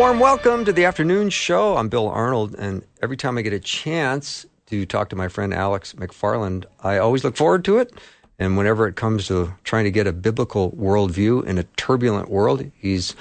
Warm 0.00 0.18
welcome 0.18 0.64
to 0.64 0.72
the 0.72 0.86
afternoon 0.86 1.28
show. 1.28 1.76
I'm 1.76 1.90
Bill 1.90 2.08
Arnold, 2.08 2.54
and 2.54 2.82
every 3.02 3.18
time 3.18 3.36
I 3.36 3.42
get 3.42 3.52
a 3.52 3.60
chance 3.60 4.46
to 4.64 4.86
talk 4.86 5.10
to 5.10 5.14
my 5.14 5.28
friend 5.28 5.52
Alex 5.52 5.92
McFarland, 5.92 6.64
I 6.82 6.96
always 6.96 7.22
look 7.22 7.36
forward 7.36 7.66
to 7.66 7.76
it. 7.76 7.92
And 8.38 8.56
whenever 8.56 8.88
it 8.88 8.96
comes 8.96 9.26
to 9.26 9.52
trying 9.62 9.84
to 9.84 9.90
get 9.90 10.06
a 10.06 10.12
biblical 10.14 10.70
worldview 10.70 11.44
in 11.44 11.58
a 11.58 11.64
turbulent 11.76 12.30
world, 12.30 12.64
he's 12.78 13.14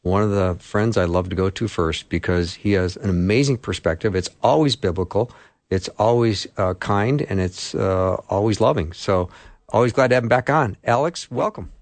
one 0.00 0.22
of 0.22 0.30
the 0.30 0.56
friends 0.60 0.96
I 0.96 1.04
love 1.04 1.28
to 1.28 1.36
go 1.36 1.50
to 1.50 1.68
first 1.68 2.08
because 2.08 2.54
he 2.54 2.72
has 2.72 2.96
an 2.96 3.10
amazing 3.10 3.58
perspective. 3.58 4.16
It's 4.16 4.30
always 4.42 4.76
biblical, 4.76 5.30
it's 5.68 5.90
always 5.98 6.46
uh, 6.56 6.72
kind, 6.72 7.20
and 7.20 7.38
it's 7.38 7.74
uh, 7.74 8.14
always 8.30 8.62
loving. 8.62 8.94
So, 8.94 9.28
always 9.68 9.92
glad 9.92 10.08
to 10.08 10.14
have 10.14 10.24
him 10.24 10.30
back 10.30 10.48
on. 10.48 10.78
Alex, 10.84 11.30
welcome. 11.30 11.73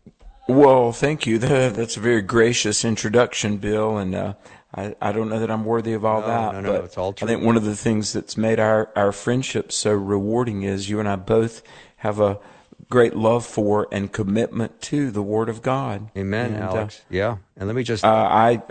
Well, 0.48 0.92
thank 0.92 1.27
you. 1.27 1.38
That's 1.38 1.96
a 1.96 2.01
very 2.01 2.23
gracious 2.23 2.84
introduction, 2.84 3.59
Bill, 3.59 3.96
and 3.98 4.14
uh, 4.14 4.34
I, 4.74 4.95
I 5.01 5.12
don't 5.12 5.28
know 5.28 5.38
that 5.38 5.51
I'm 5.51 5.65
worthy 5.65 5.92
of 5.92 6.05
all 6.05 6.20
No, 6.20 6.27
that. 6.27 6.52
no, 6.54 6.60
no, 6.60 6.73
but 6.73 6.85
it's 6.85 6.98
all 6.98 7.12
true. 7.12 7.26
I 7.26 7.30
think 7.30 7.45
one 7.45 7.57
of 7.57 7.65
the 7.65 7.76
things 7.76 8.12
that's 8.12 8.37
made 8.37 8.59
our, 8.59 8.90
our 8.96 9.13
friendship 9.13 9.70
so 9.73 9.93
rewarding 9.93 10.63
is 10.63 10.88
you 10.90 10.98
and 11.01 11.09
I 11.09 11.16
both 11.16 11.63
have 11.98 12.18
a 12.20 12.38
great 12.90 13.15
love 13.15 13.46
for 13.46 13.87
and 13.93 14.13
commitment 14.13 14.80
to 14.82 15.10
the 15.10 15.23
Word 15.23 15.48
of 15.48 15.63
God. 15.63 16.10
Amen, 16.16 16.54
And, 16.54 16.65
uh, 16.65 16.68
Alex. 16.68 17.02
yeah. 17.09 17.37
And 17.57 17.68
let 17.68 17.76
me 17.76 17.82
just 17.85 18.04
uh, 18.04 18.09
I 18.09 18.63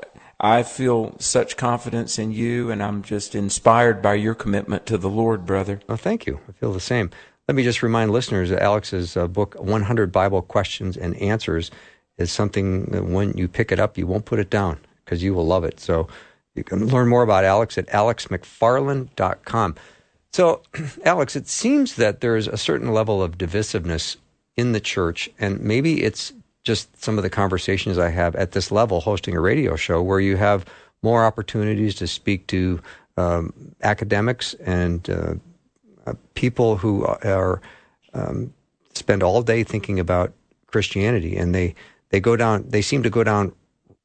I 0.44 0.64
feel 0.64 1.16
such 1.19 1.55
confidence 1.55 2.17
in 2.17 2.31
you, 2.31 2.72
and 2.72 2.81
I'm 2.81 3.03
just 3.03 3.36
inspired 3.36 4.02
by 4.02 4.16
your 4.16 4.33
commitment 4.33 4.88
to 4.88 4.97
the 4.97 5.08
Lord, 5.09 5.45
brother. 5.45 5.80
Oh, 5.88 5.95
thank 5.95 6.25
you. 6.25 6.39
I 6.49 6.52
feel 6.53 6.73
the 6.73 6.80
same. 6.80 7.11
Let 7.47 7.56
me 7.56 7.64
just 7.64 7.84
remind 7.84 8.11
listeners 8.11 8.50
that 8.50 8.61
Alex's 8.61 9.17
uh, 9.17 9.28
book, 9.28 9.56
100 9.56 10.11
Bible 10.11 10.42
Questions 10.42 10.95
and 10.95 11.16
Answers, 11.17 11.72
is 12.17 12.31
something 12.31 12.86
that 12.86 13.06
when 13.06 13.36
you 13.38 13.48
pick 13.48 13.72
it 13.72 13.80
up, 13.80 13.98
you 13.98 14.08
won't 14.08 14.25
put 14.25 14.39
it 14.39 14.50
down 14.50 14.80
because 15.03 15.23
you 15.23 15.33
will 15.33 15.45
love 15.45 15.64
it. 15.64 15.80
So 15.80 16.08
you 16.56 16.64
can 16.64 16.88
learn 16.88 17.08
more 17.08 17.23
about 17.23 17.44
Alex 17.44 17.78
at 17.78 17.88
alexmcfarland.com. 17.88 19.75
So, 20.33 20.61
Alex, 21.06 21.36
it 21.36 21.48
seems 21.48 21.95
that 21.95 22.22
there's 22.22 22.48
a 22.48 22.58
certain 22.58 22.94
level 22.94 23.22
of 23.22 23.38
divisiveness 23.38 24.17
in 24.55 24.72
the 24.72 24.80
church, 24.80 25.30
and 25.39 25.59
maybe 25.61 26.03
it's 26.03 26.33
just 26.64 27.03
some 27.03 27.17
of 27.17 27.23
the 27.23 27.30
conversations 27.30 27.98
I 27.98 28.09
have 28.09 28.36
at 28.36 28.52
this 28.52 28.72
level 28.72 29.02
hosting 29.02 29.36
a 29.36 29.42
radio 29.42 29.76
show 29.76 30.02
where 30.02 30.20
you 30.20 30.38
have 30.38 30.66
more 31.02 31.26
opportunities 31.26 31.95
to 31.95 32.08
speak 32.08 32.48
to 32.48 32.80
um, 33.17 33.53
academics 33.81 34.53
and 34.55 35.09
uh, 35.09 35.33
uh, 36.12 36.16
people 36.34 36.78
who 36.78 37.06
are 37.06 37.62
um, 38.14 38.54
spend 38.94 39.23
all 39.23 39.42
day 39.42 39.64
thinking 39.64 40.00
about 40.00 40.34
Christianity, 40.67 41.36
and 41.38 41.54
they 41.54 41.76
they 42.09 42.20
go 42.20 42.36
down. 42.36 42.66
They 42.67 42.81
seem 42.81 43.04
to 43.04 43.09
go 43.09 43.23
down 43.23 43.54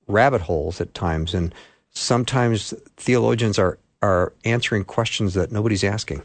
rabbit 0.07 0.43
holes 0.43 0.81
at 0.81 0.95
times, 0.95 1.35
and 1.35 1.55
sometimes 1.91 2.75
theologians 2.97 3.59
are 3.59 3.79
are 4.03 4.33
answering 4.45 4.85
questions 4.85 5.35
that 5.35 5.53
nobody's 5.53 5.85
asking. 5.85 6.23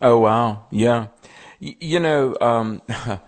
Oh 0.00 0.18
wow, 0.18 0.66
yeah. 0.70 1.08
Y- 1.60 1.76
you 1.80 2.00
know, 2.00 2.36
um, 2.40 2.82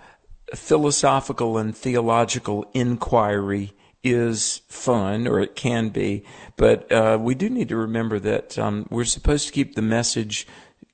philosophical 0.54 1.58
and 1.58 1.76
theological 1.76 2.70
inquiry 2.74 3.72
is 4.02 4.62
fun, 4.68 5.26
or 5.26 5.40
it 5.40 5.54
can 5.54 5.90
be, 5.90 6.24
but 6.56 6.90
uh, 6.90 7.18
we 7.20 7.34
do 7.34 7.50
need 7.50 7.68
to 7.68 7.76
remember 7.76 8.18
that 8.18 8.58
um, 8.58 8.86
we're 8.88 9.04
supposed 9.04 9.46
to 9.46 9.52
keep 9.52 9.74
the 9.74 9.82
message 9.82 10.46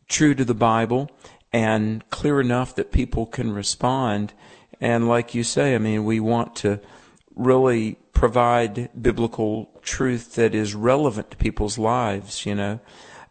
true 0.08 0.34
to 0.34 0.44
the 0.44 0.54
Bible 0.54 1.10
and 1.52 2.08
clear 2.10 2.40
enough 2.40 2.74
that 2.74 2.92
people 2.92 3.26
can 3.26 3.52
respond. 3.52 4.32
And 4.80 5.08
like 5.08 5.34
you 5.34 5.42
say, 5.42 5.74
I 5.74 5.78
mean, 5.78 6.04
we 6.04 6.20
want 6.20 6.56
to 6.56 6.80
really 7.34 7.98
provide 8.12 8.90
biblical 9.00 9.70
truth 9.82 10.34
that 10.34 10.54
is 10.54 10.74
relevant 10.74 11.30
to 11.30 11.36
people's 11.36 11.78
lives, 11.78 12.46
you 12.46 12.54
know. 12.54 12.80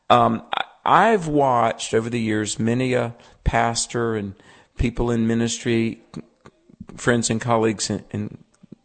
Um, 0.10 0.44
I- 0.56 0.64
I've 0.88 1.28
watched 1.28 1.96
over 1.96 2.12
the 2.12 2.20
years 2.20 2.60
many 2.60 2.94
a 2.94 3.16
pastor 3.44 4.16
and 4.16 4.36
people 4.78 5.10
in 5.10 5.26
ministry, 5.26 6.04
friends 6.96 7.32
and 7.32 7.42
colleagues 7.42 7.90
in, 7.90 8.06
in 8.12 8.38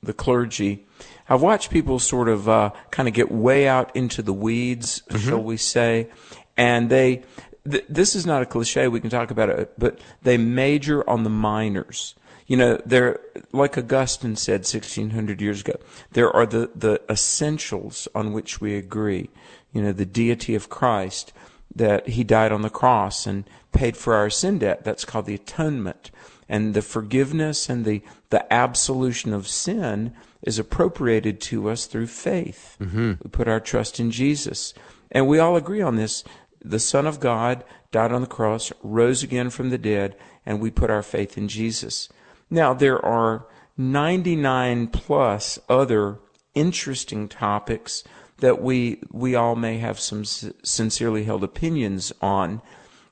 the 0.03 0.15
clergy. 0.15 0.87
I've 1.29 1.43
watched 1.43 1.71
people 1.71 1.99
sort 1.99 2.29
of 2.31 2.49
uh, 2.49 2.71
kind 2.91 3.07
of 3.07 3.13
get 3.13 3.31
way 3.31 3.69
out 3.69 3.95
into 3.95 4.23
the 4.23 4.33
weeds, 4.33 5.03
shall 5.19 5.43
we 5.43 5.59
say, 5.59 6.09
and 6.57 6.89
they. 6.91 7.23
Th- 7.69 7.85
this 7.89 8.15
is 8.15 8.27
not 8.27 8.43
a 8.43 8.47
cliche. 8.47 8.89
We 8.89 9.01
can 9.01 9.11
talk 9.11 9.31
about 9.31 9.51
it, 9.51 9.73
but 9.79 9.99
they 10.23 10.37
major 10.37 11.09
on 11.09 11.25
the 11.25 11.31
minors. 11.31 12.15
You 12.47 12.57
know, 12.57 12.81
they're 12.85 13.21
like 13.53 13.79
Augustine 13.79 14.37
said 14.37 14.61
1600 14.61 15.41
years 15.41 15.61
ago. 15.61 15.75
There 16.13 16.35
are 16.35 16.47
the 16.47 16.71
the 16.75 17.01
essentials 17.09 18.09
on 18.15 18.33
which 18.33 18.61
we 18.61 18.75
agree. 18.75 19.31
You 19.73 19.83
know, 19.83 19.93
the 19.93 20.07
deity 20.07 20.55
of 20.57 20.69
Christ, 20.69 21.33
that 21.75 22.09
he 22.09 22.25
died 22.25 22.53
on 22.53 22.63
the 22.63 22.71
cross 22.71 23.27
and 23.27 23.45
paid 23.73 23.97
for 23.97 24.15
our 24.15 24.31
sin 24.31 24.59
debt. 24.59 24.85
That's 24.85 25.05
called 25.05 25.27
the 25.27 25.35
atonement. 25.35 26.11
And 26.49 26.75
the 26.75 26.83
forgiveness 26.83 27.69
and 27.69 27.85
the, 27.85 28.03
the 28.31 28.53
absolution 28.53 29.33
of 29.33 29.47
sin 29.47 30.13
is 30.43 30.59
appropriated 30.59 31.41
to 31.43 31.71
us 31.71 31.87
through 31.87 32.09
faith. 32.09 32.77
Mm-hmm. 32.81 33.13
We 33.23 33.31
put 33.31 33.47
our 33.47 33.61
trust 33.61 34.01
in 34.01 34.11
Jesus. 34.11 34.75
And 35.13 35.29
we 35.29 35.39
all 35.39 35.57
agree 35.57 35.83
on 35.83 35.97
this. 35.97 36.25
The 36.63 36.79
Son 36.79 37.07
of 37.07 37.21
God 37.21 37.65
died 37.91 38.13
on 38.13 38.21
the 38.21 38.27
cross, 38.27 38.73
rose 38.83 39.23
again 39.23 39.51
from 39.51 39.71
the 39.71 39.79
dead, 39.79 40.17
and 40.45 40.61
we 40.61 40.71
put 40.71 40.91
our 40.91 41.03
faith 41.03 41.39
in 41.39 41.49
Jesus. 41.49 42.09
Now, 42.51 42.75
there 42.75 43.05
are 43.05 43.47
99 43.77 44.89
plus 44.89 45.59
other 45.69 46.19
interesting 46.55 47.29
topics 47.29 48.05
that 48.39 48.61
we 48.61 49.01
we 49.11 49.35
all 49.35 49.55
may 49.55 49.79
have 49.79 50.01
some 50.01 50.25
sincerely 50.25 51.25
held 51.25 51.45
opinions 51.45 52.13
on 52.21 52.61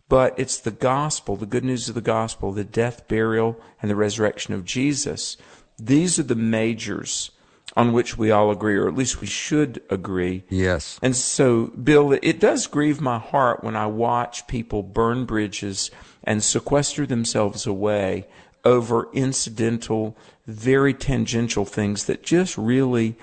but 0.09 0.37
it's 0.39 0.59
the 0.59 0.71
gospel 0.71 1.37
the 1.37 1.47
good 1.47 1.65
news 1.65 1.89
of 1.89 1.95
the 1.95 2.01
gospel 2.01 2.53
the 2.53 2.65
death 2.65 3.07
burial 3.09 3.59
and 3.81 3.91
the 3.91 3.97
resurrection 3.97 4.53
of 4.53 4.65
Jesus 4.65 5.37
these 5.79 6.19
are 6.19 6.25
the 6.25 6.35
majors 6.35 7.31
on 7.79 7.93
which 7.93 8.19
we 8.19 8.31
all 8.31 8.51
agree 8.51 8.77
or 8.77 8.89
at 8.89 8.95
least 8.95 9.21
we 9.21 9.27
should 9.27 9.81
agree 9.89 10.43
Yes. 10.51 10.99
and 11.01 11.15
so, 11.15 11.67
Bill, 11.69 12.13
it 12.21 12.41
does 12.41 12.67
grieve 12.67 13.01
my 13.01 13.19
heart 13.19 13.63
when 13.63 13.77
I 13.77 13.87
watch 13.87 14.47
people 14.49 14.83
burn 14.83 15.25
bridges 15.25 15.91
and 16.25 16.43
sequester 16.43 17.07
themselves 17.07 17.67
away 17.67 18.27
over 18.65 19.09
incidental, 19.13 20.17
very 20.47 20.93
tangential 20.93 21.65
things 21.65 22.05
that 22.07 22.23
just 22.23 22.59
really 22.59 23.17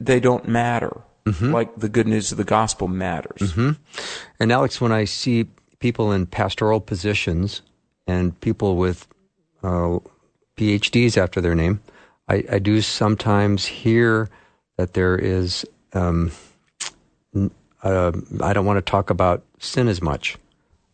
they 0.00 0.18
don't 0.20 0.46
matter. 0.48 1.02
Like 1.40 1.76
the 1.76 1.90
good 1.90 2.06
news 2.08 2.32
of 2.32 2.38
the 2.38 2.44
gospel 2.58 2.88
matters. 2.88 3.52
And 4.40 4.50
Alex, 4.50 4.80
when 4.80 4.92
I 4.92 5.04
see 5.04 5.44
people 5.78 6.10
in 6.10 6.24
pastoral 6.24 6.80
positions 6.80 7.60
and 8.06 8.38
people 8.40 8.76
with 8.76 9.06
uh, 9.62 9.98
PhDs 10.56 11.18
after 11.18 11.42
their 11.42 11.54
name, 11.54 11.80
I, 12.28 12.44
I 12.50 12.58
do 12.58 12.80
sometimes 12.80 13.66
hear 13.66 14.28
that 14.76 14.94
there 14.94 15.16
is. 15.16 15.66
Um, 15.92 16.32
uh, 17.82 18.12
I 18.40 18.52
don't 18.52 18.66
want 18.66 18.84
to 18.84 18.90
talk 18.90 19.10
about 19.10 19.44
sin 19.58 19.88
as 19.88 20.02
much. 20.02 20.36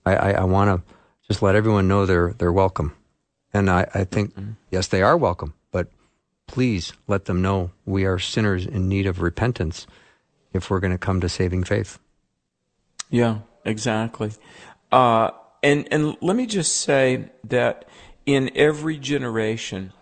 I, 0.05 0.15
I, 0.15 0.31
I 0.33 0.45
want 0.45 0.69
to 0.69 0.93
just 1.27 1.43
let 1.43 1.55
everyone 1.55 1.89
know 1.89 2.07
they're 2.07 2.35
they're 2.35 2.53
welcome, 2.53 2.95
and 3.53 3.71
I, 3.71 3.87
I 3.95 4.05
think 4.05 4.35
yes, 4.71 4.89
they 4.89 5.03
are 5.03 5.17
welcome. 5.17 5.55
But 5.73 5.89
please 6.47 6.93
let 7.09 7.25
them 7.25 7.43
know 7.43 7.71
we 7.85 8.05
are 8.05 8.19
sinners 8.19 8.67
in 8.67 8.89
need 8.89 9.07
of 9.07 9.23
repentance 9.23 9.87
if 10.53 10.71
we're 10.71 10.81
going 10.81 10.93
to 10.93 10.99
come 10.99 11.21
to 11.21 11.29
saving 11.29 11.65
faith. 11.65 11.99
Yeah, 13.11 13.39
exactly. 13.65 14.33
Uh, 14.93 15.31
and 15.63 15.89
and 15.91 16.17
let 16.21 16.37
me 16.37 16.47
just 16.47 16.77
say 16.77 17.31
that 17.45 17.89
in 18.27 18.51
every 18.55 18.99
generation, 18.99 19.93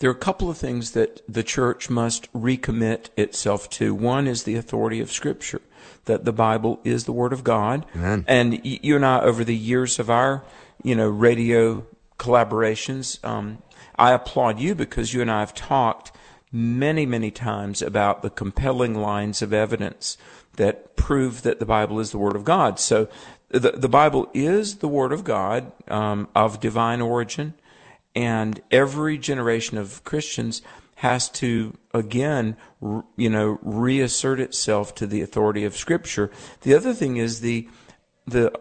there 0.00 0.10
are 0.10 0.14
a 0.14 0.18
couple 0.18 0.50
of 0.50 0.58
things 0.58 0.90
that 0.92 1.22
the 1.28 1.42
church 1.42 1.88
must 1.88 2.30
recommit 2.32 3.10
itself 3.16 3.70
to. 3.70 3.94
One 3.94 4.26
is 4.26 4.42
the 4.42 4.56
authority 4.56 5.00
of 5.00 5.12
Scripture, 5.12 5.60
that 6.06 6.24
the 6.24 6.32
Bible 6.32 6.80
is 6.84 7.04
the 7.04 7.12
Word 7.12 7.32
of 7.32 7.44
God. 7.44 7.86
Amen. 7.94 8.24
And 8.26 8.60
you 8.64 8.96
and 8.96 9.06
I, 9.06 9.20
over 9.20 9.44
the 9.44 9.56
years 9.56 9.98
of 9.98 10.10
our, 10.10 10.42
you 10.82 10.94
know, 10.94 11.08
radio 11.08 11.86
collaborations, 12.18 13.22
um, 13.24 13.58
I 13.96 14.12
applaud 14.12 14.58
you 14.58 14.74
because 14.74 15.12
you 15.12 15.20
and 15.20 15.30
I 15.30 15.40
have 15.40 15.54
talked 15.54 16.12
many, 16.50 17.04
many 17.04 17.30
times 17.30 17.82
about 17.82 18.22
the 18.22 18.30
compelling 18.30 18.94
lines 18.94 19.42
of 19.42 19.52
evidence 19.52 20.16
that 20.56 20.96
prove 20.96 21.42
that 21.42 21.60
the 21.60 21.66
Bible 21.66 22.00
is 22.00 22.10
the 22.10 22.18
Word 22.18 22.36
of 22.36 22.44
God. 22.44 22.80
So 22.80 23.08
the, 23.50 23.72
the 23.72 23.88
Bible 23.88 24.30
is 24.32 24.76
the 24.76 24.88
Word 24.88 25.12
of 25.12 25.24
God 25.24 25.72
um, 25.88 26.28
of 26.34 26.58
divine 26.58 27.00
origin, 27.00 27.54
and 28.20 28.60
every 28.70 29.16
generation 29.16 29.78
of 29.78 30.04
Christians 30.04 30.60
has 30.96 31.30
to 31.30 31.74
again, 31.94 32.54
you 33.16 33.30
know, 33.30 33.58
reassert 33.62 34.38
itself 34.38 34.94
to 34.96 35.06
the 35.06 35.22
authority 35.22 35.64
of 35.64 35.74
Scripture. 35.74 36.30
The 36.60 36.74
other 36.74 36.92
thing 36.92 37.16
is 37.16 37.40
the 37.40 37.66
the 38.26 38.52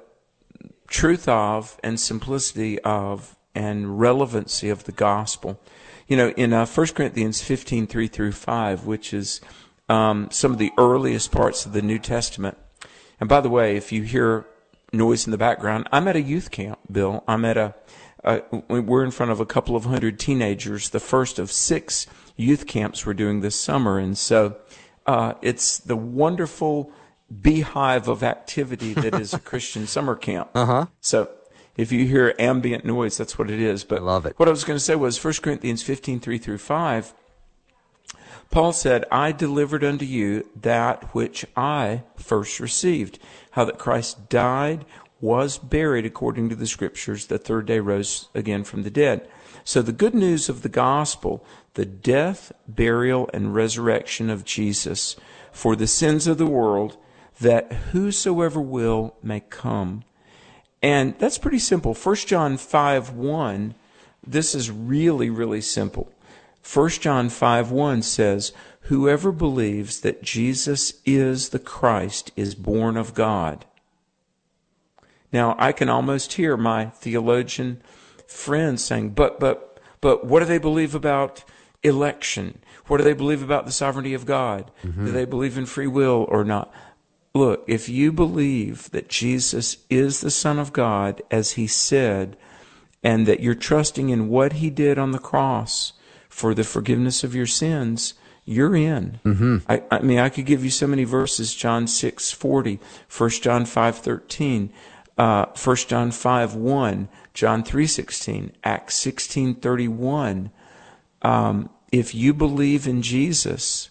truth 0.88 1.28
of 1.28 1.78
and 1.84 2.00
simplicity 2.00 2.80
of 2.80 3.36
and 3.54 4.00
relevancy 4.00 4.70
of 4.70 4.86
the 4.86 4.94
gospel. 4.94 5.60
You 6.08 6.16
know, 6.16 6.30
in 6.30 6.54
uh, 6.54 6.66
1 6.66 6.88
Corinthians 6.88 7.42
15, 7.42 7.86
3 7.86 8.08
through 8.08 8.32
5, 8.32 8.86
which 8.86 9.14
is 9.14 9.42
um, 9.90 10.30
some 10.32 10.54
of 10.54 10.58
the 10.58 10.72
earliest 10.78 11.32
parts 11.32 11.66
of 11.66 11.74
the 11.74 11.82
New 11.82 12.00
Testament. 12.00 12.58
And 13.20 13.28
by 13.28 13.42
the 13.42 13.50
way, 13.50 13.76
if 13.76 13.92
you 13.92 14.04
hear 14.04 14.46
noise 14.94 15.28
in 15.28 15.32
the 15.32 15.38
background, 15.38 15.90
I'm 15.92 16.08
at 16.08 16.16
a 16.16 16.22
youth 16.22 16.52
camp, 16.52 16.80
Bill. 16.90 17.24
I'm 17.28 17.44
at 17.44 17.58
a, 17.58 17.76
uh, 18.24 18.40
we're 18.68 19.04
in 19.04 19.12
front 19.12 19.32
of 19.32 19.40
a 19.40 19.46
couple 19.46 19.76
of 19.76 19.86
hundred 19.86 20.20
teenagers, 20.20 20.90
the 20.90 21.00
first 21.00 21.40
of 21.40 21.52
six 21.52 22.06
youth 22.36 22.68
camps 22.68 23.06
we're 23.06 23.14
doing 23.14 23.42
this 23.42 23.60
summer. 23.60 23.98
And 23.98 24.18
so 24.18 24.58
uh, 25.06 25.34
it's 25.42 25.78
the 25.78 25.96
wonderful 25.96 26.92
beehive 27.42 28.08
of 28.08 28.24
activity 28.24 28.94
that 28.96 29.16
is 29.16 29.34
a 29.34 29.40
Christian 29.40 29.88
summer 29.88 30.16
camp. 30.16 30.50
Uh-huh. 30.54 30.88
So 31.02 31.30
if 31.78 31.92
you 31.92 32.06
hear 32.06 32.36
ambient 32.40 32.84
noise, 32.84 33.18
that's 33.18 33.38
what 33.38 33.50
it 33.50 33.60
is. 33.60 33.84
But 33.84 34.00
I 34.00 34.02
love 34.02 34.26
it. 34.26 34.34
What 34.38 34.48
I 34.48 34.52
was 34.52 34.64
going 34.64 34.78
to 34.78 34.84
say 34.84 34.96
was 34.96 35.24
1 35.24 35.36
Corinthians 35.42 35.82
15, 35.82 36.20
3 36.20 36.38
through 36.38 36.58
5. 36.58 37.14
Paul 38.52 38.74
said, 38.74 39.06
I 39.12 39.32
delivered 39.32 39.84
unto 39.84 40.06
you 40.06 40.50
that 40.60 41.14
which 41.14 41.46
I 41.56 42.04
first 42.16 42.60
received, 42.60 43.20
how 43.52 43.64
that 43.66 43.78
Christ 43.78 44.28
died, 44.28 44.86
was 45.22 45.58
buried 45.58 46.06
according 46.06 46.50
to 46.50 46.56
the 46.56 46.68
scriptures, 46.68 47.28
the 47.28 47.38
third 47.38 47.66
day 47.66 47.80
rose 47.80 48.30
again 48.34 48.64
from 48.64 48.84
the 48.84 48.90
dead. 48.90 49.28
So 49.64 49.82
the 49.82 49.92
good 49.92 50.16
news 50.16 50.50
of 50.50 50.62
the 50.62 50.70
gospel, 50.70 51.46
the 51.74 51.86
death, 51.86 52.52
burial, 52.68 53.30
and 53.34 53.54
resurrection 53.54 54.30
of 54.30 54.46
Jesus 54.46 55.16
for 55.52 55.76
the 55.76 55.88
sins 55.88 56.28
of 56.28 56.38
the 56.38 56.46
world, 56.46 56.98
that 57.40 57.72
whosoever 57.92 58.62
will 58.62 59.16
may 59.22 59.42
come. 59.42 60.04
And 60.82 61.18
that's 61.20 61.38
pretty 61.38 61.60
simple. 61.60 61.94
1 61.94 62.16
John 62.16 62.58
5 62.58 63.12
1, 63.12 63.76
this 64.26 64.56
is 64.56 64.72
really, 64.72 65.30
really 65.30 65.62
simple. 65.62 66.12
1 66.72 66.90
John 66.90 67.30
5 67.30 67.72
1 67.72 68.02
says, 68.02 68.54
Whoever 68.84 69.32
believes 69.32 70.02
that 70.02 70.24
Jesus 70.24 70.94
is 71.06 71.50
the 71.50 71.60
Christ 71.60 72.32
is 72.36 72.56
born 72.56 72.98
of 72.98 73.14
God. 73.14 73.66
Now, 75.32 75.56
I 75.60 75.72
can 75.72 75.90
almost 75.90 76.34
hear 76.34 76.58
my 76.58 76.86
theologian 76.86 77.82
friends 78.28 78.84
saying, 78.84 79.12
but, 79.12 79.40
but, 79.40 79.80
but 80.02 80.26
what 80.26 80.40
do 80.40 80.46
they 80.46 80.58
believe 80.58 80.96
about 80.96 81.44
election? 81.84 82.60
What 82.88 82.98
do 82.98 83.04
they 83.04 83.14
believe 83.14 83.44
about 83.44 83.66
the 83.66 83.72
sovereignty 83.72 84.14
of 84.14 84.26
God? 84.26 84.72
Mm-hmm. 84.84 85.06
Do 85.06 85.12
they 85.12 85.26
believe 85.26 85.58
in 85.58 85.66
free 85.66 85.88
will 85.88 86.26
or 86.30 86.44
not? 86.44 86.74
Look, 87.34 87.64
if 87.68 87.88
you 87.88 88.12
believe 88.12 88.90
that 88.92 89.08
Jesus 89.08 89.78
is 89.90 90.22
the 90.22 90.32
Son 90.32 90.58
of 90.58 90.74
God, 90.74 91.22
as 91.30 91.52
he 91.52 91.68
said, 91.68 92.36
and 93.04 93.28
that 93.28 93.40
you're 93.40 93.56
trusting 93.56 94.10
in 94.10 94.30
what 94.30 94.54
he 94.54 94.70
did 94.70 94.98
on 94.98 95.12
the 95.12 95.20
cross 95.20 95.94
for 96.28 96.54
the 96.54 96.64
forgiveness 96.64 97.24
of 97.24 97.36
your 97.36 97.46
sins, 97.46 98.16
you're 98.46 98.76
in. 98.76 99.20
Mm-hmm. 99.24 99.58
I, 99.70 99.84
I, 99.92 100.00
mean, 100.00 100.18
I 100.18 100.30
could 100.30 100.48
give 100.48 100.64
you 100.64 100.72
so 100.72 100.88
many 100.88 101.04
verses: 101.04 101.54
John 101.54 101.86
six 101.86 102.32
forty, 102.32 102.80
1 103.16 103.30
John 103.30 103.66
five 103.66 104.00
thirteen, 104.00 104.74
uh, 105.20 105.48
1 105.54 105.76
John 105.88 106.12
five 106.12 106.56
one, 106.56 107.10
John 107.34 107.62
three 107.62 107.88
sixteen, 107.88 108.54
Acts 108.64 108.96
sixteen 108.96 109.54
thirty 109.54 109.88
one. 109.88 110.50
Um, 111.22 111.70
if 111.92 112.16
you 112.16 112.34
believe 112.34 112.88
in 112.88 113.02
Jesus, 113.02 113.90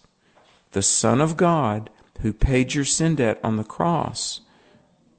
the 0.72 0.80
Son 0.80 1.20
of 1.20 1.36
God, 1.36 1.90
who 2.20 2.32
paid 2.32 2.72
your 2.72 2.86
sin 2.86 3.16
debt 3.16 3.38
on 3.44 3.56
the 3.56 3.64
cross, 3.64 4.40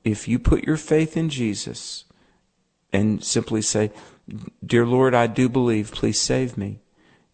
if 0.03 0.27
you 0.27 0.39
put 0.39 0.63
your 0.63 0.77
faith 0.77 1.15
in 1.15 1.29
Jesus 1.29 2.06
and 2.91 3.23
simply 3.23 3.62
say, 3.62 3.91
Dear 4.65 4.88
Lord, 4.88 5.13
I 5.13 5.27
do 5.27 5.47
believe, 5.47 5.91
please 5.91 6.19
save 6.19 6.57
me, 6.57 6.79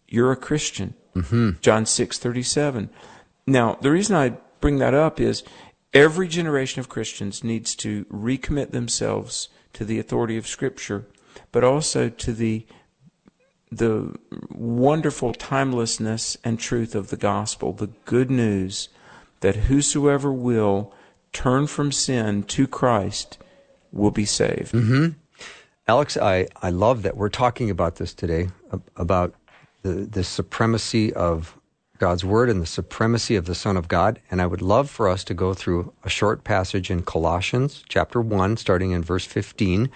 you're 0.06 0.32
a 0.32 0.36
Christian. 0.36 0.92
Mm-hmm. 1.14 1.60
John 1.62 1.86
six 1.86 2.18
thirty 2.18 2.42
seven. 2.42 2.90
Now, 3.46 3.78
the 3.80 3.90
reason 3.90 4.16
I 4.16 4.36
bring 4.60 4.78
that 4.78 4.92
up 4.92 5.18
is 5.18 5.42
every 5.96 6.28
generation 6.28 6.80
of 6.80 6.88
Christians 6.88 7.42
needs 7.42 7.74
to 7.76 8.04
recommit 8.06 8.70
themselves 8.70 9.48
to 9.72 9.84
the 9.84 9.98
authority 9.98 10.36
of 10.36 10.46
Scripture, 10.46 11.06
but 11.52 11.64
also 11.64 12.08
to 12.08 12.32
the 12.32 12.66
the 13.70 14.16
wonderful 14.52 15.34
timelessness 15.34 16.36
and 16.44 16.58
truth 16.58 16.94
of 16.94 17.10
the 17.10 17.16
gospel, 17.16 17.72
the 17.72 17.90
good 18.04 18.30
news 18.30 18.88
that 19.40 19.56
whosoever 19.56 20.32
will 20.32 20.94
turn 21.32 21.66
from 21.66 21.90
sin 21.90 22.44
to 22.44 22.68
Christ 22.68 23.38
will 23.90 24.12
be 24.12 24.24
saved. 24.24 24.72
Mm-hmm. 24.72 25.08
Alex, 25.88 26.16
I, 26.16 26.46
I 26.62 26.70
love 26.70 27.02
that 27.02 27.16
we're 27.16 27.28
talking 27.28 27.68
about 27.68 27.96
this 27.96 28.14
today, 28.14 28.48
about 28.96 29.34
the, 29.82 29.90
the 29.90 30.24
supremacy 30.24 31.12
of 31.12 31.58
God's 31.98 32.24
Word 32.24 32.48
and 32.50 32.60
the 32.60 32.66
supremacy 32.66 33.36
of 33.36 33.46
the 33.46 33.54
Son 33.54 33.76
of 33.76 33.88
God. 33.88 34.20
And 34.30 34.40
I 34.42 34.46
would 34.46 34.62
love 34.62 34.90
for 34.90 35.08
us 35.08 35.24
to 35.24 35.34
go 35.34 35.54
through 35.54 35.92
a 36.04 36.08
short 36.08 36.44
passage 36.44 36.90
in 36.90 37.02
Colossians 37.02 37.84
chapter 37.88 38.20
1, 38.20 38.56
starting 38.56 38.92
in 38.92 39.02
verse 39.02 39.24
15. 39.24 39.90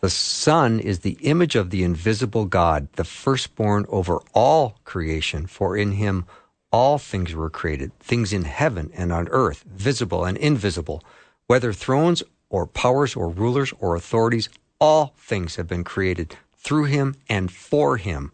The 0.00 0.10
Son 0.10 0.80
is 0.80 1.00
the 1.00 1.16
image 1.22 1.56
of 1.56 1.70
the 1.70 1.82
invisible 1.82 2.44
God, 2.44 2.88
the 2.92 3.04
firstborn 3.04 3.86
over 3.88 4.20
all 4.34 4.78
creation, 4.84 5.46
for 5.46 5.76
in 5.76 5.92
him 5.92 6.26
all 6.70 6.98
things 6.98 7.34
were 7.34 7.50
created, 7.50 7.96
things 8.00 8.32
in 8.32 8.44
heaven 8.44 8.90
and 8.94 9.12
on 9.12 9.28
earth, 9.28 9.64
visible 9.66 10.24
and 10.24 10.36
invisible, 10.36 11.02
whether 11.46 11.72
thrones 11.72 12.22
or 12.50 12.66
powers 12.66 13.16
or 13.16 13.28
rulers 13.28 13.72
or 13.78 13.94
authorities, 13.94 14.48
all 14.80 15.14
things 15.16 15.56
have 15.56 15.68
been 15.68 15.84
created 15.84 16.36
through 16.56 16.84
him 16.84 17.14
and 17.28 17.52
for 17.52 17.96
him. 17.96 18.32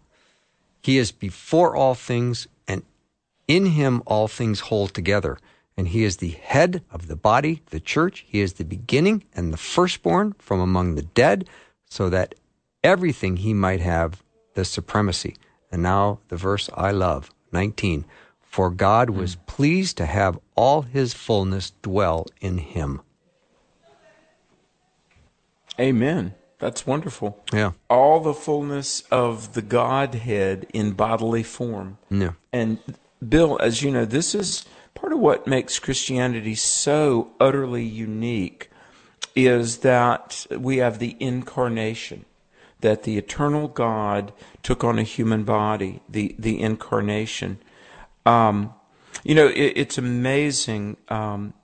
He 0.83 0.97
is 0.97 1.13
before 1.13 1.77
all 1.77 1.95
things, 1.95 2.49
in 3.51 3.67
him 3.67 4.01
all 4.07 4.29
things 4.29 4.61
hold 4.61 4.95
together. 4.95 5.37
And 5.77 5.89
he 5.89 6.05
is 6.05 6.19
the 6.19 6.31
head 6.31 6.83
of 6.93 7.09
the 7.09 7.17
body, 7.17 7.63
the 7.71 7.81
church. 7.81 8.25
He 8.29 8.41
is 8.41 8.55
the 8.55 8.65
beginning 8.65 9.25
and 9.35 9.53
the 9.53 9.57
firstborn 9.57 10.35
from 10.39 10.61
among 10.61 10.95
the 10.95 11.03
dead, 11.03 11.49
so 11.87 12.09
that 12.11 12.37
everything 12.85 13.39
he 13.39 13.53
might 13.53 13.81
have 13.81 14.23
the 14.55 14.65
supremacy. 14.65 15.37
And 15.73 15.83
now 15.83 16.21
the 16.29 16.37
verse 16.37 16.71
I 16.75 16.93
love, 16.93 17.33
19. 17.51 18.05
For 18.41 18.71
God 18.71 19.09
hmm. 19.09 19.19
was 19.19 19.35
pleased 19.35 19.97
to 19.97 20.07
have 20.07 20.39
all 20.55 20.83
his 20.83 21.13
fullness 21.13 21.73
dwell 21.83 22.27
in 22.41 22.59
him. 22.59 23.01
Amen. 25.81 26.35
That's 26.61 26.87
wonderful. 26.87 27.43
Yeah. 27.53 27.73
All 27.89 28.21
the 28.21 28.35
fullness 28.35 29.03
of 29.11 29.55
the 29.55 29.63
Godhead 29.63 30.67
in 30.75 30.93
bodily 30.93 31.43
form. 31.43 31.97
Yeah. 32.11 32.33
And 32.53 32.79
Bill, 33.27 33.59
as 33.61 33.83
you 33.83 33.91
know, 33.91 34.05
this 34.05 34.35
is 34.35 34.65
part 34.95 35.13
of 35.13 35.19
what 35.19 35.47
makes 35.47 35.79
Christianity 35.79 36.55
so 36.55 37.33
utterly 37.39 37.85
unique 37.85 38.71
is 39.37 39.79
that 39.79 40.47
we 40.51 40.79
have 40.79 40.99
the 40.99 41.17
incarnation, 41.21 42.25
that 42.81 43.05
the 43.05 43.19
eternal 43.19 43.69
God 43.69 44.33
took 44.63 44.83
on 44.83 44.99
a 44.99 45.05
human 45.05 45.45
body, 45.45 46.01
the, 46.09 46.35
the 46.39 46.61
incarnation. 46.61 47.59
Um, 48.27 48.75
you 49.23 49.35
know, 49.35 49.49
it, 49.49 49.73
it's 49.77 49.99
amazing 49.99 50.97
um, 51.09 51.55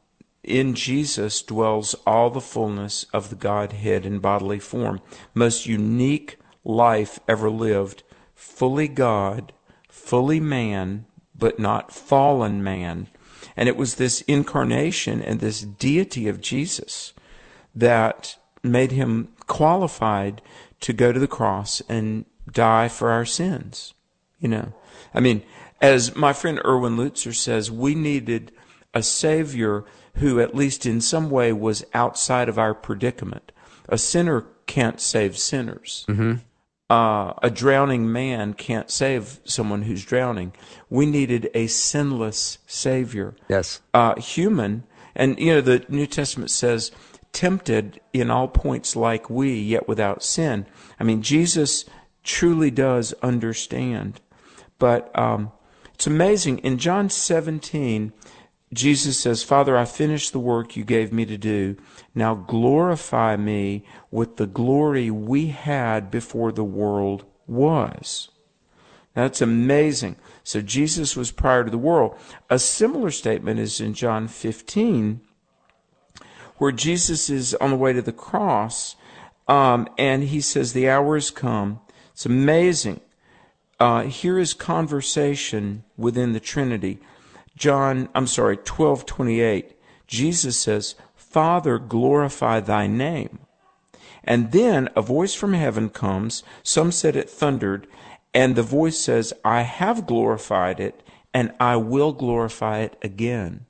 in 0.42 0.74
Jesus 0.74 1.42
dwells 1.42 1.94
all 2.06 2.30
the 2.30 2.40
fullness 2.40 3.06
of 3.12 3.30
the 3.30 3.36
Godhead 3.36 4.06
in 4.06 4.20
bodily 4.20 4.60
form. 4.60 5.00
Most 5.34 5.66
unique 5.66 6.38
life 6.64 7.18
ever 7.26 7.50
lived. 7.50 8.02
Fully 8.34 8.88
God, 8.88 9.52
fully 9.88 10.38
man, 10.38 11.06
but 11.38 11.58
not 11.58 11.92
fallen 11.92 12.62
man. 12.62 13.08
And 13.56 13.68
it 13.68 13.76
was 13.76 13.94
this 13.94 14.22
incarnation 14.22 15.22
and 15.22 15.40
this 15.40 15.62
deity 15.62 16.28
of 16.28 16.40
Jesus 16.40 17.12
that 17.74 18.36
made 18.62 18.92
him 18.92 19.28
qualified 19.46 20.42
to 20.80 20.92
go 20.92 21.12
to 21.12 21.20
the 21.20 21.28
cross 21.28 21.80
and 21.88 22.24
die 22.50 22.88
for 22.88 23.10
our 23.10 23.24
sins. 23.24 23.94
You 24.38 24.48
know, 24.48 24.72
I 25.14 25.20
mean, 25.20 25.42
as 25.80 26.14
my 26.16 26.32
friend 26.32 26.60
Erwin 26.64 26.96
Lutzer 26.96 27.34
says, 27.34 27.70
we 27.70 27.94
needed 27.94 28.52
a 28.92 29.02
Savior 29.02 29.84
who, 30.16 30.40
at 30.40 30.54
least 30.54 30.86
in 30.86 31.00
some 31.00 31.30
way, 31.30 31.52
was 31.52 31.84
outside 31.92 32.48
of 32.48 32.58
our 32.58 32.74
predicament. 32.74 33.52
A 33.88 33.98
sinner 33.98 34.46
can't 34.66 35.00
save 35.00 35.38
sinners. 35.38 36.04
Mm-hmm. 36.08 36.34
Uh, 36.88 37.32
a 37.42 37.50
drowning 37.50 38.12
man 38.12 38.54
can't 38.54 38.90
save 38.90 39.40
someone 39.44 39.82
who's 39.82 40.04
drowning. 40.04 40.52
We 40.88 41.06
needed 41.06 41.50
a 41.54 41.66
sinless 41.66 42.58
Savior. 42.66 43.34
Yes. 43.48 43.80
Uh, 43.92 44.20
human. 44.20 44.84
And, 45.14 45.38
you 45.38 45.54
know, 45.54 45.60
the 45.60 45.84
New 45.88 46.06
Testament 46.06 46.50
says, 46.50 46.92
tempted 47.32 48.00
in 48.12 48.30
all 48.30 48.48
points 48.48 48.96
like 48.96 49.28
we, 49.28 49.58
yet 49.58 49.88
without 49.88 50.22
sin. 50.22 50.66
I 50.98 51.04
mean, 51.04 51.22
Jesus 51.22 51.84
truly 52.22 52.70
does 52.70 53.12
understand. 53.22 54.20
But 54.78 55.16
um, 55.18 55.52
it's 55.94 56.06
amazing. 56.06 56.58
In 56.58 56.78
John 56.78 57.10
17, 57.10 58.12
Jesus 58.72 59.18
says, 59.18 59.42
Father, 59.42 59.76
I 59.76 59.84
finished 59.84 60.32
the 60.32 60.38
work 60.38 60.76
you 60.76 60.84
gave 60.84 61.12
me 61.12 61.24
to 61.26 61.36
do. 61.36 61.76
Now 62.16 62.34
glorify 62.34 63.36
me 63.36 63.84
with 64.10 64.38
the 64.38 64.46
glory 64.46 65.10
we 65.10 65.48
had 65.48 66.10
before 66.10 66.50
the 66.50 66.64
world 66.64 67.26
was. 67.46 68.30
That's 69.12 69.42
amazing. 69.42 70.16
So 70.42 70.62
Jesus 70.62 71.14
was 71.14 71.30
prior 71.30 71.62
to 71.64 71.70
the 71.70 71.76
world. 71.76 72.16
A 72.48 72.58
similar 72.58 73.10
statement 73.10 73.60
is 73.60 73.82
in 73.82 73.92
John 73.92 74.28
15, 74.28 75.20
where 76.56 76.72
Jesus 76.72 77.28
is 77.28 77.54
on 77.56 77.70
the 77.70 77.76
way 77.76 77.92
to 77.92 78.00
the 78.00 78.12
cross, 78.12 78.96
um, 79.46 79.86
and 79.98 80.24
he 80.24 80.40
says, 80.40 80.72
The 80.72 80.88
hour 80.88 81.16
has 81.16 81.30
come. 81.30 81.80
It's 82.12 82.24
amazing. 82.24 83.02
Uh, 83.78 84.04
here 84.04 84.38
is 84.38 84.54
conversation 84.54 85.84
within 85.98 86.32
the 86.32 86.40
Trinity. 86.40 86.98
John, 87.56 88.08
I'm 88.14 88.26
sorry, 88.26 88.56
1228, 88.56 89.76
Jesus 90.06 90.58
says, 90.58 90.94
Father, 91.36 91.78
glorify 91.78 92.60
thy 92.60 92.86
name. 92.86 93.40
And 94.24 94.52
then 94.52 94.88
a 94.96 95.02
voice 95.02 95.34
from 95.34 95.52
heaven 95.52 95.90
comes. 95.90 96.42
Some 96.62 96.90
said 96.90 97.14
it 97.14 97.28
thundered. 97.28 97.86
And 98.32 98.56
the 98.56 98.62
voice 98.62 98.98
says, 98.98 99.34
I 99.44 99.60
have 99.60 100.06
glorified 100.06 100.80
it, 100.80 101.02
and 101.34 101.52
I 101.60 101.76
will 101.76 102.14
glorify 102.14 102.78
it 102.78 102.96
again. 103.02 103.66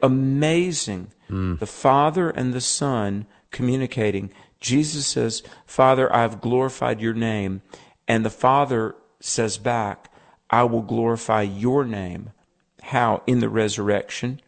Amazing. 0.00 1.08
Mm. 1.28 1.58
The 1.58 1.66
Father 1.66 2.30
and 2.30 2.54
the 2.54 2.60
Son 2.60 3.26
communicating. 3.50 4.30
Jesus 4.60 5.08
says, 5.08 5.42
Father, 5.66 6.14
I've 6.14 6.40
glorified 6.40 7.00
your 7.00 7.14
name. 7.14 7.62
And 8.06 8.24
the 8.24 8.30
Father 8.30 8.94
says 9.18 9.58
back, 9.58 10.12
I 10.48 10.62
will 10.62 10.82
glorify 10.82 11.42
your 11.42 11.84
name 11.84 12.30
how 12.82 13.24
in 13.26 13.40
the 13.40 13.48
resurrection. 13.48 14.40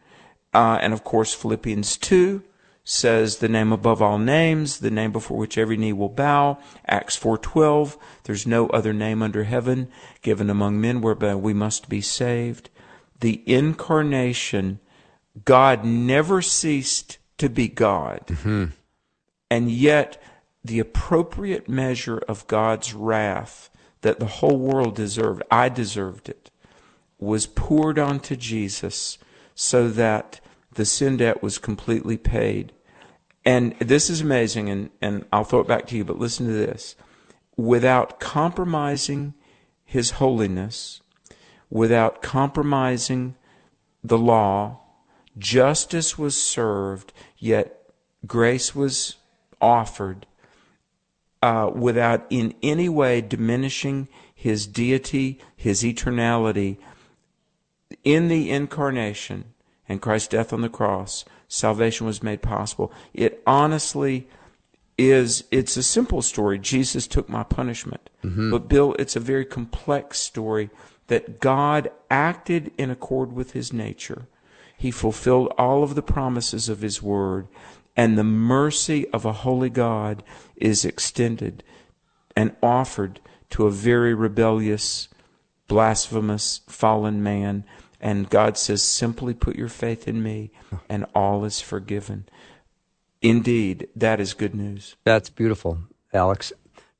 Uh, 0.53 0.79
and 0.81 0.93
of 0.93 1.03
course, 1.03 1.33
Philippians 1.33 1.97
2 1.97 2.43
says 2.83 3.37
the 3.37 3.49
name 3.49 3.71
above 3.71 4.01
all 4.01 4.17
names, 4.17 4.79
the 4.79 4.89
name 4.89 5.11
before 5.11 5.37
which 5.37 5.57
every 5.57 5.77
knee 5.77 5.93
will 5.93 6.09
bow. 6.09 6.57
Acts 6.87 7.15
4:12, 7.15 7.97
there's 8.23 8.47
no 8.47 8.67
other 8.69 8.93
name 8.93 9.21
under 9.21 9.43
heaven 9.43 9.89
given 10.21 10.49
among 10.49 10.81
men 10.81 10.99
whereby 11.01 11.35
we 11.35 11.53
must 11.53 11.87
be 11.87 12.01
saved. 12.01 12.69
The 13.19 13.43
incarnation, 13.45 14.79
God 15.45 15.85
never 15.85 16.41
ceased 16.41 17.19
to 17.37 17.47
be 17.47 17.67
God. 17.67 18.21
Mm-hmm. 18.25 18.65
And 19.51 19.71
yet 19.71 20.21
the 20.63 20.79
appropriate 20.79 21.69
measure 21.69 22.17
of 22.27 22.47
God's 22.47 22.93
wrath 22.93 23.69
that 24.01 24.19
the 24.19 24.25
whole 24.25 24.57
world 24.57 24.95
deserved, 24.95 25.43
I 25.51 25.69
deserved 25.69 26.29
it 26.29 26.49
was 27.19 27.45
poured 27.45 27.99
onto 27.99 28.35
Jesus 28.35 29.17
so 29.61 29.89
that 29.89 30.39
the 30.75 30.85
sin 30.85 31.17
debt 31.17 31.43
was 31.43 31.57
completely 31.57 32.15
paid. 32.15 32.71
And 33.43 33.77
this 33.79 34.09
is 34.09 34.21
amazing, 34.21 34.69
and, 34.69 34.89
and 35.01 35.25
I'll 35.33 35.43
throw 35.43 35.59
it 35.59 35.67
back 35.67 35.85
to 35.87 35.97
you, 35.97 36.05
but 36.05 36.17
listen 36.17 36.47
to 36.47 36.53
this. 36.53 36.95
Without 37.57 38.21
compromising 38.21 39.33
his 39.83 40.11
holiness, 40.11 41.01
without 41.69 42.21
compromising 42.21 43.35
the 44.01 44.17
law, 44.17 44.79
justice 45.37 46.17
was 46.17 46.41
served, 46.41 47.11
yet 47.37 47.91
grace 48.25 48.73
was 48.73 49.17
offered 49.59 50.25
uh, 51.43 51.69
without 51.75 52.25
in 52.29 52.55
any 52.63 52.87
way 52.87 53.19
diminishing 53.19 54.07
his 54.33 54.65
deity, 54.65 55.37
his 55.53 55.83
eternality, 55.83 56.77
in 58.15 58.27
the 58.27 58.49
incarnation 58.49 59.53
and 59.87 60.01
Christ's 60.01 60.29
death 60.29 60.51
on 60.51 60.61
the 60.61 60.69
cross, 60.69 61.25
salvation 61.47 62.07
was 62.07 62.23
made 62.23 62.41
possible. 62.41 62.91
It 63.13 63.41
honestly 63.45 64.27
is 64.97 65.43
it's 65.51 65.77
a 65.77 65.83
simple 65.83 66.21
story. 66.21 66.57
Jesus 66.57 67.07
took 67.07 67.29
my 67.29 67.43
punishment. 67.43 68.09
Mm-hmm. 68.23 68.51
But 68.51 68.67
Bill, 68.67 68.95
it's 68.97 69.15
a 69.15 69.19
very 69.19 69.45
complex 69.45 70.19
story 70.19 70.69
that 71.07 71.39
God 71.39 71.91
acted 72.09 72.71
in 72.77 72.89
accord 72.89 73.31
with 73.31 73.51
his 73.51 73.71
nature. 73.71 74.27
He 74.75 74.91
fulfilled 74.91 75.53
all 75.57 75.83
of 75.83 75.95
the 75.95 76.01
promises 76.01 76.67
of 76.67 76.81
his 76.81 77.01
word, 77.01 77.47
and 77.95 78.17
the 78.17 78.23
mercy 78.23 79.07
of 79.09 79.25
a 79.25 79.33
holy 79.33 79.69
God 79.69 80.23
is 80.55 80.83
extended 80.83 81.63
and 82.35 82.55
offered 82.63 83.19
to 83.51 83.67
a 83.67 83.71
very 83.71 84.13
rebellious, 84.13 85.09
blasphemous, 85.67 86.61
fallen 86.67 87.21
man 87.21 87.65
and 87.99 88.29
God 88.29 88.57
says, 88.57 88.81
simply 88.81 89.33
put 89.33 89.55
your 89.55 89.69
faith 89.69 90.07
in 90.07 90.23
me, 90.23 90.51
and 90.87 91.05
all 91.13 91.43
is 91.45 91.61
forgiven. 91.61 92.27
Indeed, 93.21 93.89
that 93.95 94.19
is 94.19 94.33
good 94.33 94.55
news. 94.55 94.95
That's 95.03 95.29
beautiful, 95.29 95.79
Alex. 96.13 96.53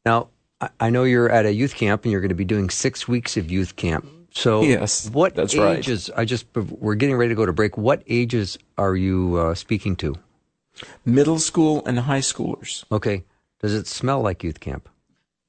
Now, 0.06 0.30
I 0.80 0.90
know 0.90 1.04
you're 1.04 1.30
at 1.30 1.46
a 1.46 1.54
youth 1.54 1.76
camp 1.76 2.04
and 2.04 2.12
you're 2.12 2.22
going 2.22 2.30
to 2.30 2.36
be 2.36 2.46
doing 2.46 2.70
six 2.70 3.08
weeks 3.08 3.38
of 3.38 3.50
youth 3.50 3.76
camp. 3.78 4.06
So, 4.32 4.62
yes, 4.62 5.10
what 5.10 5.36
that's 5.36 5.56
ages? 5.56 6.10
Right. 6.10 6.20
I 6.22 6.26
just 6.26 6.46
we're 6.56 6.96
getting 6.96 7.16
ready 7.16 7.30
to 7.30 7.36
go 7.36 7.46
to 7.46 7.54
break. 7.54 7.78
What 7.78 8.04
ages 8.08 8.60
are 8.78 8.96
you 8.96 9.38
uh, 9.38 9.56
speaking 9.56 9.96
to? 9.98 10.16
Middle 11.06 11.40
school 11.40 11.84
and 11.86 12.00
high 12.00 12.20
schoolers. 12.20 12.84
Okay. 12.92 13.24
Does 13.62 13.74
it 13.74 13.88
smell 13.88 14.22
like 14.22 14.44
youth 14.44 14.60
camp? 14.60 14.88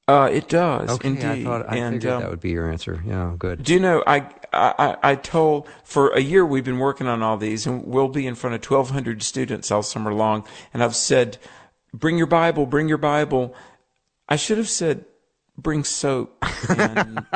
Uh, 0.07 0.29
it 0.31 0.49
does 0.49 0.89
okay, 0.89 1.07
indeed. 1.07 1.25
I 1.25 1.43
thought 1.43 1.69
I 1.69 1.77
and, 1.77 1.95
figured 1.95 2.13
um, 2.13 2.21
that 2.21 2.29
would 2.29 2.41
be 2.41 2.49
your 2.49 2.69
answer. 2.69 3.01
Yeah, 3.05 3.33
good. 3.37 3.63
Do 3.63 3.73
you 3.73 3.79
know 3.79 4.03
I, 4.05 4.27
I 4.51 4.97
I 5.01 5.15
told 5.15 5.69
for 5.83 6.09
a 6.09 6.19
year 6.19 6.45
we've 6.45 6.65
been 6.65 6.79
working 6.79 7.07
on 7.07 7.21
all 7.21 7.37
these, 7.37 7.65
and 7.67 7.85
we'll 7.85 8.09
be 8.09 8.27
in 8.27 8.35
front 8.35 8.55
of 8.55 8.69
1,200 8.69 9.23
students 9.23 9.71
all 9.71 9.83
summer 9.83 10.13
long. 10.13 10.45
And 10.73 10.83
I've 10.83 10.95
said, 10.95 11.37
bring 11.93 12.17
your 12.17 12.27
Bible, 12.27 12.65
bring 12.65 12.89
your 12.89 12.97
Bible. 12.97 13.55
I 14.27 14.35
should 14.35 14.57
have 14.57 14.69
said, 14.69 15.05
bring 15.57 15.83
soap 15.83 16.35
and 16.69 17.17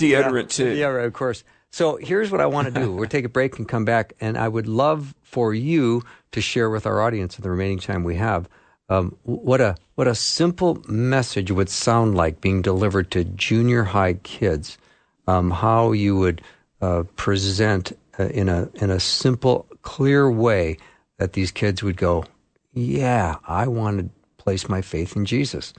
deodorant 0.00 0.42
yeah, 0.42 0.46
too. 0.48 0.74
Yeah, 0.74 0.86
right, 0.86 1.06
of 1.06 1.12
course. 1.12 1.44
So 1.70 1.96
here's 1.96 2.30
what 2.30 2.40
I 2.40 2.46
want 2.46 2.72
to 2.72 2.80
do. 2.80 2.92
We'll 2.92 3.08
take 3.08 3.24
a 3.24 3.30
break 3.30 3.58
and 3.58 3.68
come 3.68 3.84
back, 3.84 4.14
and 4.20 4.36
I 4.36 4.48
would 4.48 4.66
love 4.66 5.14
for 5.22 5.54
you 5.54 6.02
to 6.32 6.40
share 6.40 6.70
with 6.70 6.86
our 6.86 7.00
audience 7.00 7.38
in 7.38 7.42
the 7.42 7.50
remaining 7.50 7.78
time 7.78 8.02
we 8.02 8.16
have 8.16 8.48
um, 8.88 9.16
what 9.24 9.60
a 9.60 9.76
what 9.96 10.06
a 10.06 10.14
simple 10.14 10.82
message 10.88 11.50
would 11.50 11.68
sound 11.68 12.14
like 12.14 12.40
being 12.40 12.62
delivered 12.62 13.10
to 13.12 13.24
junior 13.24 13.84
high 13.84 14.14
kids. 14.14 14.78
Um, 15.26 15.50
how 15.50 15.90
you 15.90 16.16
would 16.16 16.40
uh, 16.80 17.02
present 17.16 17.92
uh, 18.18 18.28
in 18.28 18.48
a 18.48 18.68
in 18.74 18.90
a 18.90 19.00
simple, 19.00 19.66
clear 19.82 20.30
way 20.30 20.78
that 21.18 21.32
these 21.32 21.50
kids 21.50 21.82
would 21.82 21.96
go, 21.96 22.24
"Yeah, 22.72 23.36
I 23.46 23.66
want 23.66 23.98
to 23.98 24.08
place 24.38 24.68
my 24.68 24.82
faith 24.82 25.16
in 25.16 25.24
Jesus." 25.24 25.72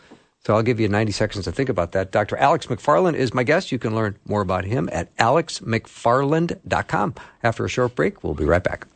So 0.46 0.56
I'll 0.56 0.64
give 0.64 0.80
you 0.80 0.88
90 0.88 1.12
seconds 1.12 1.44
to 1.44 1.52
think 1.52 1.68
about 1.68 1.92
that. 1.92 2.12
Dr. 2.12 2.38
Alex 2.38 2.68
McFarland 2.68 3.16
is 3.16 3.34
my 3.34 3.44
guest. 3.44 3.70
You 3.72 3.80
can 3.80 3.94
learn 3.94 4.18
more 4.26 4.40
about 4.40 4.64
him 4.64 4.88
at 4.94 5.14
alexmcfarland.com. 5.18 7.16
After 7.44 7.66
a 7.66 7.70
short 7.70 7.96
break, 7.96 8.24
we'll 8.24 8.34
be 8.34 8.46
right 8.46 8.64
back. 8.64 8.88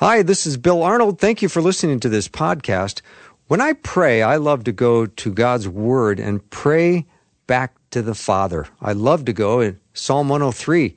Hi, 0.00 0.22
this 0.22 0.46
is 0.46 0.56
Bill 0.56 0.84
Arnold. 0.84 1.18
Thank 1.18 1.42
you 1.42 1.48
for 1.48 1.60
listening 1.60 1.98
to 1.98 2.08
this 2.08 2.28
podcast. 2.28 3.00
When 3.48 3.60
I 3.60 3.72
pray, 3.72 4.22
I 4.22 4.36
love 4.36 4.62
to 4.62 4.72
go 4.72 5.06
to 5.06 5.32
God's 5.32 5.68
Word 5.68 6.20
and 6.20 6.48
pray 6.50 7.04
back 7.48 7.74
to 7.90 8.00
the 8.00 8.14
Father. 8.14 8.68
I 8.80 8.92
love 8.92 9.24
to 9.24 9.32
go 9.32 9.58
in 9.58 9.80
Psalm 9.94 10.28
103, 10.28 10.94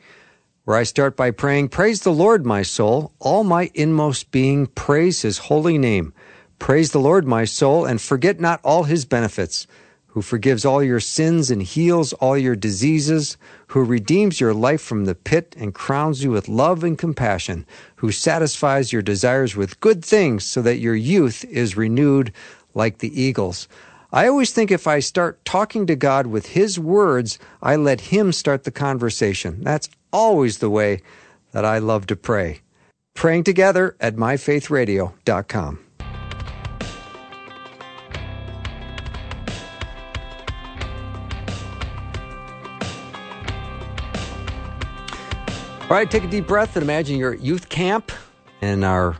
where 0.65 0.77
I 0.77 0.83
start 0.83 1.17
by 1.17 1.31
praying, 1.31 1.69
Praise 1.69 2.01
the 2.01 2.13
Lord, 2.13 2.45
my 2.45 2.61
soul, 2.61 3.11
all 3.17 3.43
my 3.43 3.71
inmost 3.73 4.29
being, 4.29 4.67
praise 4.67 5.23
his 5.23 5.39
holy 5.39 5.79
name. 5.79 6.13
Praise 6.59 6.91
the 6.91 6.99
Lord, 6.99 7.25
my 7.25 7.43
soul, 7.43 7.85
and 7.85 7.99
forget 7.99 8.39
not 8.39 8.61
all 8.63 8.83
his 8.83 9.05
benefits 9.05 9.65
who 10.11 10.21
forgives 10.21 10.65
all 10.65 10.83
your 10.83 10.99
sins 10.99 11.49
and 11.49 11.63
heals 11.63 12.11
all 12.13 12.37
your 12.37 12.55
diseases, 12.55 13.37
who 13.67 13.83
redeems 13.83 14.41
your 14.41 14.53
life 14.53 14.81
from 14.81 15.05
the 15.05 15.15
pit 15.15 15.55
and 15.57 15.73
crowns 15.73 16.21
you 16.21 16.31
with 16.31 16.49
love 16.49 16.83
and 16.83 16.97
compassion, 16.97 17.65
who 17.95 18.11
satisfies 18.11 18.91
your 18.91 19.01
desires 19.01 19.55
with 19.55 19.79
good 19.79 20.03
things 20.03 20.43
so 20.43 20.61
that 20.61 20.79
your 20.79 20.95
youth 20.95 21.45
is 21.45 21.77
renewed 21.77 22.33
like 22.73 22.97
the 22.97 23.21
eagles. 23.21 23.69
I 24.11 24.27
always 24.27 24.51
think 24.51 24.69
if 24.69 24.85
I 24.85 24.99
start 24.99 25.43
talking 25.45 25.87
to 25.87 25.95
God 25.95 26.27
with 26.27 26.47
His 26.47 26.77
words, 26.77 27.39
I 27.61 27.77
let 27.77 28.01
Him 28.01 28.33
start 28.33 28.65
the 28.65 28.71
conversation. 28.71 29.63
That's 29.63 29.89
always 30.11 30.57
the 30.57 30.69
way 30.69 31.01
that 31.53 31.63
I 31.63 31.77
love 31.77 32.07
to 32.07 32.17
pray. 32.17 32.59
Praying 33.13 33.45
together 33.45 33.95
at 34.01 34.17
myfaithradio.com. 34.17 35.79
All 45.91 45.97
right, 45.97 46.09
take 46.09 46.23
a 46.23 46.27
deep 46.27 46.47
breath 46.47 46.77
and 46.77 46.83
imagine 46.83 47.17
you're 47.17 47.33
at 47.33 47.41
youth 47.41 47.67
camp, 47.67 48.13
and 48.61 48.85
our 48.85 49.17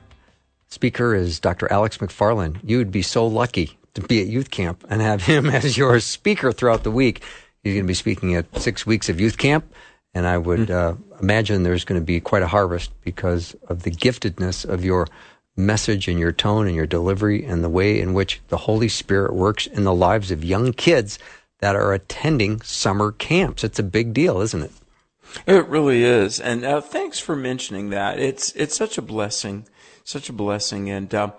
speaker 0.70 1.14
is 1.14 1.38
Dr. 1.38 1.70
Alex 1.70 1.98
McFarland. 1.98 2.62
You 2.64 2.78
would 2.78 2.94
be 2.94 3.02
so 3.02 3.28
lucky 3.28 3.78
to 3.96 4.02
be 4.02 4.22
at 4.22 4.28
youth 4.28 4.52
camp 4.52 4.86
and 4.90 5.02
have 5.02 5.22
him 5.22 5.48
as 5.50 5.78
your 5.78 6.00
speaker 6.00 6.54
throughout 6.54 6.84
the 6.84 6.90
week. 6.90 7.24
He's 7.62 7.74
going 7.74 7.84
to 7.84 7.90
be 7.90 7.94
speaking 7.94 8.36
at 8.36 8.58
six 8.58 8.86
weeks 8.86 9.10
of 9.10 9.20
youth 9.20 9.38
camp, 9.38 9.66
and 10.14 10.26
I 10.26 10.38
would 10.38 10.70
mm-hmm. 10.70 11.14
uh, 11.14 11.20
imagine 11.20 11.64
there's 11.64 11.84
going 11.84 12.00
to 12.00 12.06
be 12.06 12.22
quite 12.22 12.42
a 12.42 12.48
harvest 12.48 12.92
because 13.02 13.54
of 13.68 13.84
the 13.84 13.92
giftedness 13.92 14.64
of 14.64 14.86
your 14.86 15.10
message 15.58 16.08
and 16.08 16.18
your 16.18 16.32
tone 16.32 16.68
and 16.68 16.76
your 16.78 16.88
delivery 16.88 17.44
and 17.44 17.66
the 17.66 17.70
way 17.70 18.00
in 18.00 18.14
which 18.14 18.40
the 18.48 18.56
Holy 18.56 18.88
Spirit 18.88 19.34
works 19.34 19.68
in 19.68 19.84
the 19.84 19.94
lives 19.94 20.32
of 20.32 20.42
young 20.42 20.72
kids 20.72 21.20
that 21.60 21.76
are 21.76 21.92
attending 21.92 22.62
summer 22.62 23.12
camps. 23.12 23.66
It's 23.66 23.78
a 23.78 23.84
big 23.84 24.14
deal, 24.14 24.40
isn't 24.40 24.64
it? 24.64 24.72
It 25.48 25.68
really 25.68 26.04
is, 26.04 26.40
and 26.40 26.66
uh, 26.66 26.82
thanks 26.82 27.20
for 27.20 27.36
mentioning 27.36 27.90
that. 27.92 28.20
It's 28.20 28.52
it's 28.54 28.76
such 28.76 28.98
a 28.98 29.02
blessing, 29.02 29.68
such 30.04 30.30
a 30.30 30.34
blessing. 30.34 30.90
And 30.90 31.14
uh, 31.14 31.32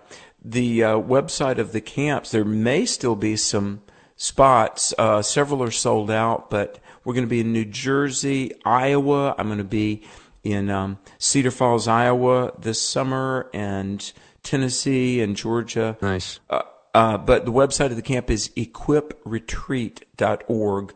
the 0.44 0.82
uh, 0.82 0.96
website 0.96 1.58
of 1.58 1.72
the 1.72 1.80
camps, 1.80 2.30
there 2.30 2.44
may 2.44 2.84
still 2.86 3.16
be 3.16 3.36
some 3.36 3.82
spots. 4.16 4.94
Uh, 4.98 5.22
several 5.22 5.62
are 5.62 5.70
sold 5.70 6.10
out, 6.10 6.50
but 6.50 6.78
we're 7.04 7.14
going 7.14 7.26
to 7.26 7.30
be 7.30 7.40
in 7.40 7.52
New 7.52 7.64
Jersey, 7.64 8.52
Iowa. 8.64 9.34
I'm 9.36 9.48
going 9.48 9.58
to 9.58 9.64
be 9.64 10.04
in 10.42 10.70
um, 10.70 10.98
Cedar 11.18 11.50
Falls, 11.50 11.88
Iowa 11.88 12.52
this 12.58 12.80
summer, 12.80 13.50
and 13.52 14.12
Tennessee 14.42 15.20
and 15.20 15.36
Georgia. 15.36 15.98
Nice. 16.00 16.40
Uh, 16.48 16.62
uh, 16.94 17.18
but 17.18 17.44
the 17.44 17.52
website 17.52 17.86
of 17.86 17.96
the 17.96 18.02
camp 18.02 18.30
is 18.30 18.50
equipretreat.org. 18.50 20.94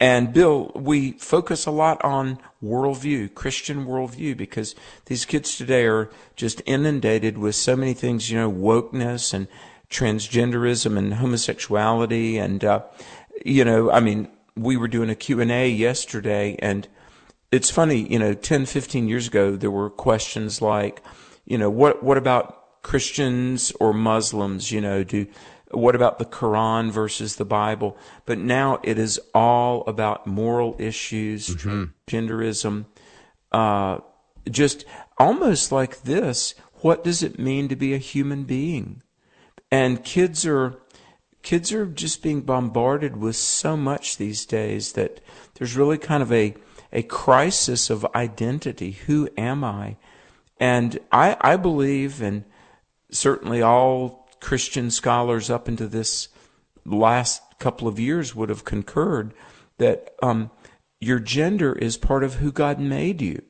And 0.00 0.32
Bill, 0.32 0.72
we 0.74 1.12
focus 1.12 1.66
a 1.66 1.70
lot 1.70 2.02
on 2.02 2.38
worldview, 2.64 3.34
Christian 3.34 3.84
worldview, 3.84 4.34
because 4.34 4.74
these 5.04 5.26
kids 5.26 5.56
today 5.56 5.84
are 5.84 6.08
just 6.36 6.62
inundated 6.64 7.36
with 7.36 7.54
so 7.54 7.76
many 7.76 7.92
things, 7.92 8.30
you 8.30 8.38
know, 8.38 8.50
wokeness 8.50 9.34
and 9.34 9.46
transgenderism 9.90 10.96
and 10.96 11.14
homosexuality. 11.14 12.38
And, 12.38 12.64
uh, 12.64 12.82
you 13.44 13.62
know, 13.62 13.90
I 13.90 14.00
mean, 14.00 14.28
we 14.56 14.78
were 14.78 14.88
doing 14.88 15.10
a 15.10 15.14
Q&A 15.14 15.68
yesterday 15.68 16.56
and 16.60 16.88
it's 17.52 17.70
funny, 17.70 18.10
you 18.10 18.18
know, 18.18 18.32
10, 18.32 18.64
15 18.64 19.06
years 19.06 19.26
ago, 19.26 19.56
there 19.56 19.70
were 19.70 19.90
questions 19.90 20.62
like, 20.62 21.02
you 21.44 21.58
know, 21.58 21.68
what, 21.68 22.02
what 22.02 22.16
about 22.16 22.82
Christians 22.82 23.72
or 23.80 23.92
Muslims? 23.92 24.70
You 24.70 24.80
know, 24.80 25.02
do, 25.04 25.26
what 25.70 25.94
about 25.94 26.18
the 26.18 26.24
Quran 26.24 26.90
versus 26.90 27.36
the 27.36 27.44
Bible? 27.44 27.96
But 28.26 28.38
now 28.38 28.80
it 28.82 28.98
is 28.98 29.20
all 29.34 29.84
about 29.86 30.26
moral 30.26 30.76
issues, 30.78 31.48
mm-hmm. 31.48 31.84
genderism, 32.06 32.86
uh, 33.52 33.98
just 34.50 34.84
almost 35.18 35.70
like 35.70 36.02
this. 36.02 36.54
What 36.80 37.04
does 37.04 37.22
it 37.22 37.38
mean 37.38 37.68
to 37.68 37.76
be 37.76 37.94
a 37.94 37.98
human 37.98 38.44
being? 38.44 39.02
And 39.70 40.04
kids 40.04 40.44
are 40.46 40.80
kids 41.42 41.72
are 41.72 41.86
just 41.86 42.22
being 42.22 42.42
bombarded 42.42 43.16
with 43.16 43.36
so 43.36 43.76
much 43.76 44.16
these 44.16 44.44
days 44.44 44.92
that 44.92 45.20
there's 45.54 45.76
really 45.76 45.98
kind 45.98 46.22
of 46.22 46.32
a 46.32 46.54
a 46.92 47.02
crisis 47.02 47.90
of 47.90 48.04
identity. 48.14 48.92
Who 49.06 49.28
am 49.36 49.62
I? 49.62 49.96
And 50.58 50.98
I 51.12 51.36
I 51.40 51.56
believe, 51.56 52.20
and 52.20 52.44
certainly 53.10 53.62
all 53.62 54.19
Christian 54.40 54.90
scholars 54.90 55.50
up 55.50 55.68
into 55.68 55.86
this 55.86 56.28
last 56.84 57.42
couple 57.58 57.86
of 57.86 58.00
years 58.00 58.34
would 58.34 58.48
have 58.48 58.64
concurred 58.64 59.34
that 59.78 60.14
um, 60.22 60.50
your 61.00 61.18
gender 61.18 61.72
is 61.72 61.96
part 61.96 62.24
of 62.24 62.34
who 62.34 62.52
God 62.52 62.78
made 62.78 63.22
you. 63.22 63.42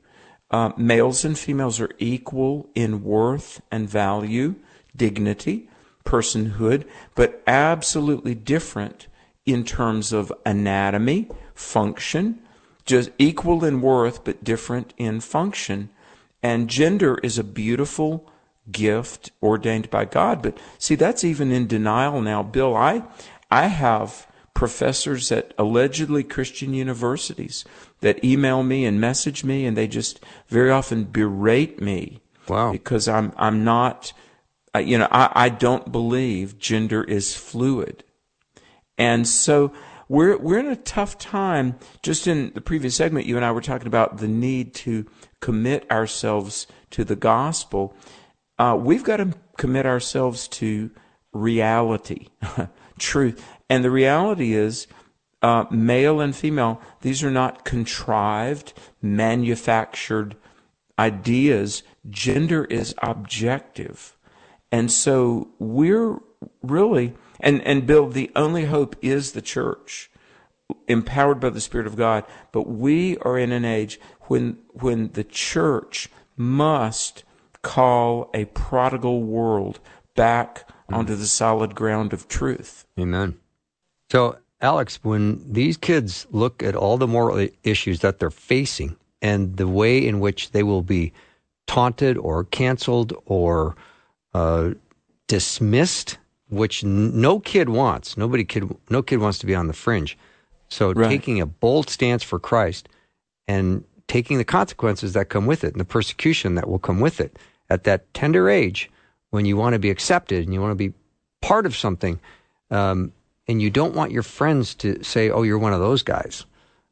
Uh, 0.51 0.73
males 0.77 1.25
and 1.25 1.39
females 1.39 1.81
are 1.81 1.91
equal 1.99 2.69
in 2.75 3.05
worth 3.05 3.61
and 3.71 3.89
value, 3.89 4.57
dignity, 4.97 5.69
personhood, 6.05 6.85
but 7.15 7.43
absolutely 7.47 8.35
different 8.35 9.07
in 9.47 9.65
terms 9.65 10.13
of 10.13 10.33
anatomy, 10.45 11.29
function, 11.55 12.41
just 12.85 13.11
equal 13.19 13.65
in 13.65 13.81
worth, 13.81 14.25
but 14.25 14.43
different 14.43 14.93
in 14.97 15.21
function. 15.21 15.91
And 16.43 16.69
gender 16.69 17.19
is 17.23 17.39
a 17.39 17.45
beautiful 17.45 18.30
gift 18.73 19.31
ordained 19.43 19.91
by 19.91 20.05
God. 20.05 20.43
But 20.43 20.59
see, 20.79 20.95
that's 20.95 21.25
even 21.25 21.51
in 21.53 21.67
denial 21.67 22.21
now. 22.21 22.43
Bill, 22.43 22.77
I, 22.77 23.03
I 23.51 23.67
have 23.67 24.27
professors 24.55 25.33
at 25.33 25.55
allegedly 25.59 26.23
Christian 26.23 26.75
universities 26.75 27.65
that 28.01 28.23
email 28.25 28.63
me 28.63 28.85
and 28.85 29.01
message 29.01 29.45
me 29.45 29.65
and 29.65 29.77
they 29.77 29.87
just 29.87 30.21
very 30.49 30.71
often 30.71 31.05
berate 31.05 31.81
me. 31.81 32.21
Wow. 32.49 32.73
Because 32.73 33.09
I'm, 33.09 33.33
I'm 33.37 33.65
not, 33.65 34.13
you 34.79 34.99
know, 34.99 35.09
I, 35.11 35.31
I 35.35 35.49
don't 35.49 35.91
believe 35.93 36.59
gender 36.59 37.03
is 37.05 37.35
fluid. 37.35 38.05
And 38.99 39.27
so 39.27 39.73
we're, 40.09 40.37
we're 40.37 40.59
in 40.59 40.67
a 40.67 40.77
tough 40.77 41.17
time. 41.19 41.79
Just 42.03 42.27
in 42.27 42.53
the 42.55 42.61
previous 42.61 42.97
segment, 42.97 43.27
you 43.27 43.37
and 43.37 43.45
I 43.45 43.53
were 43.53 43.61
talking 43.61 43.87
about 43.87 44.19
the 44.19 44.29
need 44.29 44.75
to 44.75 45.07
commit 45.41 45.91
ourselves 45.91 46.67
to 46.91 47.05
the 47.05 47.17
gospel 47.17 47.95
uh, 48.61 48.77
we've 48.77 49.03
got 49.03 49.17
to 49.17 49.33
commit 49.57 49.87
ourselves 49.87 50.47
to 50.47 50.91
reality, 51.33 52.27
truth. 52.99 53.43
And 53.71 53.83
the 53.83 53.91
reality 53.91 54.53
is, 54.53 54.87
uh, 55.41 55.65
male 55.71 56.21
and 56.21 56.37
female, 56.37 56.79
these 57.01 57.25
are 57.25 57.31
not 57.31 57.65
contrived, 57.65 58.75
manufactured 59.01 60.37
ideas. 60.99 61.83
Gender 62.11 62.67
is 62.67 62.95
objective. 63.03 64.19
And 64.71 64.93
so 64.93 65.49
we're 65.59 66.19
really, 66.63 67.15
and, 67.41 67.63
and 67.63 67.87
Bill, 67.87 68.09
the 68.09 68.31
only 68.37 68.67
hope 68.67 68.95
is 69.01 69.33
the 69.33 69.41
church, 69.41 70.11
empowered 70.87 71.41
by 71.41 71.49
the 71.49 71.63
Spirit 71.63 71.87
of 71.87 71.97
God. 71.97 72.25
But 72.53 72.69
we 72.69 73.17
are 73.19 73.39
in 73.39 73.53
an 73.53 73.65
age 73.65 73.99
when, 74.25 74.59
when 74.75 75.13
the 75.13 75.25
church 75.25 76.11
must 76.37 77.25
call 77.63 78.31
a 78.35 78.47
prodigal 78.47 79.23
world 79.23 79.81
back 80.15 80.69
mm. 80.91 80.97
onto 80.97 81.15
the 81.15 81.27
solid 81.27 81.75
ground 81.75 82.13
of 82.13 82.29
truth. 82.29 82.87
Amen. 82.99 83.39
So, 84.11 84.39
Alex, 84.61 84.99
when 85.03 85.41
these 85.51 85.77
kids 85.77 86.27
look 86.31 86.63
at 86.63 86.75
all 86.75 86.99
the 86.99 87.07
moral 87.07 87.49
issues 87.63 88.01
that 88.01 88.19
they're 88.19 88.31
facing 88.31 88.97
and 89.23 89.57
the 89.57 89.69
way 89.69 90.05
in 90.05 90.21
which 90.21 90.51
they 90.51 90.63
will 90.63 90.83
be 90.83 91.13
taunted 91.67 92.19
or 92.19 92.45
canceled 92.45 93.15
or 93.27 93.77
uh, 94.35 94.71
dismissed, 95.29 96.19
which 96.49 96.83
no 96.83 97.39
kid 97.39 97.69
wants. 97.69 98.17
Nobody 98.17 98.45
kid, 98.45 98.69
no 98.91 99.03
kid 99.03 99.19
wants 99.19 99.39
to 99.39 99.47
be 99.47 99.55
on 99.55 99.69
the 99.69 99.73
fringe. 99.73 100.19
So, 100.69 100.93
right. 100.93 101.09
taking 101.09 101.41
a 101.41 101.47
bold 101.47 101.89
stance 101.89 102.23
for 102.23 102.39
Christ 102.39 102.89
and 103.47 103.85
taking 104.11 104.39
the 104.39 104.45
consequences 104.45 105.13
that 105.13 105.29
come 105.29 105.47
with 105.47 105.63
it 105.63 105.73
and 105.73 105.81
the 105.81 105.85
persecution 105.85 106.57
that 106.57 106.69
will 106.69 106.79
come 106.79 107.01
with 107.01 107.21
it. 107.21 107.39
At 107.69 107.85
that 107.85 108.13
tender 108.13 108.51
age 108.51 108.91
when 109.31 109.45
you 109.45 109.57
want 109.57 109.75
to 109.75 109.79
be 109.79 109.91
accepted 109.91 110.45
and 110.45 110.53
you 110.53 110.61
want 110.61 110.73
to 110.73 110.91
be 110.91 110.93
part 111.41 111.65
of 111.65 111.77
something 111.77 112.19
um, 112.73 113.13
and 113.47 113.63
you 113.63 113.71
don't 113.71 113.95
want 113.95 114.11
your 114.11 114.25
friends 114.25 114.75
to 114.77 115.03
say 115.05 115.31
oh 115.31 115.43
you're 115.43 115.59
one 115.59 115.73
of 115.73 115.81
those 115.81 116.03
guys. 116.03 116.45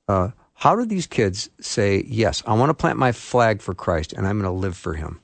Uh, 0.06 0.30
how 0.54 0.76
do 0.76 0.84
these 0.84 1.06
kids 1.06 1.50
say 1.60 2.02
yes 2.08 2.42
i 2.46 2.52
want 2.52 2.70
to 2.70 2.74
plant 2.74 2.98
my 2.98 3.12
flag 3.12 3.62
for 3.62 3.74
christ 3.74 4.12
and 4.12 4.26
i'm 4.26 4.40
going 4.40 4.50
to 4.50 4.58
live 4.58 4.76
for 4.76 4.94
him 4.94 5.20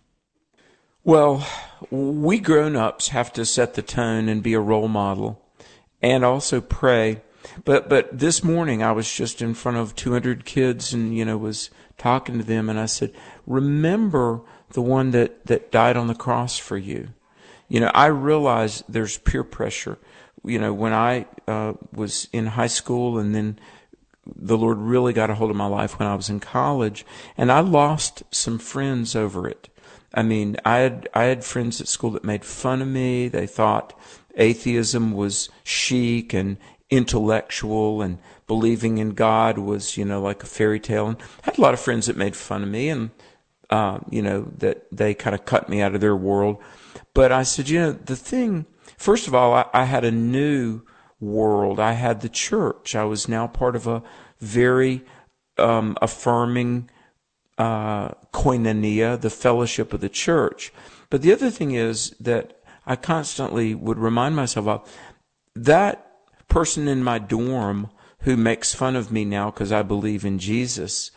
well 1.02 1.44
we 1.90 2.38
grown-ups 2.38 3.08
have 3.08 3.32
to 3.32 3.44
set 3.44 3.74
the 3.74 3.82
tone 3.82 4.28
and 4.28 4.44
be 4.44 4.54
a 4.54 4.60
role 4.60 4.86
model 4.86 5.44
and 6.04 6.22
also 6.22 6.60
pray. 6.60 7.22
But 7.64 7.88
but 7.88 8.18
this 8.18 8.44
morning 8.44 8.82
I 8.82 8.92
was 8.92 9.10
just 9.10 9.40
in 9.40 9.54
front 9.54 9.78
of 9.78 9.94
200 9.96 10.44
kids 10.44 10.92
and 10.92 11.16
you 11.16 11.24
know 11.24 11.38
was 11.38 11.70
talking 11.98 12.38
to 12.38 12.44
them 12.44 12.68
and 12.68 12.78
I 12.78 12.86
said, 12.86 13.12
"Remember 13.46 14.40
the 14.70 14.82
one 14.82 15.10
that 15.12 15.46
that 15.46 15.70
died 15.70 15.96
on 15.96 16.06
the 16.06 16.14
cross 16.14 16.58
for 16.58 16.76
you." 16.76 17.08
You 17.68 17.80
know, 17.80 17.90
I 17.94 18.06
realize 18.06 18.84
there's 18.88 19.18
peer 19.18 19.44
pressure. 19.44 19.98
You 20.44 20.58
know, 20.58 20.72
when 20.72 20.92
I 20.92 21.26
uh, 21.48 21.74
was 21.92 22.28
in 22.32 22.46
high 22.46 22.66
school 22.66 23.18
and 23.18 23.34
then 23.34 23.58
the 24.26 24.56
Lord 24.56 24.78
really 24.78 25.12
got 25.12 25.30
a 25.30 25.34
hold 25.34 25.50
of 25.50 25.56
my 25.56 25.66
life 25.66 25.98
when 25.98 26.08
I 26.08 26.14
was 26.14 26.30
in 26.30 26.40
college, 26.40 27.04
and 27.36 27.52
I 27.52 27.60
lost 27.60 28.22
some 28.30 28.58
friends 28.58 29.14
over 29.14 29.46
it. 29.48 29.68
I 30.14 30.22
mean, 30.22 30.56
I 30.64 30.78
had 30.78 31.08
I 31.14 31.24
had 31.24 31.44
friends 31.44 31.80
at 31.80 31.88
school 31.88 32.10
that 32.10 32.24
made 32.24 32.44
fun 32.44 32.80
of 32.80 32.88
me. 32.88 33.28
They 33.28 33.46
thought 33.46 33.98
atheism 34.36 35.12
was 35.12 35.48
chic 35.62 36.32
and 36.32 36.56
intellectual 36.90 38.02
and 38.02 38.18
believing 38.46 38.98
in 38.98 39.10
God 39.10 39.58
was, 39.58 39.96
you 39.96 40.04
know, 40.04 40.20
like 40.20 40.42
a 40.42 40.46
fairy 40.46 40.80
tale. 40.80 41.08
And 41.08 41.16
I 41.42 41.46
had 41.46 41.58
a 41.58 41.60
lot 41.60 41.74
of 41.74 41.80
friends 41.80 42.06
that 42.06 42.16
made 42.16 42.36
fun 42.36 42.62
of 42.62 42.68
me 42.68 42.88
and, 42.88 43.10
uh, 43.70 44.00
you 44.10 44.22
know, 44.22 44.50
that 44.58 44.86
they 44.92 45.14
kind 45.14 45.34
of 45.34 45.44
cut 45.44 45.68
me 45.68 45.80
out 45.80 45.94
of 45.94 46.00
their 46.00 46.16
world. 46.16 46.58
But 47.14 47.32
I 47.32 47.42
said, 47.42 47.68
you 47.68 47.80
know, 47.80 47.92
the 47.92 48.16
thing, 48.16 48.66
first 48.96 49.26
of 49.26 49.34
all, 49.34 49.54
I, 49.54 49.66
I 49.72 49.84
had 49.84 50.04
a 50.04 50.10
new 50.10 50.82
world. 51.20 51.80
I 51.80 51.92
had 51.92 52.20
the 52.20 52.28
church. 52.28 52.94
I 52.94 53.04
was 53.04 53.28
now 53.28 53.46
part 53.46 53.76
of 53.76 53.86
a 53.86 54.02
very 54.40 55.02
um, 55.58 55.96
affirming 56.02 56.90
uh, 57.56 58.08
koinonia, 58.32 59.20
the 59.20 59.30
fellowship 59.30 59.92
of 59.92 60.00
the 60.00 60.08
church. 60.08 60.72
But 61.10 61.22
the 61.22 61.32
other 61.32 61.50
thing 61.50 61.72
is 61.72 62.10
that 62.20 62.60
I 62.86 62.96
constantly 62.96 63.74
would 63.74 63.98
remind 63.98 64.36
myself 64.36 64.66
of 64.66 64.92
that 65.54 66.10
person 66.48 66.88
in 66.88 67.02
my 67.02 67.18
dorm 67.18 67.90
who 68.24 68.36
makes 68.36 68.74
fun 68.74 68.96
of 68.96 69.12
me 69.12 69.24
now 69.24 69.50
because 69.50 69.70
I 69.70 69.82
believe 69.82 70.24
in 70.24 70.38
Jesus. 70.38 71.10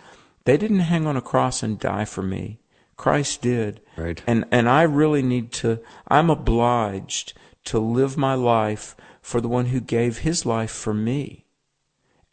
They 0.44 0.58
didn't 0.58 0.82
hang 0.82 1.08
on 1.08 1.18
a 1.18 1.22
cross 1.22 1.64
and 1.64 1.80
die 1.80 2.06
for 2.06 2.22
me. 2.22 2.60
Christ 2.98 3.42
did. 3.42 3.82
Right. 3.96 4.22
And 4.28 4.46
and 4.52 4.70
I 4.70 4.84
really 4.84 5.22
need 5.22 5.52
to 5.54 5.80
I'm 6.08 6.30
obliged 6.30 7.34
to 7.66 7.80
live 7.80 8.18
my 8.18 8.34
life 8.34 8.96
for 9.22 9.40
the 9.40 9.48
one 9.48 9.68
who 9.68 9.80
gave 9.80 10.20
his 10.20 10.46
life 10.46 10.72
for 10.72 10.94
me. 10.94 11.46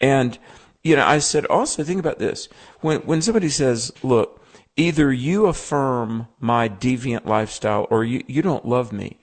And 0.00 0.38
you 0.82 0.96
know, 0.96 1.06
I 1.06 1.18
said 1.18 1.46
also 1.46 1.84
think 1.84 2.00
about 2.00 2.18
this. 2.18 2.48
When 2.80 3.00
when 3.00 3.22
somebody 3.22 3.50
says, 3.50 3.92
"Look, 4.02 4.44
either 4.76 5.12
you 5.12 5.46
affirm 5.46 6.26
my 6.40 6.68
deviant 6.68 7.26
lifestyle 7.26 7.86
or 7.90 8.04
you 8.04 8.24
you 8.26 8.42
don't 8.42 8.66
love 8.66 8.92
me." 8.92 9.20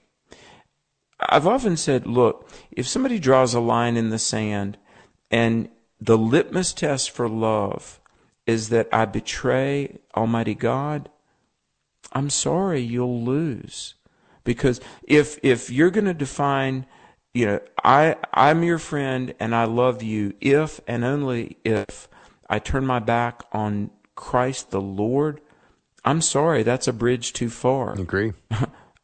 I've 1.20 1.46
often 1.46 1.76
said, 1.76 2.06
"Look, 2.06 2.48
if 2.70 2.88
somebody 2.88 3.18
draws 3.18 3.52
a 3.52 3.60
line 3.60 3.96
in 3.96 4.10
the 4.10 4.18
sand 4.18 4.78
and 5.32 5.68
the 6.00 6.18
litmus 6.18 6.72
test 6.72 7.10
for 7.10 7.28
love 7.28 8.00
is 8.46 8.68
that 8.68 8.88
I 8.92 9.06
betray 9.06 9.98
Almighty 10.14 10.54
God, 10.54 11.08
I'm 12.12 12.30
sorry, 12.30 12.80
you'll 12.80 13.24
lose. 13.24 13.94
Because 14.44 14.80
if 15.02 15.38
if 15.42 15.70
you're 15.70 15.90
going 15.90 16.04
to 16.04 16.14
define 16.14 16.86
you 17.34 17.46
know, 17.46 17.60
I 17.82 18.16
I'm 18.32 18.62
your 18.62 18.78
friend 18.78 19.34
and 19.40 19.54
I 19.54 19.64
love 19.64 20.02
you 20.02 20.34
if 20.40 20.80
and 20.86 21.04
only 21.04 21.56
if 21.64 22.08
I 22.48 22.58
turn 22.58 22.84
my 22.84 22.98
back 22.98 23.42
on 23.52 23.90
Christ 24.14 24.70
the 24.70 24.80
Lord. 24.80 25.40
I'm 26.04 26.20
sorry, 26.20 26.62
that's 26.62 26.88
a 26.88 26.92
bridge 26.92 27.32
too 27.32 27.48
far. 27.48 27.92
Agree. 27.92 28.32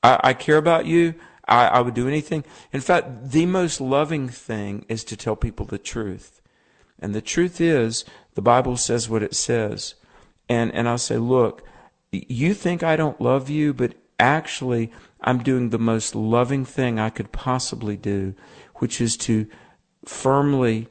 I, 0.02 0.20
I 0.22 0.34
care 0.34 0.58
about 0.58 0.84
you. 0.84 1.14
I, 1.48 1.66
I 1.66 1.80
would 1.80 1.94
do 1.94 2.08
anything. 2.08 2.44
In 2.72 2.80
fact, 2.80 3.30
the 3.30 3.46
most 3.46 3.80
loving 3.80 4.28
thing 4.28 4.84
is 4.88 5.04
to 5.04 5.16
tell 5.16 5.37
people 5.37 5.66
the 5.66 5.78
truth. 5.78 6.40
And 6.98 7.14
the 7.14 7.20
truth 7.20 7.61
is, 7.61 8.04
the 8.34 8.42
Bible 8.42 8.76
says 8.76 9.08
what 9.08 9.22
it 9.22 9.34
says. 9.34 9.94
And 10.48 10.72
and 10.74 10.88
I'll 10.88 10.98
say, 10.98 11.18
look, 11.18 11.62
you 12.11 12.54
think 12.54 12.82
I 12.82 12.96
don't 12.96 13.20
love 13.20 13.50
you, 13.50 13.74
but 13.74 13.94
actually 14.18 14.90
I'm 15.20 15.42
doing 15.42 15.70
the 15.70 15.78
most 15.78 16.14
loving 16.14 16.64
thing 16.64 16.98
I 16.98 17.11
could 17.11 17.32
possibly 17.32 17.96
do, 17.96 18.34
which 18.76 19.00
is 19.00 19.16
to 19.18 19.46
firmly, 20.04 20.88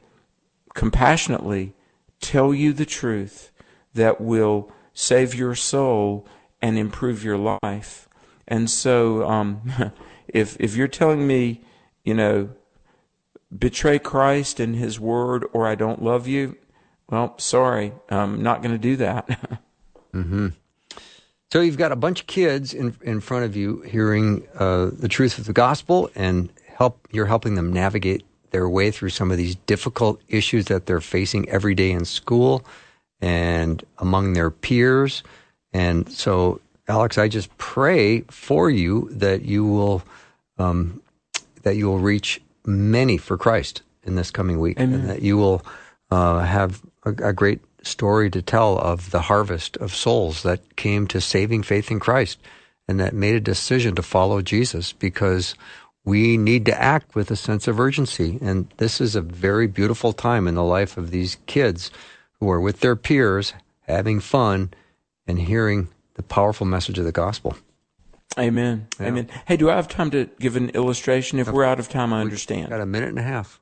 compassionately 0.74 1.74
tell 2.20 2.54
you 2.54 2.72
the 2.72 2.86
truth 2.86 3.50
that 3.94 4.20
will 4.20 4.70
save 4.92 5.34
your 5.34 5.54
soul 5.54 6.26
and 6.60 6.78
improve 6.78 7.24
your 7.24 7.58
life. 7.62 8.08
And 8.46 8.70
so, 8.70 9.28
um, 9.28 9.62
if 10.28 10.56
if 10.60 10.76
you're 10.76 10.88
telling 10.88 11.26
me, 11.26 11.62
you 12.04 12.14
know, 12.14 12.50
betray 13.56 13.98
Christ 13.98 14.60
and 14.60 14.76
His 14.76 15.00
Word, 15.00 15.44
or 15.52 15.66
I 15.66 15.74
don't 15.74 16.02
love 16.02 16.26
you, 16.26 16.56
well, 17.08 17.38
sorry, 17.38 17.92
I'm 18.10 18.42
not 18.42 18.62
going 18.62 18.74
to 18.74 18.78
do 18.78 18.96
that. 18.96 19.28
mm-hmm. 20.14 20.48
So 21.50 21.60
you've 21.60 21.78
got 21.78 21.92
a 21.92 21.96
bunch 21.96 22.20
of 22.20 22.26
kids 22.26 22.74
in 22.74 22.96
in 23.02 23.20
front 23.20 23.44
of 23.44 23.56
you 23.56 23.80
hearing 23.82 24.46
uh, 24.58 24.90
the 24.92 25.08
truth 25.08 25.38
of 25.38 25.46
the 25.46 25.52
gospel, 25.52 26.10
and 26.14 26.50
help 26.66 27.08
you're 27.10 27.26
helping 27.26 27.54
them 27.54 27.72
navigate 27.72 28.24
their 28.50 28.68
way 28.68 28.90
through 28.90 29.10
some 29.10 29.30
of 29.30 29.36
these 29.36 29.54
difficult 29.54 30.20
issues 30.28 30.66
that 30.66 30.86
they're 30.86 31.00
facing 31.00 31.48
every 31.48 31.74
day 31.74 31.90
in 31.90 32.04
school 32.04 32.64
and 33.20 33.84
among 33.98 34.32
their 34.32 34.50
peers. 34.50 35.22
And 35.72 36.10
so, 36.10 36.60
Alex, 36.88 37.18
I 37.18 37.28
just 37.28 37.56
pray 37.58 38.22
for 38.22 38.70
you 38.70 39.08
that 39.12 39.42
you 39.42 39.64
will 39.64 40.02
um, 40.58 41.02
that 41.62 41.76
you 41.76 41.86
will 41.86 41.98
reach 41.98 42.40
many 42.64 43.18
for 43.18 43.36
Christ 43.36 43.82
in 44.02 44.16
this 44.16 44.30
coming 44.30 44.58
week, 44.58 44.80
Amen. 44.80 45.00
and 45.00 45.10
that 45.10 45.22
you 45.22 45.36
will 45.36 45.64
uh, 46.10 46.40
have 46.40 46.82
a, 47.04 47.10
a 47.10 47.32
great 47.32 47.60
story 47.82 48.30
to 48.30 48.42
tell 48.42 48.78
of 48.78 49.10
the 49.10 49.22
harvest 49.22 49.76
of 49.76 49.94
souls 49.94 50.42
that 50.42 50.76
came 50.76 51.06
to 51.08 51.20
saving 51.20 51.62
faith 51.62 51.90
in 51.90 52.00
Christ 52.00 52.38
and 52.88 52.98
that 52.98 53.14
made 53.14 53.34
a 53.34 53.40
decision 53.40 53.94
to 53.94 54.02
follow 54.02 54.40
Jesus 54.40 54.92
because 54.92 55.54
we 56.04 56.36
need 56.36 56.64
to 56.66 56.82
act 56.82 57.14
with 57.14 57.30
a 57.30 57.36
sense 57.36 57.68
of 57.68 57.78
urgency. 57.78 58.38
And 58.40 58.68
this 58.78 59.00
is 59.00 59.14
a 59.14 59.20
very 59.20 59.66
beautiful 59.66 60.12
time 60.12 60.48
in 60.48 60.54
the 60.54 60.64
life 60.64 60.96
of 60.96 61.10
these 61.10 61.36
kids 61.46 61.90
who 62.40 62.50
are 62.50 62.60
with 62.60 62.80
their 62.80 62.96
peers, 62.96 63.52
having 63.82 64.20
fun, 64.20 64.70
and 65.26 65.38
hearing 65.38 65.88
the 66.18 66.22
powerful 66.24 66.66
message 66.66 66.98
of 66.98 67.06
the 67.06 67.12
gospel. 67.12 67.56
Amen. 68.38 68.88
Yeah. 69.00 69.06
Amen. 69.06 69.28
Hey, 69.46 69.56
do 69.56 69.70
I 69.70 69.76
have 69.76 69.88
time 69.88 70.10
to 70.10 70.28
give 70.38 70.56
an 70.56 70.68
illustration? 70.70 71.38
If 71.38 71.48
we're 71.48 71.64
out 71.64 71.80
of 71.80 71.88
time, 71.88 72.12
I 72.12 72.20
understand. 72.20 72.68
Got 72.68 72.82
a 72.82 72.86
minute 72.86 73.08
and 73.08 73.18
a 73.18 73.22
half. 73.22 73.60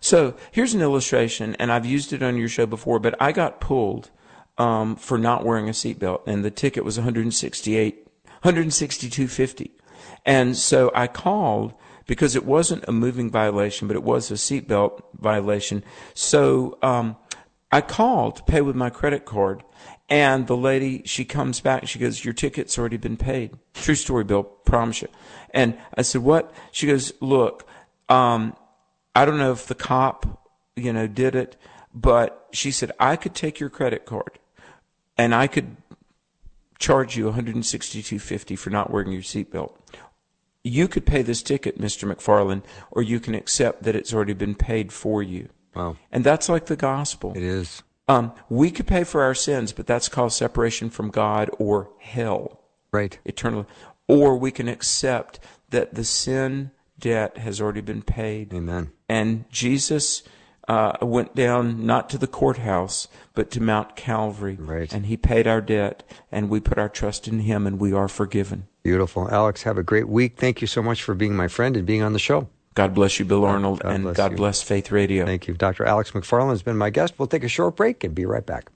So 0.00 0.34
here's 0.50 0.74
an 0.74 0.82
illustration, 0.82 1.54
and 1.58 1.72
I've 1.72 1.86
used 1.86 2.12
it 2.12 2.22
on 2.22 2.36
your 2.36 2.48
show 2.48 2.66
before, 2.66 2.98
but 2.98 3.14
I 3.20 3.32
got 3.32 3.60
pulled 3.60 4.10
um, 4.58 4.96
for 4.96 5.16
not 5.16 5.44
wearing 5.44 5.68
a 5.68 5.72
seatbelt, 5.72 6.22
and 6.26 6.44
the 6.44 6.50
ticket 6.50 6.84
was 6.84 6.98
168, 6.98 8.06
162.50. 8.44 9.70
And 10.26 10.56
so 10.56 10.90
I 10.94 11.06
called 11.06 11.74
because 12.06 12.34
it 12.34 12.44
wasn't 12.44 12.84
a 12.88 12.92
moving 12.92 13.30
violation, 13.30 13.86
but 13.86 13.96
it 13.96 14.02
was 14.02 14.30
a 14.30 14.34
seatbelt 14.34 15.02
violation. 15.14 15.84
So 16.14 16.78
um, 16.82 17.16
I 17.70 17.80
called 17.80 18.36
to 18.36 18.42
pay 18.42 18.62
with 18.62 18.74
my 18.74 18.90
credit 18.90 19.24
card, 19.24 19.62
and 20.10 20.48
the 20.48 20.56
lady, 20.56 21.02
she 21.06 21.24
comes 21.24 21.60
back, 21.60 21.86
she 21.86 22.00
goes, 22.00 22.24
Your 22.24 22.34
ticket's 22.34 22.76
already 22.76 22.96
been 22.96 23.16
paid. 23.16 23.52
True 23.74 23.94
story, 23.94 24.24
Bill, 24.24 24.42
promise 24.42 25.02
you. 25.02 25.08
And 25.54 25.78
I 25.96 26.02
said, 26.02 26.22
What? 26.22 26.52
She 26.72 26.88
goes, 26.88 27.12
Look, 27.20 27.66
um, 28.08 28.56
I 29.14 29.24
don't 29.24 29.38
know 29.38 29.52
if 29.52 29.66
the 29.66 29.76
cop, 29.76 30.50
you 30.74 30.92
know, 30.92 31.06
did 31.06 31.36
it, 31.36 31.56
but 31.94 32.48
she 32.52 32.72
said, 32.72 32.90
I 32.98 33.14
could 33.14 33.34
take 33.34 33.60
your 33.60 33.70
credit 33.70 34.04
card 34.04 34.38
and 35.16 35.34
I 35.34 35.46
could 35.46 35.76
charge 36.78 37.16
you 37.16 37.30
162.50 37.30 38.58
for 38.58 38.70
not 38.70 38.90
wearing 38.90 39.12
your 39.12 39.22
seatbelt. 39.22 39.76
You 40.64 40.88
could 40.88 41.06
pay 41.06 41.22
this 41.22 41.42
ticket, 41.42 41.80
Mr. 41.80 42.12
McFarland, 42.12 42.62
or 42.90 43.02
you 43.02 43.20
can 43.20 43.34
accept 43.34 43.84
that 43.84 43.94
it's 43.94 44.12
already 44.12 44.34
been 44.34 44.54
paid 44.54 44.92
for 44.92 45.22
you. 45.22 45.48
Wow. 45.74 45.96
And 46.10 46.24
that's 46.24 46.48
like 46.48 46.66
the 46.66 46.76
gospel. 46.76 47.32
It 47.36 47.42
is. 47.42 47.82
Um, 48.10 48.32
we 48.48 48.70
could 48.70 48.86
pay 48.86 49.04
for 49.04 49.22
our 49.22 49.34
sins, 49.34 49.72
but 49.72 49.86
that's 49.86 50.08
called 50.08 50.32
separation 50.32 50.90
from 50.90 51.10
God 51.10 51.48
or 51.58 51.90
hell. 52.00 52.60
Right. 52.92 53.18
Eternal. 53.24 53.66
Or 54.08 54.36
we 54.36 54.50
can 54.50 54.66
accept 54.66 55.38
that 55.68 55.94
the 55.94 56.04
sin 56.04 56.72
debt 56.98 57.38
has 57.38 57.60
already 57.60 57.80
been 57.80 58.02
paid. 58.02 58.52
Amen. 58.52 58.90
And 59.08 59.48
Jesus 59.50 60.24
uh, 60.68 60.96
went 61.00 61.36
down 61.36 61.86
not 61.86 62.10
to 62.10 62.18
the 62.18 62.26
courthouse, 62.26 63.06
but 63.34 63.50
to 63.52 63.60
Mount 63.60 63.94
Calvary. 63.94 64.56
Right. 64.58 64.92
And 64.92 65.06
he 65.06 65.16
paid 65.16 65.46
our 65.46 65.60
debt, 65.60 66.02
and 66.32 66.50
we 66.50 66.58
put 66.58 66.78
our 66.78 66.88
trust 66.88 67.28
in 67.28 67.40
him, 67.40 67.66
and 67.66 67.80
we 67.80 67.92
are 67.92 68.08
forgiven. 68.08 68.66
Beautiful. 68.82 69.28
Alex, 69.30 69.62
have 69.62 69.78
a 69.78 69.82
great 69.84 70.08
week. 70.08 70.36
Thank 70.36 70.60
you 70.60 70.66
so 70.66 70.82
much 70.82 71.02
for 71.02 71.14
being 71.14 71.36
my 71.36 71.48
friend 71.48 71.76
and 71.76 71.86
being 71.86 72.02
on 72.02 72.12
the 72.12 72.18
show. 72.18 72.48
God 72.74 72.94
bless 72.94 73.18
you, 73.18 73.24
Bill 73.24 73.44
Arnold, 73.44 73.80
God 73.80 73.92
and 73.92 74.04
bless 74.04 74.16
God 74.16 74.30
you. 74.30 74.36
bless 74.36 74.62
Faith 74.62 74.92
Radio. 74.92 75.26
Thank 75.26 75.48
you. 75.48 75.54
Dr. 75.54 75.84
Alex 75.84 76.12
McFarland 76.12 76.50
has 76.50 76.62
been 76.62 76.78
my 76.78 76.90
guest. 76.90 77.14
We'll 77.18 77.26
take 77.26 77.42
a 77.42 77.48
short 77.48 77.74
break 77.76 78.04
and 78.04 78.14
be 78.14 78.24
right 78.24 78.46
back. 78.46 78.70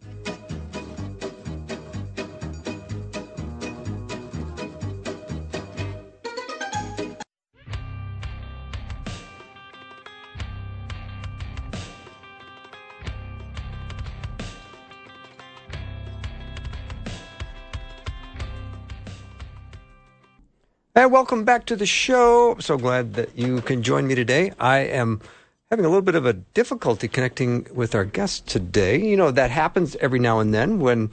And 20.97 21.11
welcome 21.11 21.43
back 21.43 21.67
to 21.67 21.75
the 21.75 21.87
show. 21.87 22.53
I'm 22.53 22.61
so 22.61 22.79
glad 22.79 23.15
that 23.15 23.37
you 23.37 23.61
can 23.63 23.83
join 23.83 24.07
me 24.07 24.15
today. 24.15 24.53
I 24.61 24.79
am 24.79 25.21
having 25.69 25.85
a 25.85 25.89
little 25.89 26.03
bit 26.03 26.15
of 26.15 26.25
a 26.25 26.35
difficulty 26.35 27.09
connecting 27.09 27.67
with 27.75 27.97
our 27.97 28.05
guest 28.05 28.47
today. 28.47 29.05
You 29.05 29.17
know, 29.17 29.33
that 29.33 29.51
happens 29.51 29.97
every 29.97 30.21
now 30.21 30.39
and 30.39 30.55
then 30.55 30.79
when 30.79 31.11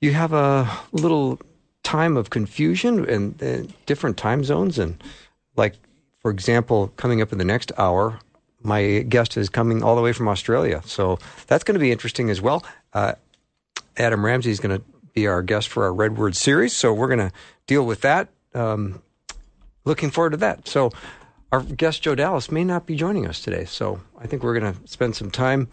you 0.00 0.12
have 0.12 0.32
a 0.32 0.70
little 0.92 1.40
time 1.82 2.16
of 2.16 2.30
confusion 2.30 3.04
and 3.08 3.74
different 3.84 4.16
time 4.16 4.44
zones. 4.44 4.78
And 4.78 5.02
like 5.56 5.74
for 6.20 6.30
example, 6.30 6.92
coming 6.96 7.20
up 7.20 7.32
in 7.32 7.38
the 7.38 7.44
next 7.44 7.72
hour, 7.78 8.20
my 8.62 9.00
guest 9.08 9.36
is 9.36 9.48
coming 9.48 9.82
all 9.82 9.96
the 9.96 10.02
way 10.02 10.12
from 10.12 10.28
Australia. 10.28 10.82
So 10.84 11.18
that's 11.48 11.64
going 11.64 11.74
to 11.74 11.80
be 11.80 11.90
interesting 11.90 12.30
as 12.30 12.40
well. 12.40 12.64
Uh, 12.92 13.14
Adam 13.96 14.24
Ramsey 14.24 14.52
is 14.52 14.60
going 14.60 14.78
to 14.78 14.84
be 15.14 15.26
our 15.26 15.42
guest 15.42 15.66
for 15.66 15.82
our 15.82 15.92
Red 15.92 16.16
Word 16.16 16.36
series. 16.36 16.76
So 16.76 16.94
we're 16.94 17.08
going 17.08 17.28
to 17.28 17.32
deal 17.66 17.84
with 17.84 18.02
that. 18.02 18.28
Um, 18.54 19.02
looking 19.84 20.10
forward 20.10 20.30
to 20.30 20.36
that. 20.38 20.68
So 20.68 20.90
our 21.52 21.62
guest, 21.62 22.02
Joe 22.02 22.14
Dallas, 22.14 22.50
may 22.50 22.64
not 22.64 22.86
be 22.86 22.96
joining 22.96 23.26
us 23.26 23.40
today. 23.40 23.64
So 23.64 24.00
I 24.18 24.26
think 24.26 24.42
we're 24.42 24.58
going 24.58 24.72
to 24.72 24.88
spend 24.88 25.16
some 25.16 25.30
time 25.30 25.68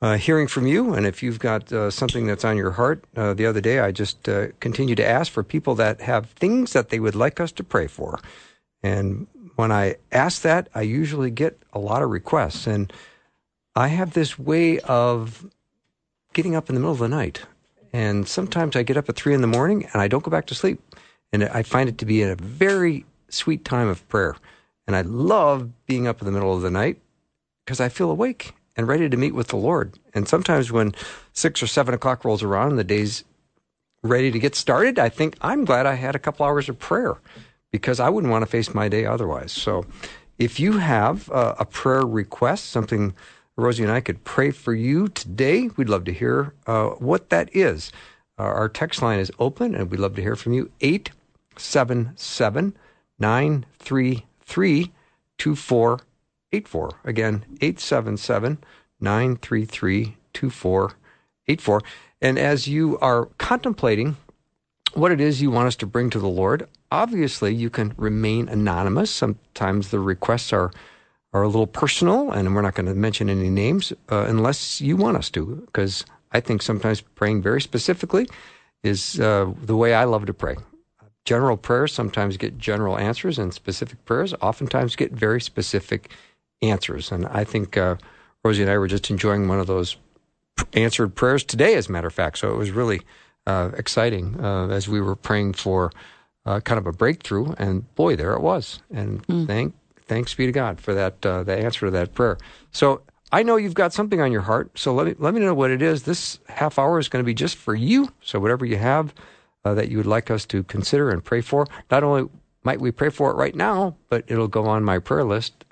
uh, 0.00 0.16
hearing 0.16 0.46
from 0.46 0.66
you. 0.66 0.94
And 0.94 1.06
if 1.06 1.22
you've 1.22 1.38
got 1.38 1.72
uh, 1.72 1.90
something 1.90 2.26
that's 2.26 2.44
on 2.44 2.56
your 2.56 2.72
heart, 2.72 3.04
uh, 3.16 3.34
the 3.34 3.46
other 3.46 3.60
day 3.60 3.80
I 3.80 3.92
just 3.92 4.28
uh, 4.28 4.48
continue 4.60 4.94
to 4.94 5.06
ask 5.06 5.30
for 5.30 5.42
people 5.42 5.74
that 5.76 6.00
have 6.00 6.30
things 6.30 6.72
that 6.72 6.90
they 6.90 7.00
would 7.00 7.14
like 7.14 7.40
us 7.40 7.52
to 7.52 7.64
pray 7.64 7.86
for. 7.86 8.20
And 8.82 9.26
when 9.56 9.72
I 9.72 9.96
ask 10.12 10.42
that, 10.42 10.68
I 10.74 10.82
usually 10.82 11.30
get 11.30 11.58
a 11.72 11.78
lot 11.78 12.02
of 12.02 12.10
requests. 12.10 12.66
And 12.66 12.92
I 13.74 13.88
have 13.88 14.14
this 14.14 14.38
way 14.38 14.78
of 14.80 15.46
getting 16.32 16.54
up 16.54 16.68
in 16.68 16.74
the 16.74 16.80
middle 16.80 16.92
of 16.92 16.98
the 16.98 17.08
night. 17.08 17.42
And 17.92 18.28
sometimes 18.28 18.76
I 18.76 18.82
get 18.82 18.96
up 18.96 19.08
at 19.08 19.16
three 19.16 19.34
in 19.34 19.40
the 19.40 19.46
morning 19.46 19.88
and 19.92 20.00
I 20.00 20.08
don't 20.08 20.22
go 20.22 20.30
back 20.30 20.46
to 20.46 20.54
sleep. 20.54 20.80
And 21.32 21.44
I 21.44 21.62
find 21.62 21.88
it 21.88 21.98
to 21.98 22.06
be 22.06 22.22
a 22.22 22.36
very 22.36 23.04
sweet 23.28 23.64
time 23.64 23.88
of 23.88 24.06
prayer. 24.08 24.36
And 24.86 24.96
I 24.96 25.02
love 25.02 25.70
being 25.86 26.06
up 26.06 26.20
in 26.20 26.26
the 26.26 26.32
middle 26.32 26.54
of 26.54 26.62
the 26.62 26.70
night 26.70 27.00
because 27.64 27.80
I 27.80 27.88
feel 27.88 28.10
awake 28.10 28.54
and 28.76 28.88
ready 28.88 29.08
to 29.08 29.16
meet 29.16 29.34
with 29.34 29.48
the 29.48 29.56
Lord. 29.56 29.98
And 30.14 30.26
sometimes 30.26 30.72
when 30.72 30.94
six 31.32 31.62
or 31.62 31.66
seven 31.66 31.92
o'clock 31.94 32.24
rolls 32.24 32.42
around 32.42 32.70
and 32.70 32.78
the 32.78 32.84
day's 32.84 33.24
ready 34.02 34.30
to 34.30 34.38
get 34.38 34.54
started, 34.54 34.98
I 34.98 35.08
think 35.08 35.36
I'm 35.40 35.64
glad 35.64 35.84
I 35.84 35.94
had 35.94 36.14
a 36.14 36.18
couple 36.18 36.46
hours 36.46 36.68
of 36.68 36.78
prayer 36.78 37.18
because 37.70 38.00
I 38.00 38.08
wouldn't 38.08 38.30
want 38.30 38.42
to 38.42 38.46
face 38.46 38.72
my 38.72 38.88
day 38.88 39.04
otherwise. 39.04 39.52
So 39.52 39.84
if 40.38 40.58
you 40.58 40.78
have 40.78 41.30
uh, 41.30 41.56
a 41.58 41.64
prayer 41.64 42.06
request, 42.06 42.70
something 42.70 43.14
Rosey 43.58 43.82
and 43.82 43.90
I 43.90 44.00
could 44.00 44.22
pray 44.22 44.52
for 44.52 44.72
you 44.72 45.08
today, 45.08 45.68
we'd 45.76 45.88
love 45.88 46.04
to 46.04 46.12
hear 46.12 46.54
uh, 46.66 46.90
what 46.90 47.28
that 47.30 47.54
is. 47.54 47.90
Uh, 48.38 48.42
our 48.44 48.68
text 48.68 49.02
line 49.02 49.18
is 49.18 49.32
open 49.40 49.74
and 49.74 49.90
we'd 49.90 50.00
love 50.00 50.14
to 50.14 50.22
hear 50.22 50.36
from 50.36 50.52
you. 50.52 50.70
877 51.58 52.76
933 53.18 54.92
2484. 55.38 56.90
Again, 57.04 57.44
877 57.60 58.58
933 59.00 60.16
2484. 60.32 61.82
And 62.20 62.38
as 62.38 62.68
you 62.68 62.98
are 63.00 63.26
contemplating 63.38 64.16
what 64.94 65.12
it 65.12 65.20
is 65.20 65.42
you 65.42 65.50
want 65.50 65.66
us 65.66 65.76
to 65.76 65.86
bring 65.86 66.10
to 66.10 66.20
the 66.20 66.28
Lord, 66.28 66.68
obviously 66.90 67.54
you 67.54 67.70
can 67.70 67.92
remain 67.96 68.48
anonymous. 68.48 69.10
Sometimes 69.10 69.90
the 69.90 70.00
requests 70.00 70.52
are 70.52 70.70
are 71.34 71.42
a 71.42 71.48
little 71.48 71.66
personal, 71.66 72.30
and 72.30 72.54
we're 72.54 72.62
not 72.62 72.74
going 72.74 72.86
to 72.86 72.94
mention 72.94 73.28
any 73.28 73.50
names 73.50 73.92
uh, 74.10 74.24
unless 74.28 74.80
you 74.80 74.96
want 74.96 75.14
us 75.14 75.28
to, 75.28 75.62
because 75.66 76.06
I 76.32 76.40
think 76.40 76.62
sometimes 76.62 77.02
praying 77.02 77.42
very 77.42 77.60
specifically 77.60 78.26
is 78.82 79.20
uh, 79.20 79.52
the 79.62 79.76
way 79.76 79.92
I 79.92 80.04
love 80.04 80.24
to 80.24 80.32
pray. 80.32 80.56
General 81.28 81.58
prayers 81.58 81.92
sometimes 81.92 82.38
get 82.38 82.56
general 82.56 82.96
answers, 82.96 83.38
and 83.38 83.52
specific 83.52 84.02
prayers 84.06 84.32
oftentimes 84.40 84.96
get 84.96 85.12
very 85.12 85.42
specific 85.42 86.10
answers. 86.62 87.12
And 87.12 87.26
I 87.26 87.44
think 87.44 87.76
uh, 87.76 87.96
Rosey 88.42 88.62
and 88.62 88.70
I 88.70 88.78
were 88.78 88.88
just 88.88 89.10
enjoying 89.10 89.46
one 89.46 89.60
of 89.60 89.66
those 89.66 89.98
answered 90.72 91.14
prayers 91.14 91.44
today, 91.44 91.74
as 91.74 91.90
a 91.90 91.92
matter 91.92 92.06
of 92.06 92.14
fact. 92.14 92.38
So 92.38 92.50
it 92.50 92.56
was 92.56 92.70
really 92.70 93.02
uh, 93.46 93.72
exciting 93.76 94.42
uh, 94.42 94.68
as 94.68 94.88
we 94.88 95.02
were 95.02 95.16
praying 95.16 95.52
for 95.52 95.92
uh, 96.46 96.60
kind 96.60 96.78
of 96.78 96.86
a 96.86 96.92
breakthrough, 96.92 97.52
and 97.58 97.94
boy, 97.94 98.16
there 98.16 98.32
it 98.32 98.40
was. 98.40 98.80
And 98.90 99.22
mm. 99.26 99.46
thank 99.46 99.74
thanks 100.06 100.34
be 100.34 100.46
to 100.46 100.52
God 100.52 100.80
for 100.80 100.94
that 100.94 101.26
uh, 101.26 101.42
the 101.42 101.54
answer 101.54 101.84
to 101.84 101.90
that 101.90 102.14
prayer. 102.14 102.38
So 102.72 103.02
I 103.32 103.42
know 103.42 103.56
you've 103.56 103.74
got 103.74 103.92
something 103.92 104.22
on 104.22 104.32
your 104.32 104.40
heart. 104.40 104.78
So 104.78 104.94
let 104.94 105.06
me 105.06 105.14
let 105.18 105.34
me 105.34 105.40
know 105.40 105.52
what 105.52 105.70
it 105.70 105.82
is. 105.82 106.04
This 106.04 106.38
half 106.48 106.78
hour 106.78 106.98
is 106.98 107.10
going 107.10 107.22
to 107.22 107.26
be 107.26 107.34
just 107.34 107.56
for 107.56 107.74
you. 107.74 108.08
So 108.22 108.40
whatever 108.40 108.64
you 108.64 108.78
have 108.78 109.12
uh, 109.64 109.74
that 109.74 109.90
you 109.90 109.96
would 109.96 110.06
like 110.06 110.30
us 110.30 110.46
to 110.46 110.62
consider 110.64 111.10
and 111.10 111.24
pray 111.24 111.40
for, 111.40 111.66
not 111.90 112.02
only 112.02 112.28
might 112.64 112.80
we 112.80 112.90
pray 112.90 113.08
for 113.08 113.30
it 113.30 113.34
right 113.34 113.54
now, 113.54 113.96
but 114.08 114.24
it'll 114.28 114.48
go 114.48 114.66
on 114.66 114.84
my 114.84 114.98
prayer 114.98 115.24
list. 115.24 115.64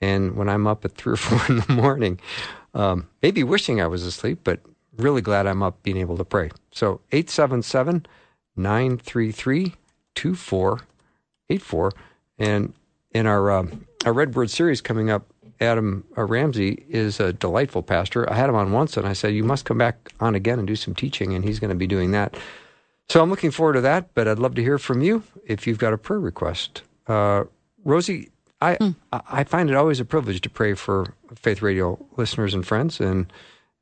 And 0.00 0.36
when 0.36 0.48
I'm 0.48 0.66
up 0.66 0.84
at 0.84 0.94
three 0.94 1.14
or 1.14 1.16
four 1.16 1.40
in 1.48 1.60
the 1.60 1.72
morning, 1.72 2.20
um, 2.74 3.08
maybe 3.22 3.42
wishing 3.42 3.80
I 3.80 3.86
was 3.86 4.04
asleep, 4.04 4.40
but 4.44 4.60
really 4.96 5.20
glad 5.20 5.46
I'm 5.46 5.62
up 5.62 5.82
being 5.82 5.96
able 5.96 6.16
to 6.16 6.24
pray. 6.24 6.50
So 6.70 7.00
877 7.12 8.06
933 8.56 9.74
2484. 10.14 11.92
And 12.38 12.72
in 13.12 13.26
our, 13.26 13.50
um, 13.50 13.86
our 14.04 14.12
Red 14.12 14.34
Word 14.34 14.50
series 14.50 14.80
coming 14.80 15.10
up, 15.10 15.26
Adam 15.60 16.04
uh, 16.18 16.24
Ramsey 16.24 16.84
is 16.88 17.20
a 17.20 17.32
delightful 17.32 17.82
pastor. 17.82 18.30
I 18.30 18.34
had 18.34 18.48
him 18.48 18.56
on 18.56 18.72
once 18.72 18.96
and 18.96 19.06
I 19.06 19.12
said, 19.12 19.34
You 19.34 19.44
must 19.44 19.64
come 19.64 19.78
back 19.78 20.12
on 20.20 20.34
again 20.34 20.58
and 20.58 20.66
do 20.66 20.76
some 20.76 20.94
teaching. 20.94 21.34
And 21.34 21.44
he's 21.44 21.60
going 21.60 21.70
to 21.70 21.76
be 21.76 21.86
doing 21.86 22.10
that. 22.10 22.36
So 23.08 23.22
I'm 23.22 23.30
looking 23.30 23.50
forward 23.50 23.74
to 23.74 23.80
that, 23.82 24.14
but 24.14 24.26
I'd 24.26 24.38
love 24.38 24.54
to 24.54 24.62
hear 24.62 24.78
from 24.78 25.02
you 25.02 25.22
if 25.46 25.66
you've 25.66 25.78
got 25.78 25.92
a 25.92 25.98
prayer 25.98 26.20
request. 26.20 26.82
Uh, 27.06 27.44
Rosey, 27.84 28.30
I, 28.60 28.76
mm. 28.76 28.94
I 29.12 29.44
find 29.44 29.68
it 29.68 29.76
always 29.76 30.00
a 30.00 30.04
privilege 30.04 30.40
to 30.42 30.50
pray 30.50 30.74
for 30.74 31.14
Faith 31.34 31.60
Radio 31.60 32.04
listeners 32.16 32.54
and 32.54 32.66
friends, 32.66 33.00
and 33.00 33.30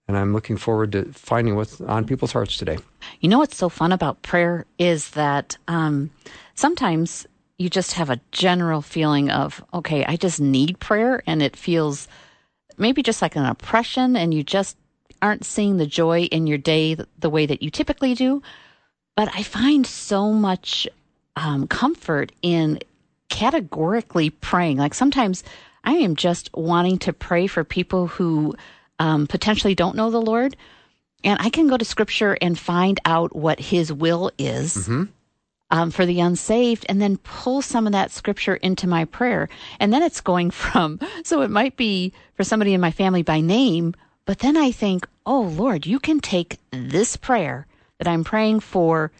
and 0.08 0.16
I'm 0.16 0.32
looking 0.32 0.56
forward 0.56 0.92
to 0.92 1.04
finding 1.12 1.54
what's 1.54 1.80
on 1.80 2.04
people's 2.04 2.32
hearts 2.32 2.56
today. 2.56 2.78
You 3.20 3.28
know 3.28 3.38
what's 3.38 3.56
so 3.56 3.68
fun 3.68 3.92
about 3.92 4.22
prayer 4.22 4.66
is 4.76 5.10
that 5.10 5.56
um, 5.68 6.10
sometimes 6.56 7.26
you 7.58 7.70
just 7.70 7.92
have 7.92 8.10
a 8.10 8.20
general 8.32 8.82
feeling 8.82 9.30
of, 9.30 9.64
okay, 9.72 10.04
I 10.04 10.16
just 10.16 10.40
need 10.40 10.80
prayer, 10.80 11.22
and 11.26 11.40
it 11.40 11.56
feels 11.56 12.08
maybe 12.76 13.02
just 13.02 13.22
like 13.22 13.36
an 13.36 13.44
oppression, 13.44 14.16
and 14.16 14.34
you 14.34 14.42
just 14.42 14.76
aren't 15.20 15.44
seeing 15.44 15.76
the 15.76 15.86
joy 15.86 16.22
in 16.24 16.48
your 16.48 16.58
day 16.58 16.96
the 17.18 17.30
way 17.30 17.46
that 17.46 17.62
you 17.62 17.70
typically 17.70 18.14
do. 18.14 18.42
But 19.16 19.30
I 19.34 19.42
find 19.42 19.86
so 19.86 20.32
much 20.32 20.88
um, 21.36 21.66
comfort 21.66 22.32
in 22.42 22.78
categorically 23.28 24.30
praying. 24.30 24.78
Like 24.78 24.94
sometimes 24.94 25.42
I 25.84 25.94
am 25.94 26.16
just 26.16 26.50
wanting 26.54 26.98
to 26.98 27.12
pray 27.12 27.46
for 27.46 27.64
people 27.64 28.06
who 28.06 28.54
um, 28.98 29.26
potentially 29.26 29.74
don't 29.74 29.96
know 29.96 30.10
the 30.10 30.20
Lord. 30.20 30.56
And 31.24 31.40
I 31.40 31.50
can 31.50 31.68
go 31.68 31.76
to 31.76 31.84
scripture 31.84 32.36
and 32.40 32.58
find 32.58 33.00
out 33.04 33.34
what 33.34 33.58
his 33.60 33.92
will 33.92 34.30
is. 34.38 34.76
Mm-hmm. 34.76 35.04
Um, 35.70 35.90
for 35.90 36.04
the 36.04 36.20
unsaved 36.20 36.84
and 36.86 37.00
then 37.00 37.16
pull 37.16 37.62
some 37.62 37.86
of 37.86 37.94
that 37.94 38.10
scripture 38.10 38.56
into 38.56 38.86
my 38.86 39.06
prayer. 39.06 39.48
And 39.80 39.90
then 39.90 40.02
it's 40.02 40.20
going 40.20 40.50
from, 40.62 41.00
so 41.24 41.40
it 41.40 41.50
might 41.50 41.78
be 41.78 42.12
for 42.34 42.44
somebody 42.44 42.74
in 42.74 42.80
my 42.82 42.90
family 42.90 43.22
by 43.22 43.40
name, 43.40 43.94
but 44.26 44.40
then 44.40 44.58
I 44.58 44.70
think, 44.70 45.08
oh 45.24 45.40
Lord, 45.40 45.86
you 45.86 45.98
can 45.98 46.20
take 46.20 46.58
this 46.70 47.16
prayer 47.16 47.66
that 48.02 48.10
I'm 48.10 48.24
praying 48.24 48.58
for 48.58 49.12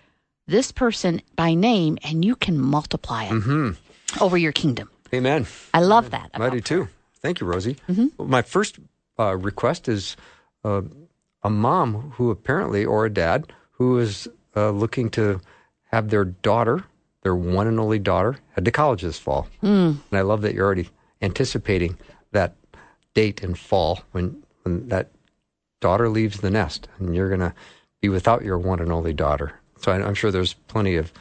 this 0.48 0.72
person 0.72 1.22
by 1.36 1.54
name 1.54 1.98
and 2.02 2.24
you 2.24 2.34
can 2.34 2.58
multiply 2.58 3.26
it 3.26 3.30
mm-hmm. 3.30 4.22
over 4.22 4.36
your 4.36 4.50
kingdom. 4.50 4.90
Amen. 5.14 5.46
I 5.72 5.82
love 5.82 6.10
that. 6.10 6.30
I 6.34 6.50
do 6.50 6.60
too. 6.60 6.88
Thank 7.20 7.40
you, 7.40 7.46
Rosey. 7.46 7.76
Mm-hmm. 7.88 8.28
My 8.28 8.42
first 8.42 8.80
uh, 9.20 9.36
request 9.36 9.86
is 9.86 10.16
uh, 10.64 10.82
a 11.44 11.50
mom 11.50 12.12
who 12.16 12.32
apparently, 12.32 12.84
or 12.84 13.06
a 13.06 13.10
dad, 13.10 13.52
who 13.70 13.98
is 13.98 14.26
uh, 14.56 14.70
looking 14.70 15.10
to 15.10 15.40
have 15.92 16.08
their 16.08 16.24
daughter, 16.24 16.82
their 17.22 17.36
one 17.36 17.68
and 17.68 17.78
only 17.78 18.00
daughter, 18.00 18.36
head 18.56 18.64
to 18.64 18.72
college 18.72 19.02
this 19.02 19.18
fall. 19.18 19.46
Mm. 19.62 19.98
And 20.10 20.18
I 20.18 20.22
love 20.22 20.42
that 20.42 20.54
you're 20.54 20.66
already 20.66 20.88
anticipating 21.20 21.98
that 22.32 22.56
date 23.14 23.44
in 23.44 23.54
fall 23.54 24.00
when, 24.10 24.42
when 24.64 24.88
that 24.88 25.12
daughter 25.78 26.08
leaves 26.08 26.40
the 26.40 26.50
nest 26.50 26.88
and 26.98 27.14
you're 27.14 27.28
going 27.28 27.38
to 27.38 27.54
be 28.02 28.10
without 28.10 28.44
your 28.44 28.58
one 28.58 28.80
and 28.80 28.92
only 28.92 29.14
daughter. 29.14 29.58
So 29.78 29.92
I, 29.92 30.06
am 30.06 30.14
sure 30.14 30.30
there's 30.30 30.52
plenty 30.54 30.96
of 30.96 31.12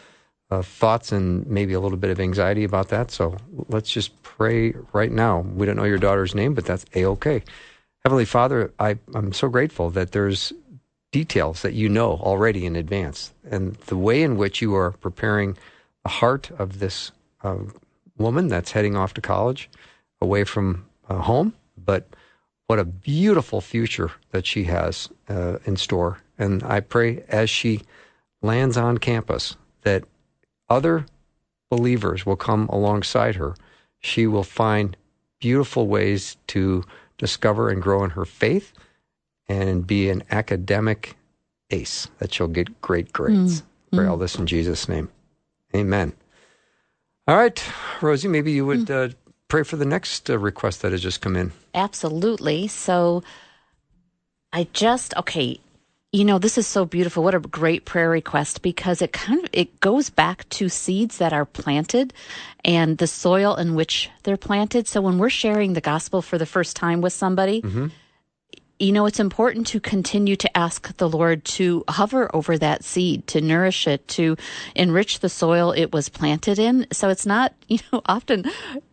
uh, 0.50 0.62
thoughts 0.62 1.13
and 1.13 1.48
maybe 1.48 1.74
a 1.74 1.80
little 1.80 1.98
bit 1.98 2.10
of 2.10 2.20
anxiety 2.20 2.65
about 2.65 2.89
that. 2.89 3.12
So 3.12 3.38
let's 3.70 3.89
just 3.89 4.22
pray 4.24 4.74
right 4.91 5.12
now. 5.12 5.39
We 5.39 5.65
don't 5.65 5.78
know 5.78 5.86
your 5.86 5.98
daughter's 5.98 6.36
name, 6.36 6.54
but 6.54 6.65
that's 6.65 6.86
a 6.94 7.06
okay. 7.06 7.44
Heavenly 8.04 8.26
Father, 8.26 8.74
I, 8.80 8.98
I'm 9.13 9.32
so 9.32 9.48
grateful 9.48 9.91
that 9.91 10.12
there's 10.12 10.52
details 11.12 11.62
that 11.62 11.74
you 11.74 11.88
know 11.88 12.13
already 12.13 12.65
in 12.65 12.76
advance, 12.76 13.34
and 13.50 13.76
the 13.88 13.98
way 13.98 14.24
in 14.24 14.38
which 14.38 14.62
you 14.62 14.76
are 14.76 14.91
preparing 14.91 15.58
the 16.04 16.10
heart 16.10 16.50
of 16.58 16.80
this 16.80 17.12
uh, 17.44 17.58
woman 18.17 18.48
that's 18.48 18.72
heading 18.72 18.96
off 18.96 19.13
to 19.13 19.22
college, 19.22 19.70
away 20.20 20.44
from 20.44 20.86
uh, 21.10 21.17
home, 21.17 21.54
but 21.78 22.08
what 22.71 22.79
a 22.79 22.86
beautiful 22.86 23.60
future 23.60 24.10
that 24.29 24.45
she 24.45 24.63
has 24.63 25.10
uh, 25.27 25.57
in 25.65 25.75
store 25.75 26.19
and 26.38 26.63
I 26.63 26.79
pray 26.79 27.21
as 27.27 27.49
she 27.49 27.81
lands 28.41 28.77
on 28.77 28.97
campus 28.97 29.57
that 29.81 30.05
other 30.69 31.05
believers 31.69 32.25
will 32.25 32.38
come 32.38 32.69
alongside 32.69 33.36
her. 33.36 33.55
She 33.99 34.25
will 34.25 34.45
find 34.45 34.95
beautiful 35.41 35.88
ways 35.88 36.38
to 36.47 36.86
discover 37.17 37.69
and 37.69 37.81
grow 37.81 38.05
in 38.05 38.12
her 38.12 38.23
faith 38.23 38.71
and 39.49 39.86
be 39.86 40.10
an 40.10 40.23
academic 40.31 41.17
ace, 41.71 42.07
that 42.19 42.34
she'll 42.34 42.47
get 42.47 42.79
great 42.79 43.12
grades. 43.12 43.63
Mm. 43.63 43.65
Pray 43.97 44.05
mm. 44.05 44.10
all 44.12 44.17
this 44.17 44.36
in 44.36 44.47
Jesus' 44.47 44.88
name. 44.88 45.10
Amen. 45.75 46.13
All 47.27 47.36
right, 47.36 47.62
Rosey, 47.99 48.29
maybe 48.29 48.53
you 48.53 48.65
would 48.65 48.86
mm. 48.86 49.12
uh, 49.12 49.13
pray 49.51 49.63
for 49.63 49.75
the 49.75 49.85
next 49.85 50.29
uh, 50.29 50.39
request 50.39 50.81
that 50.81 50.93
has 50.93 51.01
just 51.01 51.19
come 51.19 51.35
in. 51.35 51.51
Absolutely. 51.75 52.69
So 52.69 53.21
I 54.53 54.65
just 54.71 55.13
okay, 55.17 55.59
you 56.13 56.23
know, 56.23 56.39
this 56.39 56.57
is 56.57 56.65
so 56.65 56.85
beautiful. 56.85 57.21
What 57.21 57.35
a 57.35 57.39
great 57.39 57.83
prayer 57.83 58.09
request 58.09 58.61
because 58.61 59.01
it 59.01 59.11
kind 59.11 59.43
of 59.43 59.49
it 59.51 59.81
goes 59.81 60.09
back 60.09 60.47
to 60.51 60.69
seeds 60.69 61.17
that 61.17 61.33
are 61.33 61.45
planted 61.45 62.13
and 62.63 62.97
the 62.97 63.07
soil 63.07 63.55
in 63.55 63.75
which 63.75 64.09
they're 64.23 64.37
planted. 64.37 64.87
So 64.87 65.01
when 65.01 65.17
we're 65.17 65.29
sharing 65.29 65.73
the 65.73 65.81
gospel 65.81 66.21
for 66.21 66.37
the 66.37 66.45
first 66.45 66.77
time 66.77 67.01
with 67.01 67.11
somebody, 67.11 67.61
mm-hmm 67.61 67.87
you 68.82 68.91
know, 68.91 69.06
it's 69.06 69.20
important 69.20 69.67
to 69.67 69.80
continue 69.80 70.36
to 70.36 70.58
ask 70.58 70.96
the 70.98 71.08
Lord 71.08 71.46
to 71.46 71.84
hover 71.88 72.34
over 72.36 72.58
that 72.58 72.84
seed, 72.84 73.28
to 73.28 73.39
nourish 73.39 73.88
it, 73.88 74.08
to 74.10 74.36
enrich 74.76 75.20
the 75.20 75.30
soil 75.30 75.72
it 75.72 75.94
was 75.94 76.10
planted 76.10 76.58
in. 76.58 76.88
So 76.91 77.10
it's 77.10 77.26
not, 77.26 77.54
you 77.67 77.80
know, 77.94 78.02
often 78.08 78.46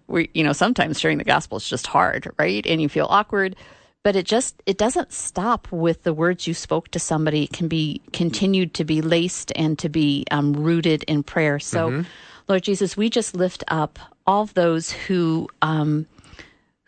we, 0.06 0.30
you 0.34 0.44
know, 0.44 0.52
sometimes 0.52 1.00
sharing 1.00 1.18
the 1.18 1.24
gospel 1.24 1.56
is 1.56 1.68
just 1.68 1.86
hard, 1.86 2.30
right? 2.38 2.66
And 2.66 2.82
you 2.82 2.88
feel 2.88 3.06
awkward, 3.08 3.56
but 4.04 4.14
it 4.14 4.26
just, 4.26 4.62
it 4.66 4.76
doesn't 4.76 5.12
stop 5.12 5.70
with 5.72 6.02
the 6.02 6.12
words 6.12 6.46
you 6.46 6.54
spoke 6.54 6.88
to 6.88 6.98
somebody. 6.98 7.44
It 7.44 7.52
can 7.52 7.68
be 7.68 8.02
continued 8.12 8.74
to 8.74 8.84
be 8.84 9.00
laced 9.00 9.52
and 9.56 9.78
to 9.78 9.88
be 9.88 10.26
um, 10.30 10.52
rooted 10.52 11.02
in 11.04 11.22
prayer. 11.22 11.58
So, 11.58 11.90
mm-hmm. 11.90 12.02
Lord 12.46 12.62
Jesus, 12.62 12.96
we 12.96 13.10
just 13.10 13.34
lift 13.34 13.64
up 13.68 13.98
all 14.26 14.42
of 14.42 14.54
those 14.54 14.90
who, 14.90 15.48
um, 15.60 16.06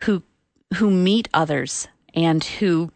who, 0.03 0.23
who 0.75 0.89
meet 0.89 1.29
others 1.33 1.87
and 2.13 2.43
who 2.43 2.91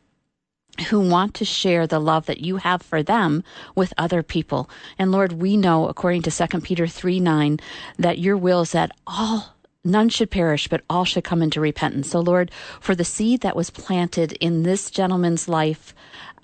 who 0.89 0.99
want 0.99 1.33
to 1.33 1.45
share 1.45 1.87
the 1.87 1.99
love 1.99 2.25
that 2.25 2.41
you 2.41 2.57
have 2.57 2.81
for 2.81 3.01
them 3.01 3.43
with 3.75 3.93
other 3.97 4.21
people. 4.21 4.69
And 4.99 5.09
Lord, 5.11 5.31
we 5.31 5.55
know 5.55 5.87
according 5.87 6.23
to 6.23 6.31
2 6.31 6.59
Peter 6.61 6.85
3 6.85 7.19
9 7.19 7.59
that 7.97 8.19
your 8.19 8.35
will 8.35 8.61
is 8.61 8.73
that 8.73 8.91
all 9.07 9.55
none 9.85 10.09
should 10.09 10.31
perish, 10.31 10.67
but 10.67 10.83
all 10.89 11.05
should 11.05 11.23
come 11.23 11.41
into 11.41 11.61
repentance. 11.61 12.09
So, 12.09 12.19
Lord, 12.19 12.51
for 12.81 12.95
the 12.95 13.05
seed 13.05 13.41
that 13.41 13.55
was 13.55 13.69
planted 13.69 14.33
in 14.33 14.63
this 14.63 14.89
gentleman's 14.89 15.47
life, 15.47 15.93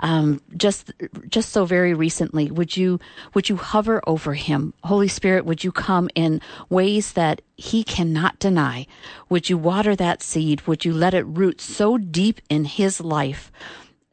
um, 0.02 0.42
just 0.58 0.92
just 1.30 1.52
so 1.52 1.66
very 1.66 1.94
recently, 1.94 2.50
would 2.52 2.76
you 2.76 3.00
would 3.34 3.50
you 3.50 3.58
hover 3.58 4.02
over 4.08 4.34
him, 4.34 4.74
Holy 4.84 5.08
Spirit? 5.08 5.46
Would 5.46 5.64
you 5.64 5.72
come 5.72 6.10
in 6.16 6.42
ways 6.70 7.14
that 7.14 7.42
he 7.56 7.84
cannot 7.84 8.40
deny? 8.40 8.88
Would 9.30 9.50
you 9.50 9.58
water 9.58 9.96
that 9.96 10.24
seed? 10.24 10.62
Would 10.68 10.86
you 10.86 10.94
let 10.94 11.14
it 11.14 11.24
root 11.24 11.62
so 11.62 11.98
deep 11.98 12.42
in 12.50 12.66
his 12.66 13.00
life 13.00 13.52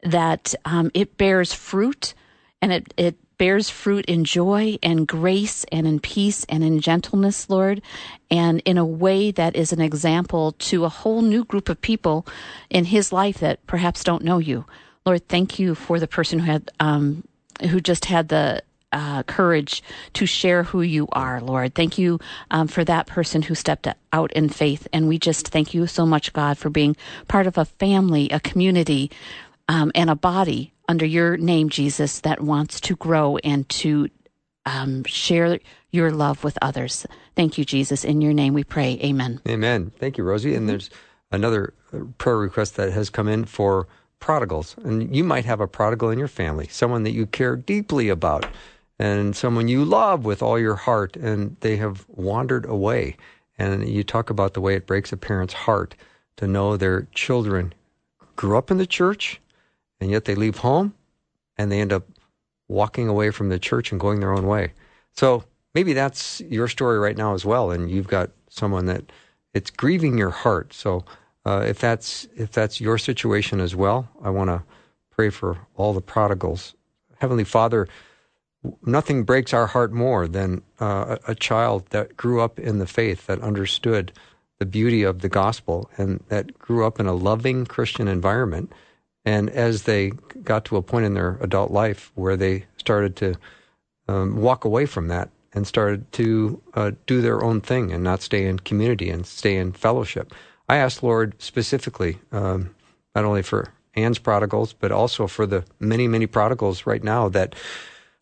that 0.03 0.53
um, 0.65 0.91
it 0.93 1.17
bears 1.17 1.53
fruit 1.53 2.13
and 2.61 2.71
it, 2.71 2.93
it 2.97 3.17
bears 3.37 3.69
fruit 3.69 4.05
in 4.05 4.25
joy 4.25 4.77
and 4.83 5.07
grace 5.07 5.65
and 5.71 5.87
in 5.87 5.99
peace 5.99 6.45
and 6.49 6.63
in 6.63 6.79
gentleness, 6.81 7.49
Lord, 7.49 7.81
and 8.29 8.61
in 8.65 8.77
a 8.77 8.85
way 8.85 9.31
that 9.31 9.55
is 9.55 9.71
an 9.71 9.81
example 9.81 10.51
to 10.53 10.85
a 10.85 10.89
whole 10.89 11.21
new 11.21 11.45
group 11.45 11.69
of 11.69 11.81
people 11.81 12.27
in 12.69 12.85
his 12.85 13.11
life 13.11 13.39
that 13.39 13.65
perhaps 13.65 14.03
don't 14.03 14.23
know 14.23 14.37
you. 14.37 14.65
Lord, 15.09 15.27
thank 15.27 15.57
you 15.57 15.73
for 15.73 15.99
the 15.99 16.07
person 16.07 16.37
who 16.37 16.45
had, 16.45 16.69
um, 16.79 17.23
who 17.67 17.81
just 17.81 18.05
had 18.05 18.27
the 18.27 18.61
uh, 18.91 19.23
courage 19.23 19.81
to 20.13 20.27
share 20.27 20.61
who 20.61 20.83
you 20.83 21.07
are, 21.13 21.41
Lord. 21.41 21.73
Thank 21.73 21.97
you 21.97 22.19
um, 22.51 22.67
for 22.67 22.83
that 22.83 23.07
person 23.07 23.41
who 23.41 23.55
stepped 23.55 23.87
out 24.13 24.31
in 24.33 24.49
faith. 24.49 24.87
And 24.93 25.07
we 25.07 25.17
just 25.17 25.47
thank 25.47 25.73
you 25.73 25.87
so 25.87 26.05
much, 26.05 26.31
God, 26.31 26.59
for 26.59 26.69
being 26.69 26.95
part 27.27 27.47
of 27.47 27.57
a 27.57 27.65
family, 27.65 28.29
a 28.29 28.39
community, 28.39 29.09
um, 29.67 29.91
and 29.95 30.11
a 30.11 30.15
body 30.15 30.73
under 30.87 31.07
your 31.07 31.37
name, 31.37 31.69
Jesus, 31.69 32.19
that 32.19 32.41
wants 32.41 32.79
to 32.81 32.95
grow 32.95 33.37
and 33.37 33.67
to 33.69 34.09
um, 34.67 35.03
share 35.05 35.57
your 35.89 36.11
love 36.11 36.43
with 36.43 36.55
others. 36.61 37.07
Thank 37.35 37.57
you, 37.57 37.65
Jesus. 37.65 38.03
In 38.05 38.21
your 38.21 38.33
name 38.33 38.53
we 38.53 38.63
pray. 38.63 38.99
Amen. 39.03 39.41
Amen. 39.47 39.91
Thank 39.97 40.19
you, 40.19 40.23
Rosey. 40.23 40.55
And 40.55 40.69
there's 40.69 40.91
another 41.31 41.73
prayer 42.19 42.37
request 42.37 42.75
that 42.75 42.93
has 42.93 43.09
come 43.09 43.27
in 43.27 43.45
for 43.45 43.87
prodigals. 44.19 44.75
And 44.83 45.15
you 45.15 45.23
might 45.23 45.45
have 45.45 45.61
a 45.61 45.67
prodigal 45.67 46.09
in 46.09 46.19
your 46.19 46.27
family, 46.27 46.67
someone 46.67 47.03
that 47.03 47.11
you 47.11 47.25
care 47.25 47.55
deeply 47.55 48.09
about, 48.09 48.45
and 48.97 49.35
someone 49.35 49.67
you 49.67 49.85
love 49.85 50.25
with 50.25 50.41
all 50.41 50.59
your 50.59 50.75
heart, 50.75 51.15
and 51.15 51.55
they 51.61 51.77
have 51.77 52.05
wandered 52.09 52.65
away. 52.65 53.15
And 53.57 53.87
you 53.87 54.03
talk 54.03 54.29
about 54.29 54.53
the 54.53 54.61
way 54.61 54.75
it 54.75 54.87
breaks 54.87 55.11
a 55.11 55.17
parent's 55.17 55.53
heart 55.53 55.95
to 56.37 56.47
know 56.47 56.77
their 56.77 57.07
children 57.13 57.73
grew 58.35 58.57
up 58.57 58.71
in 58.71 58.77
the 58.77 58.87
church, 58.87 59.41
and 59.99 60.09
yet 60.09 60.25
they 60.25 60.35
leave 60.35 60.57
home 60.57 60.93
and 61.57 61.69
they 61.69 61.81
end 61.81 61.91
up 61.91 62.07
walking 62.69 63.09
away 63.09 63.31
from 63.31 63.49
the 63.49 63.59
church 63.59 63.91
and 63.91 63.99
going 63.99 64.21
their 64.21 64.31
own 64.31 64.47
way. 64.47 64.71
So 65.11 65.43
maybe 65.75 65.91
that's 65.91 66.39
your 66.41 66.69
story 66.69 66.99
right 66.99 67.17
now 67.17 67.33
as 67.33 67.43
well, 67.43 67.71
and 67.71 67.91
you've 67.91 68.07
got 68.07 68.29
someone 68.49 68.85
that 68.85 69.11
it's 69.53 69.69
grieving 69.69 70.17
your 70.17 70.29
heart. 70.29 70.73
So 70.73 71.03
uh, 71.45 71.63
if 71.67 71.79
that's 71.79 72.27
if 72.35 72.51
that's 72.51 72.81
your 72.81 72.97
situation 72.97 73.59
as 73.59 73.75
well, 73.75 74.07
I 74.21 74.29
want 74.29 74.49
to 74.49 74.63
pray 75.09 75.29
for 75.29 75.57
all 75.75 75.93
the 75.93 76.01
prodigals. 76.01 76.75
Heavenly 77.17 77.43
Father, 77.43 77.87
nothing 78.85 79.23
breaks 79.23 79.53
our 79.53 79.67
heart 79.67 79.91
more 79.91 80.27
than 80.27 80.61
uh, 80.79 81.17
a, 81.27 81.35
child 81.35 81.85
that 81.89 82.15
grew 82.15 82.41
up 82.41 82.59
in 82.59 82.79
the 82.79 82.87
faith, 82.87 83.27
that 83.27 83.41
understood 83.41 84.13
the 84.59 84.65
beauty 84.65 85.03
of 85.03 85.19
the 85.19 85.29
gospel, 85.29 85.89
and 85.97 86.23
that 86.29 86.57
grew 86.59 86.85
up 86.85 86.99
in 86.99 87.07
a 87.07 87.13
loving 87.13 87.65
Christian 87.65 88.07
environment 88.07 88.71
and 89.25 89.49
as 89.49 89.83
they 89.83 90.11
got 90.43 90.65
to 90.65 90.77
a 90.77 90.81
point 90.81 91.05
in 91.05 91.13
their 91.13 91.37
adult 91.41 91.71
life 91.71 92.11
where 92.15 92.37
they 92.37 92.65
started 92.77 93.15
to 93.17 93.35
um, 94.07 94.37
walk 94.37 94.65
away 94.65 94.85
from 94.85 95.07
that 95.07 95.29
and 95.53 95.67
started 95.67 96.11
to 96.13 96.61
uh, 96.75 96.91
do 97.05 97.21
their 97.21 97.43
own 97.43 97.61
thing 97.61 97.91
and 97.91 98.03
not 98.03 98.21
stay 98.21 98.45
in 98.45 98.59
community 98.59 99.09
and 99.09 99.25
stay 99.25 99.55
in 99.57 99.71
fellowship, 99.71 100.33
I 100.69 100.77
asked 100.77 101.03
Lord 101.03 101.35
specifically, 101.41 102.19
um, 102.31 102.75
not 103.15 103.25
only 103.25 103.41
for 103.41 103.73
Anne's 103.95 104.19
prodigals, 104.19 104.71
but 104.71 104.91
also 104.91 105.27
for 105.27 105.45
the 105.45 105.65
many, 105.79 106.07
many 106.07 106.27
prodigals 106.27 106.85
right 106.85 107.03
now 107.03 107.27
that 107.29 107.55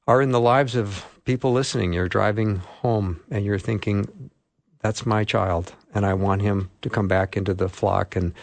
are 0.07 0.21
in 0.21 0.31
the 0.31 0.39
lives 0.39 0.75
of 0.75 1.05
people 1.25 1.51
listening. 1.51 1.91
You're 1.91 2.07
driving 2.07 2.55
home 2.55 3.19
and 3.29 3.45
you're 3.45 3.59
thinking, 3.59 4.31
that's 4.79 5.05
my 5.05 5.25
child, 5.25 5.73
and 5.93 6.05
I 6.05 6.13
want 6.13 6.41
him 6.41 6.69
to 6.83 6.89
come 6.89 7.09
back 7.09 7.35
into 7.35 7.53
the 7.53 7.67
flock 7.67 8.15
and 8.15 8.33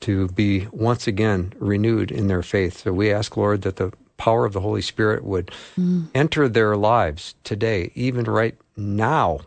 to 0.00 0.28
be 0.28 0.66
once 0.72 1.06
again 1.06 1.52
renewed 1.58 2.10
in 2.10 2.28
their 2.28 2.42
faith. 2.42 2.78
So 2.78 2.92
we 2.92 3.12
ask, 3.12 3.36
Lord, 3.36 3.62
that 3.62 3.76
the 3.76 3.92
power 4.16 4.46
of 4.46 4.54
the 4.54 4.60
Holy 4.60 4.80
Spirit 4.80 5.24
would 5.24 5.50
mm. 5.78 6.08
enter 6.14 6.48
their 6.48 6.76
lives 6.76 7.34
today, 7.44 7.92
even 7.94 8.24
right 8.24 8.56
now, 8.76 9.40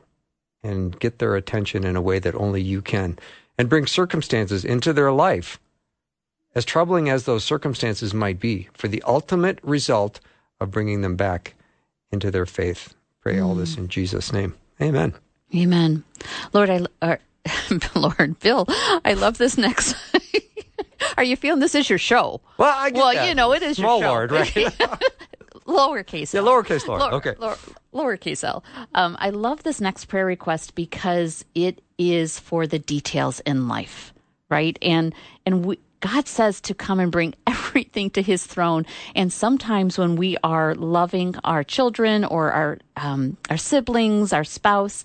and 0.61 0.99
get 0.99 1.17
their 1.17 1.35
attention 1.35 1.83
in 1.83 1.95
a 1.95 2.01
way 2.01 2.19
that 2.19 2.35
only 2.35 2.61
you 2.61 2.81
can, 2.81 3.17
and 3.59 3.67
bring 3.69 3.85
circumstances 3.85 4.63
into 4.63 4.93
their 4.93 5.11
life, 5.11 5.59
as 6.55 6.63
troubling 6.63 7.09
as 7.09 7.25
those 7.25 7.43
circumstances 7.43 8.13
might 8.13 8.39
be, 8.39 8.69
for 8.73 8.87
the 8.87 9.03
ultimate 9.05 9.59
result 9.61 10.21
of 10.61 10.71
bringing 10.71 11.01
them 11.01 11.17
back 11.17 11.55
into 12.09 12.31
their 12.31 12.45
faith. 12.45 12.95
Pray 13.21 13.35
mm. 13.35 13.45
all 13.45 13.55
this 13.55 13.75
in 13.75 13.89
Jesus' 13.89 14.31
name. 14.31 14.55
Amen. 14.81 15.13
Amen. 15.53 16.05
Lord, 16.53 16.69
I, 16.69 16.85
uh, 17.01 17.17
Lord, 17.95 18.39
Bill, 18.39 18.65
I 19.03 19.13
love 19.13 19.37
this 19.37 19.57
next. 19.57 19.93
Are 21.17 21.23
you 21.23 21.35
feeling 21.35 21.59
this 21.59 21.75
is 21.75 21.89
your 21.89 21.99
show? 21.99 22.39
Well, 22.57 22.73
I 22.73 22.91
well, 22.93 23.13
that. 23.13 23.27
you 23.27 23.35
know, 23.35 23.51
it 23.51 23.61
is 23.61 23.75
Small 23.75 23.99
your 23.99 24.07
show. 24.07 24.09
Lord, 24.09 24.31
right? 24.31 24.53
lowercase. 25.67 26.33
Yeah, 26.33 26.41
lowercase 26.41 26.87
Lord. 26.87 27.01
Lower, 27.01 27.13
okay. 27.15 27.35
Lower, 27.37 27.57
lowercase 27.93 28.43
L. 28.43 28.63
Um, 28.93 29.17
I 29.19 29.29
love 29.29 29.63
this 29.63 29.81
next 29.81 30.05
prayer 30.05 30.25
request 30.25 30.75
because 30.75 31.45
it 31.55 31.81
is 31.97 32.39
for 32.39 32.67
the 32.67 32.79
details 32.79 33.39
in 33.41 33.67
life, 33.67 34.13
right? 34.49 34.77
And 34.81 35.13
and 35.45 35.65
we, 35.65 35.79
God 36.01 36.27
says 36.27 36.61
to 36.61 36.73
come 36.73 36.99
and 36.99 37.11
bring 37.11 37.35
everything 37.47 38.09
to 38.11 38.21
His 38.21 38.45
throne. 38.45 38.85
And 39.15 39.31
sometimes 39.31 39.97
when 39.97 40.15
we 40.15 40.37
are 40.43 40.75
loving 40.75 41.35
our 41.43 41.63
children 41.63 42.23
or 42.25 42.51
our 42.51 42.79
um, 42.95 43.37
our 43.49 43.57
siblings, 43.57 44.33
our 44.33 44.43
spouse, 44.43 45.03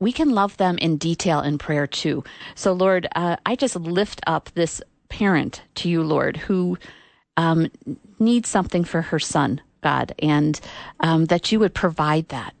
we 0.00 0.12
can 0.12 0.30
love 0.30 0.56
them 0.56 0.78
in 0.78 0.96
detail 0.96 1.40
in 1.40 1.58
prayer 1.58 1.86
too. 1.86 2.24
So, 2.54 2.72
Lord, 2.72 3.08
uh, 3.14 3.36
I 3.44 3.56
just 3.56 3.76
lift 3.76 4.20
up 4.26 4.50
this 4.54 4.80
parent 5.08 5.62
to 5.76 5.88
you, 5.88 6.02
Lord, 6.02 6.36
who 6.36 6.78
um, 7.36 7.70
needs 8.18 8.48
something 8.48 8.84
for 8.84 9.02
her 9.02 9.18
son, 9.18 9.60
God, 9.80 10.14
and 10.18 10.60
um, 11.00 11.26
that 11.26 11.52
you 11.52 11.60
would 11.60 11.74
provide 11.74 12.28
that. 12.28 12.54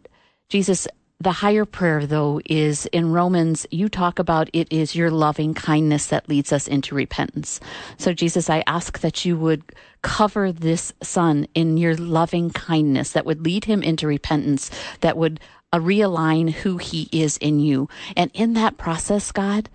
Jesus, 0.48 0.88
the 1.20 1.32
higher 1.32 1.64
prayer, 1.64 2.06
though, 2.06 2.40
is 2.46 2.86
in 2.86 3.10
Romans, 3.10 3.66
you 3.70 3.88
talk 3.88 4.20
about 4.20 4.48
it 4.52 4.72
is 4.72 4.94
your 4.94 5.10
loving 5.10 5.52
kindness 5.52 6.06
that 6.06 6.28
leads 6.28 6.52
us 6.52 6.68
into 6.68 6.94
repentance. 6.94 7.58
So, 7.96 8.12
Jesus, 8.12 8.48
I 8.48 8.62
ask 8.68 9.00
that 9.00 9.24
you 9.24 9.36
would 9.36 9.64
cover 10.02 10.52
this 10.52 10.92
son 11.02 11.48
in 11.54 11.76
your 11.76 11.96
loving 11.96 12.50
kindness 12.50 13.12
that 13.12 13.26
would 13.26 13.44
lead 13.44 13.64
him 13.64 13.82
into 13.82 14.06
repentance, 14.06 14.70
that 15.00 15.16
would 15.16 15.40
uh, 15.72 15.78
realign 15.80 16.50
who 16.50 16.76
he 16.76 17.08
is 17.10 17.36
in 17.38 17.58
you. 17.58 17.88
And 18.16 18.30
in 18.32 18.52
that 18.54 18.78
process, 18.78 19.32
God, 19.32 19.68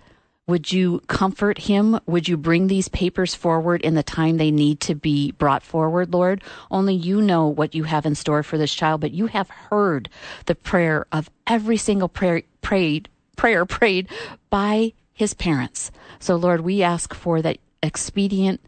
would 0.46 0.70
you 0.70 1.00
comfort 1.06 1.58
him? 1.58 1.98
Would 2.06 2.28
you 2.28 2.36
bring 2.36 2.66
these 2.66 2.88
papers 2.88 3.34
forward 3.34 3.80
in 3.80 3.94
the 3.94 4.02
time 4.02 4.36
they 4.36 4.50
need 4.50 4.80
to 4.80 4.94
be 4.94 5.32
brought 5.32 5.62
forward, 5.62 6.12
Lord? 6.12 6.42
Only 6.70 6.94
you 6.94 7.22
know 7.22 7.46
what 7.48 7.74
you 7.74 7.84
have 7.84 8.04
in 8.04 8.14
store 8.14 8.42
for 8.42 8.58
this 8.58 8.74
child, 8.74 9.00
but 9.00 9.12
you 9.12 9.26
have 9.28 9.48
heard 9.48 10.10
the 10.44 10.54
prayer 10.54 11.06
of 11.10 11.30
every 11.46 11.78
single 11.78 12.08
prayer 12.08 12.42
prayed 12.60 13.08
prayer 13.36 13.64
prayed 13.66 14.08
by 14.50 14.92
his 15.12 15.32
parents. 15.32 15.90
So, 16.18 16.36
Lord, 16.36 16.60
we 16.60 16.82
ask 16.82 17.14
for 17.14 17.40
that 17.40 17.58
expedient 17.82 18.60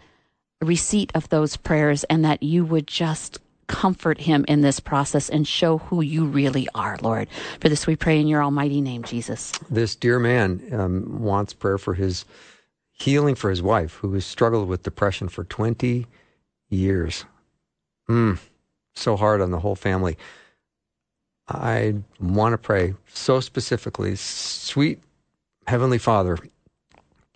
receipt 0.63 1.13
of 1.15 1.29
those 1.29 1.57
prayers 1.57 2.05
and 2.05 2.25
that 2.25 2.43
you 2.43 2.65
would 2.65 2.87
just 2.87 3.39
comfort 3.67 4.21
him 4.21 4.45
in 4.49 4.61
this 4.61 4.81
process 4.81 5.29
and 5.29 5.47
show 5.47 5.79
who 5.79 6.01
you 6.01 6.27
really 6.27 6.69
are, 6.75 6.99
Lord. 7.03 7.29
For 7.61 7.69
this 7.69 7.87
we 7.87 7.97
pray 7.97 8.21
in 8.21 8.29
your 8.29 8.43
almighty 8.43 8.81
name, 8.81 9.03
Jesus. 9.03 9.53
This 9.71 9.97
dear 9.97 10.19
man 10.19 10.63
um, 10.73 11.23
wants 11.23 11.53
prayer 11.53 11.79
for 11.79 11.95
his 11.95 12.25
healing 12.93 13.35
for 13.35 13.51
his 13.51 13.63
wife, 13.63 13.95
who 13.95 14.13
has 14.15 14.25
struggled 14.25 14.69
with 14.69 14.83
depression 14.83 15.29
for 15.29 15.45
20 15.45 16.07
years. 16.71 17.25
Mm, 18.09 18.39
so 18.95 19.17
hard 19.17 19.41
on 19.41 19.51
the 19.51 19.61
whole 19.61 19.75
family. 19.75 20.17
I 21.49 21.97
want 22.19 22.55
to 22.55 22.59
pray 22.59 22.95
so 23.13 23.41
specifically, 23.41 24.17
sweet 24.17 25.01
Heavenly 25.67 25.99
Father, 25.99 26.39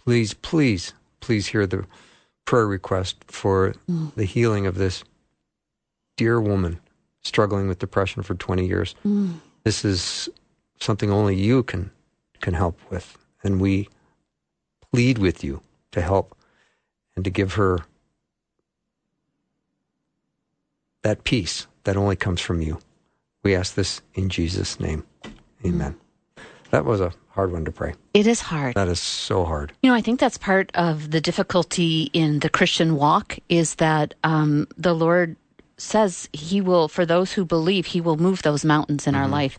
please, 0.04 0.34
please, 0.34 0.94
please 1.20 1.48
hear 1.48 1.66
the 1.66 1.84
prayer 2.44 2.66
request 2.66 3.16
for 3.26 3.74
mm. 3.88 4.14
the 4.14 4.24
healing 4.24 4.66
of 4.66 4.76
this 4.76 5.04
dear 6.16 6.40
woman 6.40 6.80
struggling 7.22 7.68
with 7.68 7.78
depression 7.78 8.22
for 8.22 8.34
20 8.34 8.66
years. 8.66 8.94
Mm. 9.04 9.40
This 9.64 9.84
is 9.84 10.28
something 10.80 11.10
only 11.10 11.36
you 11.36 11.62
can 11.62 11.90
can 12.40 12.54
help 12.54 12.78
with, 12.90 13.18
and 13.44 13.60
we 13.60 13.88
plead 14.92 15.18
with 15.18 15.44
you 15.44 15.60
to 15.92 16.00
help 16.00 16.34
and 17.14 17.24
to 17.24 17.30
give 17.30 17.54
her 17.54 17.80
that 21.02 21.24
peace 21.24 21.66
that 21.84 21.96
only 21.96 22.16
comes 22.16 22.40
from 22.40 22.62
you. 22.62 22.78
We 23.42 23.54
ask 23.54 23.74
this 23.74 24.00
in 24.14 24.28
Jesus' 24.28 24.80
name. 24.80 25.04
Amen. 25.64 25.96
That 26.70 26.84
was 26.84 27.00
a 27.00 27.12
hard 27.30 27.52
one 27.52 27.64
to 27.64 27.72
pray. 27.72 27.94
It 28.14 28.26
is 28.26 28.40
hard. 28.40 28.74
That 28.74 28.88
is 28.88 29.00
so 29.00 29.44
hard. 29.44 29.72
You 29.82 29.90
know, 29.90 29.96
I 29.96 30.00
think 30.00 30.20
that's 30.20 30.38
part 30.38 30.70
of 30.74 31.10
the 31.10 31.20
difficulty 31.20 32.10
in 32.12 32.40
the 32.40 32.48
Christian 32.48 32.96
walk 32.96 33.38
is 33.48 33.76
that 33.76 34.14
um, 34.24 34.68
the 34.76 34.94
Lord 34.94 35.36
says 35.80 36.28
He 36.32 36.60
will, 36.60 36.88
for 36.88 37.06
those 37.06 37.32
who 37.32 37.44
believe, 37.44 37.86
He 37.86 38.00
will 38.00 38.16
move 38.16 38.42
those 38.42 38.64
mountains 38.64 39.06
in 39.06 39.14
mm-hmm. 39.14 39.22
our 39.22 39.28
life. 39.28 39.58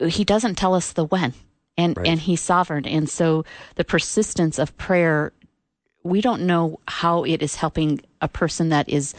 He 0.00 0.24
doesn't 0.24 0.56
tell 0.56 0.74
us 0.74 0.92
the 0.92 1.04
when, 1.04 1.34
and 1.76 1.96
right. 1.96 2.06
and 2.06 2.20
He's 2.20 2.40
sovereign, 2.40 2.86
and 2.86 3.08
so 3.08 3.44
the 3.76 3.84
persistence 3.84 4.58
of 4.58 4.76
prayer. 4.76 5.32
We 6.02 6.20
don't 6.20 6.46
know 6.46 6.78
how 6.86 7.24
it 7.24 7.42
is 7.42 7.56
helping 7.56 8.00
a 8.20 8.28
person 8.28 8.68
that 8.68 8.88
is 8.88 9.12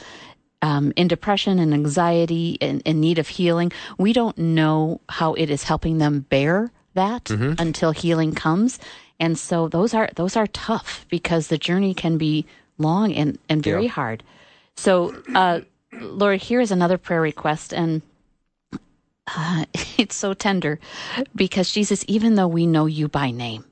um, 0.62 0.94
in 0.96 1.08
depression 1.08 1.60
and 1.60 1.74
anxiety 1.74 2.58
and 2.62 2.82
in 2.86 3.00
need 3.00 3.20
of 3.20 3.28
healing, 3.28 3.72
we 3.98 4.14
don't 4.14 4.38
know 4.38 5.02
how 5.10 5.34
it 5.34 5.50
is 5.50 5.64
helping 5.64 5.98
them 5.98 6.22
bear 6.22 6.72
that 6.94 7.26
mm-hmm. 7.26 7.54
until 7.60 7.92
healing 7.92 8.34
comes. 8.34 8.80
And 9.20 9.38
so 9.38 9.68
those 9.68 9.94
are 9.94 10.10
those 10.16 10.36
are 10.36 10.48
tough 10.48 11.06
because 11.10 11.48
the 11.48 11.58
journey 11.58 11.94
can 11.94 12.18
be 12.18 12.46
long 12.78 13.14
and, 13.14 13.38
and 13.50 13.64
very 13.64 13.84
yeah. 13.84 13.92
hard. 13.92 14.24
So, 14.76 15.16
uh, 15.34 15.62
Lord, 16.00 16.42
here's 16.42 16.72
another 16.72 16.98
prayer 16.98 17.22
request, 17.22 17.74
and 17.74 18.02
uh, 19.36 19.66
it's 19.98 20.16
so 20.16 20.34
tender 20.34 20.80
because 21.36 21.72
Jesus, 21.72 22.06
even 22.08 22.36
though 22.36 22.48
we 22.48 22.66
know 22.66 22.86
you 22.86 23.08
by 23.08 23.32
name, 23.32 23.66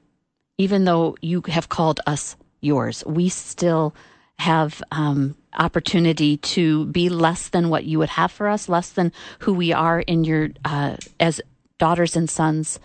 even 0.58 0.86
though 0.86 1.16
you 1.22 1.44
have 1.48 1.70
called 1.70 2.00
us 2.08 2.36
yours, 2.62 3.04
we 3.06 3.30
still 3.30 3.94
have 4.40 4.82
um, 4.92 5.36
opportunity 5.58 6.38
to 6.38 6.86
be 6.88 7.10
less 7.10 7.50
than 7.50 7.70
what 7.70 7.86
you 7.86 8.00
would 8.00 8.10
have 8.10 8.32
for 8.32 8.48
us, 8.48 8.68
less 8.68 8.90
than 8.90 9.12
who 9.40 9.54
we 9.54 9.72
are 9.72 10.00
in 10.02 10.24
your 10.24 10.50
uh, 10.66 10.98
as 11.20 11.42
daughters 11.78 12.16
and 12.16 12.30
sons 12.30 12.80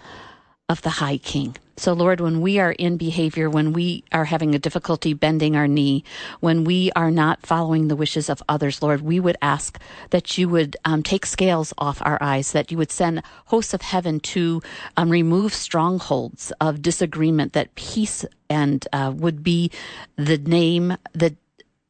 of 0.69 0.83
the 0.83 0.91
High 0.91 1.19
King. 1.19 1.57
So, 1.81 1.95
Lord, 1.95 2.21
when 2.21 2.43
we 2.43 2.59
are 2.59 2.73
in 2.73 2.99
behavior, 2.99 3.49
when 3.49 3.73
we 3.73 4.05
are 4.13 4.27
having 4.27 4.55
a 4.55 4.59
difficulty 4.59 5.15
bending 5.15 5.57
our 5.57 5.67
knee, 5.67 6.05
when 6.41 6.65
we 6.65 6.93
are 6.95 7.11
not 7.11 7.47
following 7.47 7.89
the 7.89 7.97
wishes 7.97 8.29
of 8.29 8.43
others, 8.51 8.83
Lord, 8.83 9.01
we 9.01 9.19
would 9.19 9.39
ask 9.41 9.81
that 10.11 10.37
you 10.37 10.47
would 10.51 10.77
um, 10.85 11.03
take 11.03 11.25
scales 11.25 11.73
off 11.79 12.03
our 12.05 12.19
eyes, 12.21 12.53
that 12.53 12.71
you 12.71 12.77
would 12.77 12.93
send 12.93 13.23
hosts 13.47 13.73
of 13.73 13.81
heaven 13.81 14.21
to 14.21 14.61
um, 14.99 15.09
remove 15.09 15.55
strongholds 15.55 16.53
of 16.61 16.83
disagreement, 16.83 17.55
that 17.55 17.75
peace 17.77 18.27
and 18.51 18.87
uh, 18.93 19.11
would 19.17 19.43
be 19.43 19.71
the 20.17 20.37
name, 20.37 20.99
the 21.15 21.35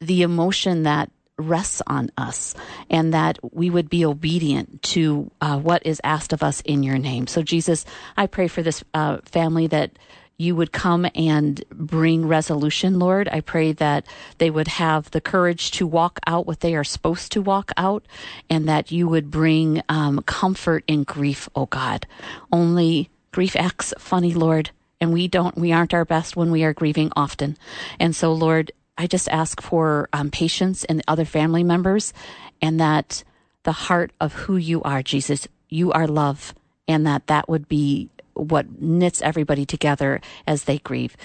the 0.01 0.22
emotion 0.22 0.84
that 0.84 1.11
rests 1.41 1.82
on 1.86 2.11
us 2.16 2.55
and 2.88 3.14
that 3.14 3.38
we 3.55 3.70
would 3.70 3.88
be 3.88 4.05
obedient 4.05 4.82
to 4.82 5.30
uh, 5.41 5.59
what 5.59 5.84
is 5.86 6.01
asked 6.05 6.32
of 6.32 6.43
us 6.43 6.61
in 6.62 6.82
your 6.82 6.99
name. 6.99 7.26
So, 7.26 7.43
Jesus, 7.43 7.84
I 8.16 8.26
pray 8.26 8.49
for 8.49 8.62
this 8.62 8.84
uh, 8.95 9.18
family 9.24 9.66
that 9.68 9.93
you 10.41 10.57
would 10.57 10.72
come 10.72 11.07
and 11.14 11.62
bring 11.70 12.26
resolution, 12.26 12.99
Lord. 12.99 13.28
I 13.30 13.41
pray 13.43 13.72
that 13.72 14.07
they 14.38 14.49
would 14.49 14.68
have 14.68 15.11
the 15.11 15.20
courage 15.20 15.70
to 15.72 15.86
walk 15.86 16.18
out 16.26 16.47
what 16.47 16.61
they 16.61 16.74
are 16.74 16.82
supposed 16.82 17.30
to 17.32 17.43
walk 17.43 17.72
out 17.76 18.07
and 18.49 18.66
that 18.66 18.91
you 18.91 19.07
would 19.07 19.30
bring 19.30 19.82
um, 19.91 20.22
comfort 20.22 20.82
in 20.86 21.05
grief, 21.05 21.47
oh 21.55 21.66
God. 21.66 22.07
Only 22.51 23.11
grief 23.32 23.55
acts 23.55 23.93
funny, 23.99 24.32
Lord. 24.32 24.70
And 24.99 25.12
we 25.12 25.28
don't, 25.28 25.57
we 25.57 25.72
aren't 25.72 25.95
our 25.95 26.07
best 26.07 26.36
when 26.36 26.51
we 26.51 26.64
are 26.64 26.72
grieving 26.72 27.12
often. 27.14 27.59
And 27.99 28.16
so, 28.16 28.32
Lord, 28.32 28.72
I 29.01 29.07
just 29.07 29.30
ask 29.30 29.62
for 29.62 30.11
um, 30.12 30.30
patience 30.30 30.84
and 30.84 31.03
other 31.09 31.24
family 31.24 31.64
members, 31.64 32.12
and 32.61 32.78
that 32.80 33.24
the 33.62 33.72
heart 33.72 34.12
of 34.20 34.34
who 34.34 34.59
you 34.59 34.82
are, 34.82 35.03
Jesus, 35.03 35.48
you 35.70 35.90
are 35.90 36.07
love, 36.07 36.55
and 36.86 37.07
that 37.07 37.26
that 37.28 37.48
would 37.48 37.66
be 37.66 38.11
what 38.34 38.78
knits 38.78 39.22
everybody 39.22 39.64
together 39.64 40.20
as 40.46 40.64
they 40.64 40.80
grieve. 40.80 41.16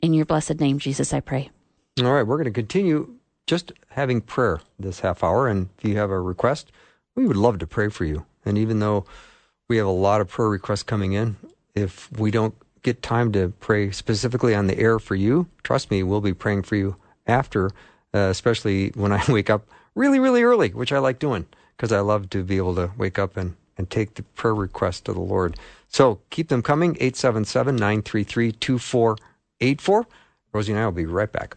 In 0.00 0.14
your 0.14 0.24
blessed 0.24 0.60
name, 0.60 0.78
Jesus, 0.78 1.12
I 1.12 1.18
pray. 1.18 1.50
All 2.00 2.12
right, 2.12 2.22
we're 2.22 2.36
going 2.36 2.44
to 2.44 2.52
continue 2.52 3.16
just 3.48 3.72
having 3.88 4.20
prayer 4.20 4.60
this 4.78 5.00
half 5.00 5.24
hour. 5.24 5.48
And 5.48 5.70
if 5.78 5.84
you 5.84 5.96
have 5.96 6.10
a 6.10 6.20
request, 6.20 6.70
we 7.16 7.26
would 7.26 7.36
love 7.36 7.58
to 7.58 7.66
pray 7.66 7.88
for 7.88 8.04
you. 8.04 8.26
And 8.44 8.56
even 8.56 8.78
though 8.78 9.06
we 9.66 9.78
have 9.78 9.88
a 9.88 9.90
lot 9.90 10.20
of 10.20 10.28
prayer 10.28 10.48
requests 10.48 10.84
coming 10.84 11.14
in, 11.14 11.34
if 11.74 12.12
we 12.12 12.30
don't 12.30 12.54
get 12.84 13.02
time 13.02 13.32
to 13.32 13.48
pray 13.58 13.90
specifically 13.90 14.54
on 14.54 14.68
the 14.68 14.78
air 14.78 15.00
for 15.00 15.16
you, 15.16 15.48
trust 15.64 15.90
me, 15.90 16.04
we'll 16.04 16.20
be 16.20 16.32
praying 16.32 16.62
for 16.62 16.76
you 16.76 16.94
after, 17.26 17.66
uh, 18.14 18.30
especially 18.30 18.90
when 18.90 19.12
I 19.12 19.22
wake 19.28 19.50
up 19.50 19.68
really, 19.94 20.18
really 20.18 20.42
early, 20.42 20.70
which 20.70 20.92
I 20.92 20.98
like 20.98 21.18
doing 21.18 21.46
because 21.76 21.92
I 21.92 22.00
love 22.00 22.30
to 22.30 22.42
be 22.44 22.56
able 22.56 22.74
to 22.76 22.90
wake 22.96 23.18
up 23.18 23.36
and, 23.36 23.56
and 23.76 23.88
take 23.90 24.14
the 24.14 24.22
prayer 24.22 24.54
request 24.54 25.06
to 25.06 25.12
the 25.12 25.20
Lord. 25.20 25.56
So 25.88 26.20
keep 26.30 26.48
them 26.48 26.62
coming, 26.62 26.96
877 27.00 27.76
933 27.76 28.52
2484. 28.52 30.06
Rosey 30.52 30.68
and 30.70 30.78
I 30.78 30.84
will 30.84 30.92
be 30.92 31.06
right 31.06 31.30
back. 31.30 31.56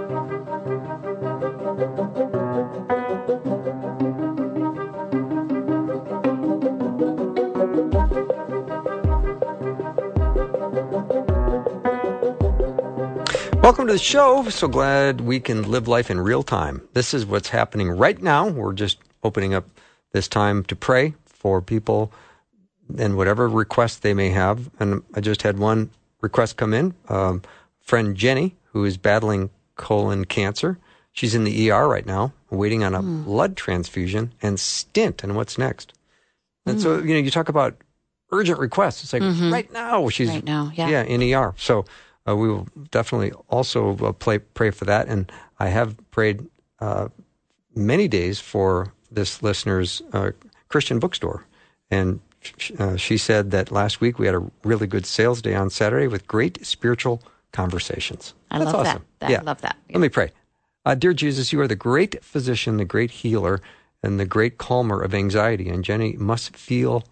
Welcome 13.71 13.87
to 13.87 13.93
the 13.93 13.99
show. 13.99 14.49
So 14.49 14.67
glad 14.67 15.21
we 15.21 15.39
can 15.39 15.71
live 15.71 15.87
life 15.87 16.11
in 16.11 16.19
real 16.19 16.43
time. 16.43 16.81
This 16.93 17.13
is 17.13 17.25
what's 17.25 17.47
happening 17.47 17.89
right 17.89 18.21
now. 18.21 18.49
We're 18.49 18.73
just 18.73 18.97
opening 19.23 19.53
up 19.53 19.65
this 20.11 20.27
time 20.27 20.65
to 20.65 20.75
pray 20.75 21.13
for 21.25 21.61
people 21.61 22.11
and 22.97 23.15
whatever 23.15 23.47
requests 23.47 23.99
they 23.99 24.13
may 24.13 24.27
have. 24.27 24.69
And 24.81 25.03
I 25.13 25.21
just 25.21 25.43
had 25.43 25.57
one 25.57 25.89
request 26.19 26.57
come 26.57 26.73
in. 26.73 26.93
Um, 27.07 27.43
friend 27.79 28.17
Jenny, 28.17 28.57
who 28.73 28.83
is 28.83 28.97
battling 28.97 29.49
colon 29.77 30.25
cancer, 30.25 30.77
she's 31.13 31.33
in 31.33 31.45
the 31.45 31.71
ER 31.71 31.87
right 31.87 32.05
now, 32.05 32.33
waiting 32.49 32.83
on 32.83 32.93
a 32.93 33.01
mm. 33.01 33.23
blood 33.23 33.55
transfusion 33.55 34.33
and 34.41 34.59
stent. 34.59 35.23
And 35.23 35.37
what's 35.37 35.57
next? 35.57 35.93
And 36.65 36.77
mm. 36.77 36.81
so, 36.81 36.97
you 36.97 37.13
know, 37.13 37.21
you 37.21 37.31
talk 37.31 37.47
about 37.47 37.77
urgent 38.33 38.59
requests. 38.59 39.01
It's 39.05 39.13
like 39.13 39.21
mm-hmm. 39.21 39.53
right 39.53 39.71
now 39.71 40.09
she's 40.09 40.27
right 40.27 40.43
now, 40.43 40.73
yeah. 40.75 40.89
yeah, 40.89 41.03
in 41.03 41.23
ER. 41.33 41.53
So 41.57 41.85
uh, 42.27 42.35
we 42.35 42.47
will 42.47 42.67
definitely 42.91 43.31
also 43.49 43.97
uh, 43.97 44.11
play, 44.11 44.39
pray 44.39 44.71
for 44.71 44.85
that. 44.85 45.07
And 45.07 45.31
I 45.59 45.67
have 45.67 45.97
prayed 46.11 46.47
uh, 46.79 47.09
many 47.75 48.07
days 48.07 48.39
for 48.39 48.93
this 49.11 49.41
listener's 49.41 50.01
uh, 50.13 50.31
Christian 50.69 50.99
bookstore. 50.99 51.45
And 51.89 52.19
uh, 52.79 52.95
she 52.95 53.17
said 53.17 53.51
that 53.51 53.71
last 53.71 54.01
week 54.01 54.17
we 54.17 54.25
had 54.25 54.35
a 54.35 54.51
really 54.63 54.87
good 54.87 55.05
sales 55.05 55.41
day 55.41 55.55
on 55.55 55.69
Saturday 55.69 56.07
with 56.07 56.27
great 56.27 56.65
spiritual 56.65 57.21
conversations. 57.51 58.33
I 58.49 58.59
That's 58.59 58.73
love 58.73 58.87
awesome. 58.87 59.05
that. 59.19 59.27
that. 59.27 59.31
Yeah. 59.31 59.39
I 59.39 59.43
love 59.43 59.61
that. 59.61 59.77
Let 59.91 59.99
me 59.99 60.09
pray. 60.09 60.31
Uh, 60.85 60.95
dear 60.95 61.13
Jesus, 61.13 61.53
you 61.53 61.59
are 61.61 61.67
the 61.67 61.75
great 61.75 62.23
physician, 62.23 62.77
the 62.77 62.85
great 62.85 63.11
healer, 63.11 63.61
and 64.01 64.19
the 64.19 64.25
great 64.25 64.57
calmer 64.57 65.01
of 65.01 65.13
anxiety. 65.13 65.69
And 65.69 65.83
Jenny 65.83 66.13
must 66.13 66.55
feel 66.55 67.03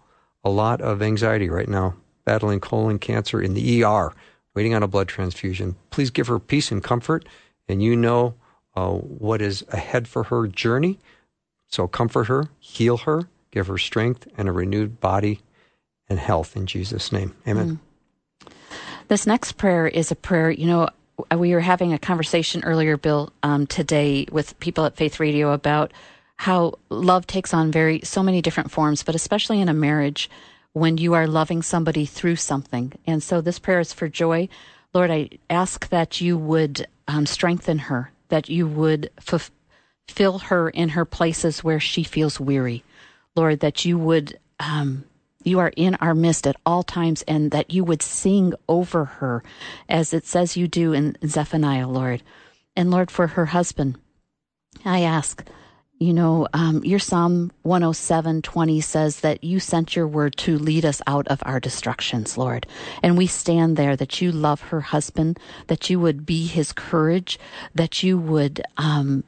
a 0.42 0.50
lot 0.50 0.80
of 0.80 1.02
anxiety 1.02 1.48
right 1.48 1.68
now, 1.68 1.94
battling 2.24 2.60
colon 2.60 2.98
cancer 2.98 3.40
in 3.40 3.54
the 3.54 3.84
ER, 3.84 4.12
waiting 4.54 4.74
on 4.74 4.82
a 4.82 4.88
blood 4.88 5.08
transfusion. 5.08 5.76
Please 5.90 6.10
give 6.10 6.26
her 6.26 6.38
peace 6.38 6.70
and 6.70 6.82
comfort, 6.82 7.26
and 7.68 7.82
you 7.82 7.96
know 7.96 8.34
uh, 8.74 8.90
what 8.90 9.40
is 9.42 9.64
ahead 9.68 10.08
for 10.08 10.24
her 10.24 10.46
journey. 10.46 10.98
So 11.68 11.86
comfort 11.86 12.24
her, 12.24 12.48
heal 12.58 12.98
her, 12.98 13.28
give 13.50 13.68
her 13.68 13.78
strength 13.78 14.26
and 14.36 14.48
a 14.48 14.52
renewed 14.52 15.00
body 15.00 15.40
and 16.08 16.18
health 16.18 16.56
in 16.56 16.66
Jesus' 16.66 17.12
name. 17.12 17.34
Amen. 17.46 17.80
This 19.08 19.26
next 19.26 19.52
prayer 19.52 19.86
is 19.86 20.10
a 20.10 20.16
prayer, 20.16 20.50
you 20.50 20.66
know, 20.66 20.88
we 21.36 21.52
were 21.54 21.60
having 21.60 21.92
a 21.92 21.98
conversation 21.98 22.64
earlier, 22.64 22.96
Bill, 22.96 23.32
um, 23.42 23.66
today 23.66 24.26
with 24.30 24.58
people 24.60 24.84
at 24.84 24.96
Faith 24.96 25.20
Radio 25.20 25.52
about 25.52 25.92
how 26.36 26.74
love 26.88 27.26
takes 27.26 27.52
on 27.52 27.70
very 27.70 28.00
so 28.02 28.22
many 28.22 28.40
different 28.40 28.70
forms, 28.70 29.02
but 29.02 29.14
especially 29.14 29.60
in 29.60 29.68
a 29.68 29.74
marriage 29.74 30.30
when 30.72 30.98
you 30.98 31.14
are 31.14 31.26
loving 31.26 31.62
somebody 31.62 32.06
through 32.06 32.36
something. 32.36 32.92
And 33.06 33.22
so 33.22 33.40
this 33.40 33.58
prayer 33.58 33.80
is 33.80 33.92
for 33.92 34.08
joy. 34.08 34.48
Lord, 34.94 35.10
I 35.10 35.30
ask 35.48 35.88
that 35.88 36.20
you 36.20 36.36
would 36.36 36.86
um, 37.08 37.26
strengthen 37.26 37.78
her, 37.78 38.12
that 38.28 38.48
you 38.48 38.66
would 38.66 39.10
fulfill 39.20 40.38
her 40.38 40.70
in 40.70 40.90
her 40.90 41.04
places 41.04 41.64
where 41.64 41.80
she 41.80 42.02
feels 42.02 42.38
weary. 42.38 42.84
Lord, 43.34 43.60
that 43.60 43.84
you 43.84 43.98
would 43.98 44.38
um, 44.58 45.04
you 45.42 45.58
are 45.58 45.72
in 45.74 45.94
our 45.96 46.14
midst 46.14 46.46
at 46.46 46.56
all 46.66 46.82
times 46.82 47.22
and 47.22 47.50
that 47.50 47.72
you 47.72 47.82
would 47.82 48.02
sing 48.02 48.52
over 48.68 49.06
her 49.06 49.42
as 49.88 50.12
it 50.12 50.26
says 50.26 50.56
you 50.56 50.68
do 50.68 50.92
in 50.92 51.16
Zephaniah, 51.26 51.88
Lord. 51.88 52.22
And 52.76 52.90
Lord, 52.90 53.10
for 53.10 53.28
her 53.28 53.46
husband, 53.46 53.98
I 54.84 55.00
ask, 55.00 55.42
you 56.00 56.14
know, 56.14 56.48
um, 56.54 56.82
your 56.82 56.98
Psalm 56.98 57.52
107 57.62 58.40
20 58.40 58.80
says 58.80 59.20
that 59.20 59.44
you 59.44 59.60
sent 59.60 59.94
your 59.94 60.08
word 60.08 60.34
to 60.38 60.58
lead 60.58 60.86
us 60.86 61.02
out 61.06 61.28
of 61.28 61.42
our 61.44 61.60
destructions, 61.60 62.38
Lord. 62.38 62.66
And 63.02 63.18
we 63.18 63.26
stand 63.26 63.76
there 63.76 63.96
that 63.96 64.22
you 64.22 64.32
love 64.32 64.62
her 64.62 64.80
husband, 64.80 65.38
that 65.66 65.90
you 65.90 66.00
would 66.00 66.24
be 66.24 66.46
his 66.46 66.72
courage, 66.72 67.38
that 67.74 68.02
you 68.02 68.18
would 68.18 68.62
um, 68.78 69.24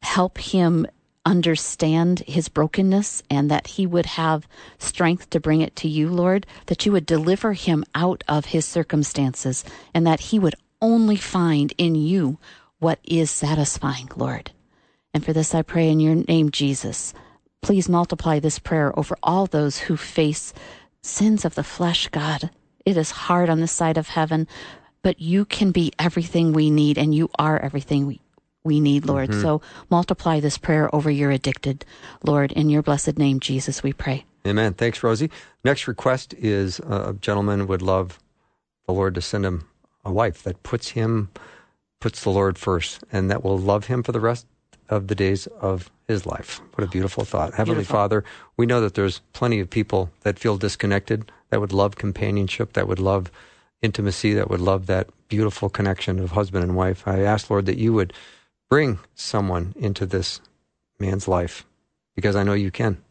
help 0.00 0.38
him 0.38 0.86
understand 1.26 2.20
his 2.20 2.48
brokenness 2.48 3.22
and 3.28 3.50
that 3.50 3.66
he 3.66 3.86
would 3.86 4.06
have 4.06 4.48
strength 4.78 5.28
to 5.28 5.38
bring 5.38 5.60
it 5.60 5.76
to 5.76 5.88
you, 5.88 6.08
Lord, 6.08 6.46
that 6.66 6.86
you 6.86 6.92
would 6.92 7.04
deliver 7.04 7.52
him 7.52 7.84
out 7.94 8.24
of 8.26 8.46
his 8.46 8.64
circumstances 8.64 9.62
and 9.92 10.06
that 10.06 10.20
he 10.20 10.38
would 10.38 10.54
only 10.80 11.16
find 11.16 11.74
in 11.76 11.94
you 11.94 12.38
what 12.78 12.98
is 13.04 13.30
satisfying, 13.30 14.08
Lord. 14.16 14.52
And 15.14 15.24
for 15.24 15.32
this 15.32 15.54
I 15.54 15.62
pray 15.62 15.88
in 15.88 16.00
your 16.00 16.14
name, 16.14 16.50
Jesus. 16.50 17.14
Please 17.62 17.88
multiply 17.88 18.38
this 18.38 18.58
prayer 18.58 18.96
over 18.98 19.16
all 19.22 19.46
those 19.46 19.78
who 19.78 19.96
face 19.96 20.52
sins 21.02 21.44
of 21.44 21.54
the 21.54 21.64
flesh, 21.64 22.08
God. 22.08 22.50
It 22.84 22.96
is 22.96 23.10
hard 23.10 23.50
on 23.50 23.60
this 23.60 23.72
side 23.72 23.98
of 23.98 24.08
heaven, 24.08 24.46
but 25.02 25.20
you 25.20 25.44
can 25.44 25.72
be 25.72 25.92
everything 25.98 26.52
we 26.52 26.70
need, 26.70 26.98
and 26.98 27.14
you 27.14 27.30
are 27.38 27.58
everything 27.58 28.06
we, 28.06 28.20
we 28.64 28.80
need, 28.80 29.06
Lord. 29.06 29.30
Mm-hmm. 29.30 29.42
So 29.42 29.60
multiply 29.90 30.40
this 30.40 30.58
prayer 30.58 30.94
over 30.94 31.10
your 31.10 31.30
addicted, 31.30 31.84
Lord. 32.24 32.52
In 32.52 32.70
your 32.70 32.82
blessed 32.82 33.18
name, 33.18 33.40
Jesus, 33.40 33.82
we 33.82 33.92
pray. 33.92 34.24
Amen. 34.46 34.74
Thanks, 34.74 35.00
Rosey. 35.00 35.30
Next 35.64 35.88
request 35.88 36.34
is 36.34 36.80
uh, 36.80 37.10
a 37.10 37.14
gentleman 37.14 37.66
would 37.66 37.82
love 37.82 38.18
the 38.86 38.92
Lord 38.92 39.14
to 39.16 39.20
send 39.20 39.44
him 39.44 39.68
a 40.04 40.12
wife 40.12 40.42
that 40.44 40.62
puts 40.62 40.90
him, 40.90 41.30
puts 42.00 42.22
the 42.22 42.30
Lord 42.30 42.56
first, 42.56 43.02
and 43.12 43.30
that 43.30 43.44
will 43.44 43.58
love 43.58 43.86
him 43.86 44.02
for 44.02 44.12
the 44.12 44.20
rest 44.20 44.46
of 44.88 45.08
the 45.08 45.14
days 45.14 45.46
of 45.60 45.90
his 46.06 46.26
life. 46.26 46.60
What 46.74 46.84
a 46.84 46.90
beautiful 46.90 47.24
thought. 47.24 47.54
Heavenly 47.54 47.80
Beautiful. 47.80 47.96
Father, 47.96 48.24
we 48.56 48.66
know 48.66 48.80
that 48.80 48.94
there's 48.94 49.20
plenty 49.32 49.60
of 49.60 49.68
people 49.68 50.10
that 50.22 50.38
feel 50.38 50.56
disconnected, 50.56 51.30
that 51.50 51.60
would 51.60 51.72
love 51.72 51.96
companionship, 51.96 52.72
that 52.72 52.88
would 52.88 52.98
love 52.98 53.30
intimacy, 53.82 54.34
that 54.34 54.50
would 54.50 54.60
love 54.60 54.86
that 54.86 55.08
beautiful 55.28 55.68
connection 55.68 56.18
of 56.18 56.32
husband 56.32 56.64
and 56.64 56.74
wife. 56.74 57.06
I 57.06 57.20
ask, 57.20 57.50
Lord, 57.50 57.66
that 57.66 57.78
you 57.78 57.92
would 57.92 58.12
bring 58.70 58.98
someone 59.14 59.74
into 59.76 60.06
this 60.06 60.40
man's 60.98 61.28
life 61.28 61.64
because 62.14 62.36
I 62.36 62.42
know 62.42 62.54
you 62.54 62.70
can. 62.70 63.02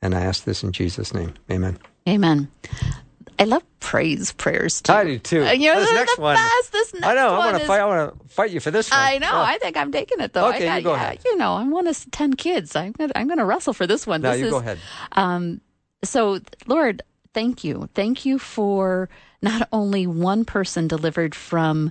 And 0.00 0.14
I 0.14 0.20
ask 0.20 0.44
this 0.44 0.62
in 0.62 0.72
Jesus' 0.72 1.14
name. 1.14 1.34
Amen. 1.50 1.78
Amen. 2.08 2.48
I 3.42 3.44
love 3.44 3.62
praise 3.80 4.32
prayers 4.32 4.80
too. 4.80 4.92
I 4.92 5.04
do 5.04 5.18
too. 5.18 5.42
Uh, 5.44 5.52
you 5.52 5.72
know, 5.72 5.80
this 5.80 5.92
next 5.92 6.16
the 6.16 6.22
one. 6.22 6.36
best. 6.36 6.72
This 6.72 6.94
next 6.94 7.06
I 7.06 7.14
know. 7.14 7.34
I 7.34 7.38
want 7.38 7.56
to 7.56 7.62
is- 7.62 7.66
fight. 7.66 7.80
I 7.80 7.84
want 7.86 8.20
to 8.20 8.28
fight 8.28 8.50
you 8.52 8.60
for 8.60 8.70
this 8.70 8.90
one. 8.90 9.00
I 9.00 9.18
know. 9.18 9.26
Yeah. 9.26 9.40
I 9.42 9.58
think 9.58 9.76
I'm 9.76 9.90
taking 9.90 10.20
it 10.20 10.32
though. 10.32 10.48
Okay, 10.50 10.68
I 10.68 10.78
you 10.78 10.84
go 10.84 10.94
yeah, 10.94 11.02
ahead. 11.02 11.18
You 11.24 11.36
know, 11.36 11.54
I'm 11.54 11.70
one 11.70 11.86
of 11.86 12.10
ten 12.12 12.34
kids. 12.34 12.76
I'm 12.76 12.92
gonna, 12.92 13.12
I'm 13.16 13.26
going 13.26 13.38
to 13.38 13.44
wrestle 13.44 13.72
for 13.74 13.86
this 13.86 14.06
one. 14.06 14.22
now 14.22 14.30
this 14.30 14.40
you 14.40 14.46
is, 14.46 14.52
go 14.52 14.58
ahead. 14.58 14.78
Um, 15.12 15.60
so, 16.04 16.38
Lord, 16.66 17.02
thank 17.34 17.64
you. 17.64 17.88
Thank 17.94 18.24
you 18.24 18.38
for 18.38 19.08
not 19.42 19.68
only 19.72 20.06
one 20.06 20.44
person 20.44 20.86
delivered 20.88 21.34
from 21.34 21.90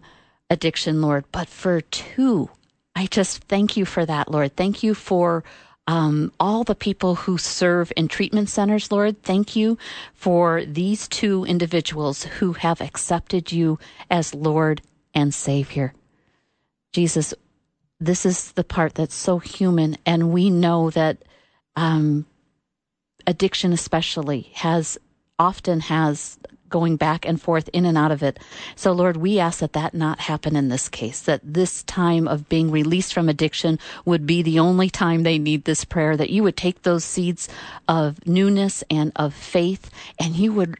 addiction, 0.49 1.01
Lord, 1.01 1.25
but 1.31 1.47
for 1.49 1.81
two. 1.81 2.49
I 2.95 3.07
just 3.07 3.43
thank 3.45 3.77
you 3.77 3.85
for 3.85 4.05
that, 4.05 4.29
Lord. 4.31 4.55
Thank 4.55 4.83
you 4.83 4.93
for 4.93 5.43
um, 5.87 6.31
all 6.39 6.63
the 6.63 6.75
people 6.75 7.15
who 7.15 7.37
serve 7.37 7.91
in 7.97 8.07
treatment 8.07 8.49
centers, 8.49 8.91
Lord. 8.91 9.21
Thank 9.23 9.55
you 9.55 9.77
for 10.13 10.63
these 10.65 11.07
two 11.07 11.43
individuals 11.45 12.23
who 12.23 12.53
have 12.53 12.81
accepted 12.81 13.51
you 13.51 13.79
as 14.09 14.33
Lord 14.33 14.81
and 15.13 15.33
Savior. 15.33 15.93
Jesus, 16.93 17.33
this 17.99 18.25
is 18.25 18.51
the 18.53 18.63
part 18.63 18.95
that's 18.95 19.15
so 19.15 19.39
human, 19.39 19.97
and 20.05 20.31
we 20.31 20.49
know 20.49 20.89
that 20.91 21.17
um, 21.75 22.25
addiction, 23.25 23.73
especially, 23.73 24.51
has 24.53 24.97
often 25.39 25.79
has 25.79 26.37
going 26.71 26.95
back 26.95 27.25
and 27.25 27.39
forth 27.39 27.69
in 27.73 27.85
and 27.85 27.97
out 27.97 28.11
of 28.11 28.23
it. 28.23 28.39
So, 28.75 28.91
Lord, 28.91 29.17
we 29.17 29.39
ask 29.39 29.59
that 29.59 29.73
that 29.73 29.93
not 29.93 30.21
happen 30.21 30.55
in 30.55 30.69
this 30.69 30.89
case, 30.89 31.21
that 31.21 31.41
this 31.43 31.83
time 31.83 32.27
of 32.27 32.49
being 32.49 32.71
released 32.71 33.13
from 33.13 33.29
addiction 33.29 33.77
would 34.05 34.25
be 34.25 34.41
the 34.41 34.59
only 34.59 34.89
time 34.89 35.23
they 35.23 35.37
need 35.37 35.65
this 35.65 35.85
prayer, 35.85 36.17
that 36.17 36.31
you 36.31 36.41
would 36.43 36.57
take 36.57 36.81
those 36.81 37.05
seeds 37.05 37.47
of 37.87 38.25
newness 38.25 38.83
and 38.89 39.11
of 39.15 39.33
faith 39.33 39.91
and 40.19 40.35
you 40.35 40.53
would 40.53 40.77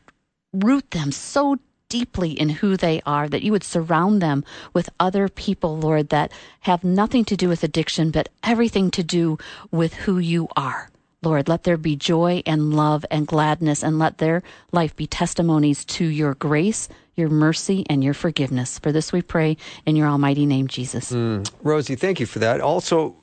root 0.53 0.89
them 0.91 1.11
so 1.11 1.57
deeply 1.89 2.31
in 2.31 2.47
who 2.47 2.77
they 2.77 3.01
are, 3.05 3.27
that 3.27 3.43
you 3.43 3.51
would 3.51 3.65
surround 3.65 4.21
them 4.21 4.45
with 4.73 4.89
other 4.97 5.27
people, 5.27 5.77
Lord, 5.77 6.07
that 6.09 6.31
have 6.61 6.85
nothing 6.85 7.25
to 7.25 7.35
do 7.35 7.49
with 7.49 7.63
addiction, 7.63 8.11
but 8.11 8.29
everything 8.43 8.91
to 8.91 9.03
do 9.03 9.37
with 9.71 9.93
who 9.93 10.17
you 10.17 10.47
are. 10.55 10.89
Lord, 11.23 11.47
let 11.47 11.63
there 11.63 11.77
be 11.77 11.95
joy 11.95 12.41
and 12.47 12.73
love 12.73 13.05
and 13.11 13.27
gladness, 13.27 13.83
and 13.83 13.99
let 13.99 14.17
their 14.17 14.41
life 14.71 14.95
be 14.95 15.05
testimonies 15.05 15.85
to 15.85 16.05
your 16.05 16.33
grace, 16.33 16.89
your 17.15 17.29
mercy, 17.29 17.85
and 17.89 18.03
your 18.03 18.15
forgiveness. 18.15 18.79
For 18.79 18.91
this 18.91 19.13
we 19.13 19.21
pray 19.21 19.57
in 19.85 19.95
your 19.95 20.07
almighty 20.07 20.47
name, 20.47 20.67
Jesus. 20.67 21.11
Hmm. 21.11 21.43
Rosey, 21.63 21.95
thank 21.95 22.19
you 22.19 22.25
for 22.25 22.39
that. 22.39 22.59
Also, 22.59 23.15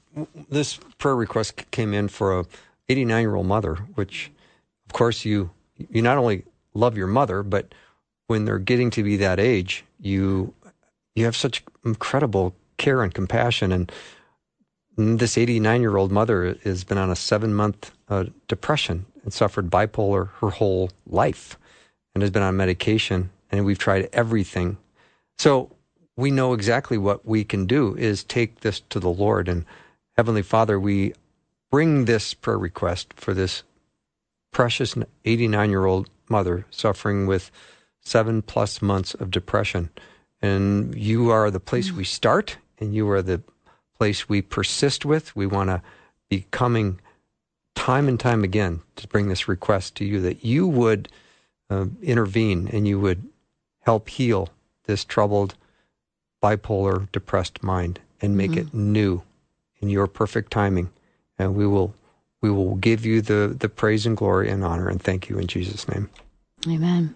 this 0.48 0.78
prayer 0.98 1.16
request 1.16 1.68
came 1.72 1.92
in 1.92 2.06
for 2.06 2.38
a 2.38 2.44
89 2.88 3.20
year 3.20 3.34
old 3.34 3.46
mother, 3.46 3.74
which, 3.96 4.30
of 4.86 4.92
course, 4.92 5.24
you 5.24 5.50
you 5.90 6.00
not 6.00 6.18
only 6.18 6.44
love 6.74 6.96
your 6.96 7.08
mother, 7.08 7.42
but 7.42 7.74
when 8.28 8.44
they're 8.44 8.58
getting 8.58 8.90
to 8.90 9.02
be 9.02 9.16
that 9.16 9.40
age, 9.40 9.84
you 10.00 10.54
you 11.16 11.24
have 11.24 11.36
such 11.36 11.64
incredible 11.84 12.54
care 12.76 13.02
and 13.02 13.12
compassion. 13.12 13.72
And 13.72 13.90
this 14.98 15.38
89 15.38 15.80
year 15.80 15.96
old 15.96 16.10
mother 16.10 16.58
has 16.64 16.82
been 16.82 16.98
on 16.98 17.10
a 17.10 17.16
seven 17.16 17.54
month 17.54 17.92
uh, 18.08 18.24
depression 18.48 19.06
and 19.22 19.32
suffered 19.32 19.70
bipolar 19.70 20.30
her 20.40 20.50
whole 20.50 20.90
life, 21.06 21.56
and 22.14 22.22
has 22.22 22.30
been 22.30 22.42
on 22.42 22.56
medication. 22.56 23.30
And 23.50 23.64
we've 23.64 23.78
tried 23.78 24.08
everything. 24.12 24.76
So 25.38 25.70
we 26.16 26.30
know 26.30 26.52
exactly 26.52 26.98
what 26.98 27.24
we 27.24 27.44
can 27.44 27.64
do 27.64 27.94
is 27.94 28.24
take 28.24 28.60
this 28.60 28.80
to 28.90 28.98
the 28.98 29.10
Lord. 29.10 29.48
And 29.48 29.64
Heavenly 30.16 30.42
Father, 30.42 30.80
we 30.80 31.14
bring 31.70 32.04
this 32.06 32.34
prayer 32.34 32.58
request 32.58 33.14
for 33.14 33.32
this 33.32 33.62
precious 34.52 34.96
89 35.24 35.70
year 35.70 35.86
old 35.86 36.10
mother 36.28 36.66
suffering 36.70 37.26
with 37.26 37.52
seven 38.00 38.42
plus 38.42 38.82
months 38.82 39.14
of 39.14 39.30
depression. 39.30 39.90
And 40.42 40.94
you 40.94 41.30
are 41.30 41.50
the 41.50 41.60
place 41.60 41.92
we 41.92 42.04
start, 42.04 42.58
and 42.78 42.94
you 42.94 43.08
are 43.10 43.22
the 43.22 43.42
place 43.98 44.28
we 44.28 44.42
persist 44.42 45.04
with. 45.04 45.34
We 45.34 45.46
want 45.46 45.70
to 45.70 45.82
be 46.28 46.46
coming 46.50 47.00
time 47.74 48.08
and 48.08 48.18
time 48.18 48.44
again 48.44 48.80
to 48.96 49.08
bring 49.08 49.28
this 49.28 49.48
request 49.48 49.94
to 49.96 50.04
you 50.04 50.20
that 50.20 50.44
you 50.44 50.66
would 50.66 51.08
uh, 51.70 51.86
intervene 52.02 52.68
and 52.68 52.86
you 52.88 52.98
would 52.98 53.28
help 53.80 54.08
heal 54.08 54.48
this 54.84 55.04
troubled, 55.04 55.54
bipolar, 56.42 57.10
depressed 57.12 57.62
mind 57.62 58.00
and 58.20 58.36
make 58.36 58.56
it 58.56 58.74
new 58.74 59.22
in 59.80 59.88
your 59.88 60.06
perfect 60.06 60.50
timing. 60.50 60.90
And 61.38 61.54
we 61.54 61.66
will 61.66 61.94
we 62.40 62.50
will 62.50 62.76
give 62.76 63.04
you 63.04 63.20
the, 63.20 63.54
the 63.58 63.68
praise 63.68 64.06
and 64.06 64.16
glory 64.16 64.48
and 64.48 64.64
honor 64.64 64.88
and 64.88 65.02
thank 65.02 65.28
you 65.28 65.38
in 65.38 65.46
Jesus' 65.46 65.88
name. 65.88 66.08
Amen. 66.68 67.14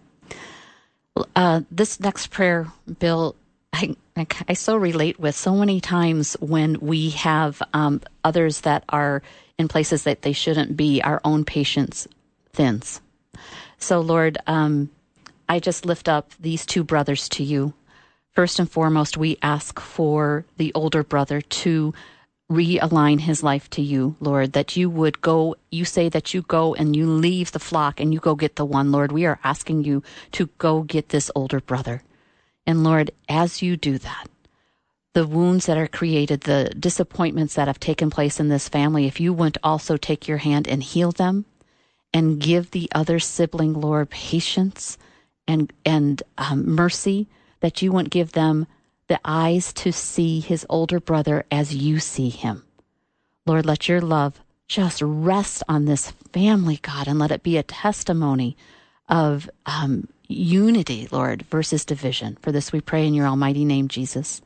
Uh, 1.37 1.63
this 1.71 2.01
next 2.01 2.29
prayer, 2.29 2.69
Bill, 2.99 3.37
I, 3.73 3.95
I 4.15 4.53
so 4.53 4.77
relate 4.77 5.19
with 5.19 5.35
so 5.35 5.55
many 5.55 5.81
times 5.81 6.35
when 6.41 6.79
we 6.81 7.11
have 7.11 7.63
um, 7.73 8.03
others 8.25 8.61
that 8.63 8.85
are 8.91 9.23
in 9.59 9.69
places 9.69 10.03
that 10.03 10.23
they 10.23 10.33
shouldn't 10.33 10.77
be, 10.77 11.01
our 11.03 11.21
own 11.25 11.45
patience 11.45 12.07
thins. 12.53 13.01
So, 13.79 14.01
Lord, 14.01 14.39
um, 14.47 14.91
I 15.49 15.61
just 15.61 15.87
lift 15.87 16.09
up 16.09 16.33
these 16.39 16.67
two 16.67 16.85
brothers 16.85 17.29
to 17.31 17.43
you. 17.43 17.73
First 18.33 18.59
and 18.59 18.71
foremost, 18.71 19.17
we 19.17 19.39
ask 19.43 19.81
for 19.81 20.45
the 20.57 20.73
older 20.75 21.03
brother 21.03 21.41
to 21.41 21.95
realign 22.51 23.21
his 23.21 23.43
life 23.43 23.69
to 23.71 23.83
you, 23.83 24.15
Lord, 24.21 24.53
that 24.53 24.77
you 24.77 24.91
would 24.91 25.23
go, 25.23 25.57
you 25.71 25.85
say 25.85 26.09
that 26.11 26.35
you 26.35 26.43
go 26.43 26.75
and 26.75 26.95
you 26.95 27.07
leave 27.07 27.53
the 27.53 27.59
flock 27.59 27.99
and 27.99 28.13
you 28.13 28.21
go 28.21 28.35
get 28.35 28.57
the 28.57 28.65
one, 28.65 28.93
Lord. 28.93 29.11
We 29.11 29.25
are 29.25 29.39
asking 29.43 29.85
you 29.85 30.03
to 30.33 30.47
go 30.59 30.83
get 30.83 31.09
this 31.09 31.31
older 31.35 31.61
brother. 31.61 32.03
And 32.67 32.85
Lord, 32.85 33.11
as 33.29 33.63
you 33.63 33.77
do 33.77 33.99
that, 33.99 34.29
the 35.15 35.27
wounds 35.27 35.67
that 35.67 35.77
are 35.77 35.89
created, 35.89 36.43
the 36.43 36.73
disappointments 36.79 37.55
that 37.55 37.69
have 37.69 37.81
taken 37.81 38.09
place 38.09 38.41
in 38.41 38.49
this 38.49 38.69
family, 38.69 39.07
if 39.07 39.21
you 39.21 39.33
wouldn't 39.33 39.59
also 39.63 39.97
take 39.97 40.27
your 40.27 40.39
hand 40.39 40.67
and 40.67 40.83
heal 40.83 41.13
them 41.13 41.45
and 42.15 42.41
give 42.41 42.71
the 42.71 42.89
other 42.95 43.19
sibling, 43.19 43.75
Lord, 43.75 44.11
patience 44.11 44.97
and, 45.47 45.73
and 45.85 46.23
um, 46.39 46.67
mercy, 46.67 47.29
that 47.61 47.83
you 47.83 47.93
wouldn't 47.93 48.13
give 48.13 48.33
them 48.33 48.67
the 49.09 49.21
eyes 49.25 49.73
to 49.75 49.93
see 49.93 50.41
his 50.41 50.65
older 50.71 51.01
brother 51.01 51.45
as 51.51 51.75
you 51.75 51.99
see 51.99 52.31
him. 52.31 52.65
Lord, 53.45 53.67
let 53.67 53.89
your 53.89 54.01
love 54.01 54.41
just 54.69 55.03
rest 55.03 55.63
on 55.69 55.85
this 55.85 56.13
family, 56.33 56.79
God, 56.81 57.09
and 57.09 57.19
let 57.19 57.31
it 57.31 57.43
be 57.43 57.59
a 57.59 57.63
testimony 57.63 58.57
of 59.09 59.51
um, 59.67 60.09
unity, 60.33 61.09
Lord, 61.11 61.43
versus 61.51 61.85
division. 61.85 62.37
For 62.41 62.53
this 62.53 62.73
we 62.73 62.81
pray 62.81 63.07
in 63.07 63.15
your 63.15 63.27
almighty 63.27 63.65
name, 63.65 63.89
Jesus. 63.89 64.43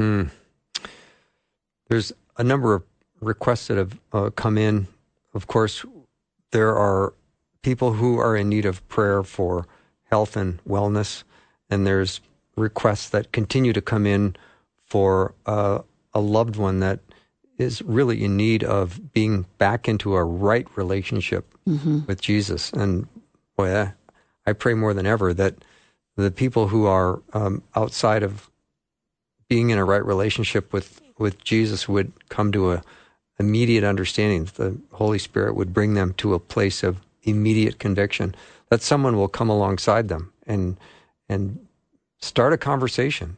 Mm. 0.00 0.30
There's 1.88 2.12
a 2.36 2.44
number 2.44 2.74
of 2.74 2.82
requests 3.20 3.68
that 3.68 3.76
have 3.76 3.98
uh, 4.12 4.30
come 4.30 4.58
in. 4.58 4.88
Of 5.34 5.46
course, 5.46 5.84
there 6.50 6.76
are 6.76 7.14
people 7.62 7.92
who 7.92 8.18
are 8.18 8.36
in 8.36 8.48
need 8.48 8.66
of 8.66 8.86
prayer 8.88 9.22
for 9.22 9.66
health 10.04 10.36
and 10.36 10.62
wellness, 10.64 11.24
and 11.70 11.86
there's 11.86 12.20
requests 12.56 13.08
that 13.10 13.32
continue 13.32 13.72
to 13.72 13.80
come 13.80 14.06
in 14.06 14.36
for 14.84 15.34
uh, 15.46 15.78
a 16.12 16.20
loved 16.20 16.56
one 16.56 16.80
that 16.80 17.00
is 17.58 17.80
really 17.82 18.24
in 18.24 18.36
need 18.36 18.64
of 18.64 19.12
being 19.12 19.46
back 19.58 19.88
into 19.88 20.14
a 20.14 20.24
right 20.24 20.66
relationship 20.76 21.54
mm-hmm. 21.66 22.00
with 22.06 22.20
Jesus. 22.20 22.72
And 22.72 23.06
boy, 23.56 23.74
I, 23.74 23.94
I, 24.46 24.52
pray 24.52 24.74
more 24.74 24.94
than 24.94 25.06
ever 25.06 25.32
that 25.34 25.54
the 26.16 26.30
people 26.30 26.68
who 26.68 26.86
are 26.86 27.20
um, 27.32 27.62
outside 27.74 28.22
of 28.22 28.50
being 29.48 29.70
in 29.70 29.78
a 29.78 29.84
right 29.84 30.04
relationship 30.04 30.72
with, 30.72 31.00
with 31.18 31.42
Jesus 31.44 31.88
would 31.88 32.12
come 32.28 32.52
to 32.52 32.72
a 32.72 32.82
immediate 33.38 33.84
understanding. 33.84 34.48
The 34.54 34.76
Holy 34.92 35.18
Spirit 35.18 35.56
would 35.56 35.74
bring 35.74 35.94
them 35.94 36.14
to 36.14 36.34
a 36.34 36.38
place 36.38 36.82
of 36.82 37.00
immediate 37.22 37.78
conviction 37.78 38.34
that 38.70 38.82
someone 38.82 39.16
will 39.16 39.28
come 39.28 39.48
alongside 39.48 40.08
them 40.08 40.32
and 40.46 40.76
and 41.28 41.66
start 42.20 42.52
a 42.52 42.58
conversation, 42.58 43.36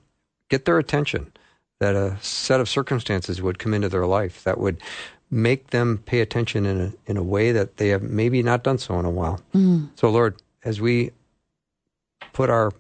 get 0.51 0.65
their 0.65 0.79
attention, 0.79 1.33
that 1.81 1.95
a 1.95 2.17
set 2.21 2.61
of 2.61 2.69
circumstances 2.69 3.41
would 3.43 3.59
come 3.59 3.75
into 3.75 3.89
their 3.89 4.07
life 4.07 4.45
that 4.45 4.59
would 4.59 4.79
make 5.31 5.71
them 5.71 5.99
pay 6.07 6.21
attention 6.21 6.67
in 6.67 6.81
a, 6.81 6.93
in 7.11 7.17
a 7.17 7.23
way 7.23 7.51
that 7.53 7.77
they 7.77 7.89
have 7.89 8.03
maybe 8.03 8.43
not 8.43 8.63
done 8.63 8.79
so 8.79 8.99
in 8.99 9.05
a 9.05 9.11
while. 9.11 9.41
Mm. 9.55 9.89
So, 9.97 10.11
Lord, 10.11 10.37
as 10.65 10.81
we 10.81 11.13
put 12.33 12.51
our 12.51 12.73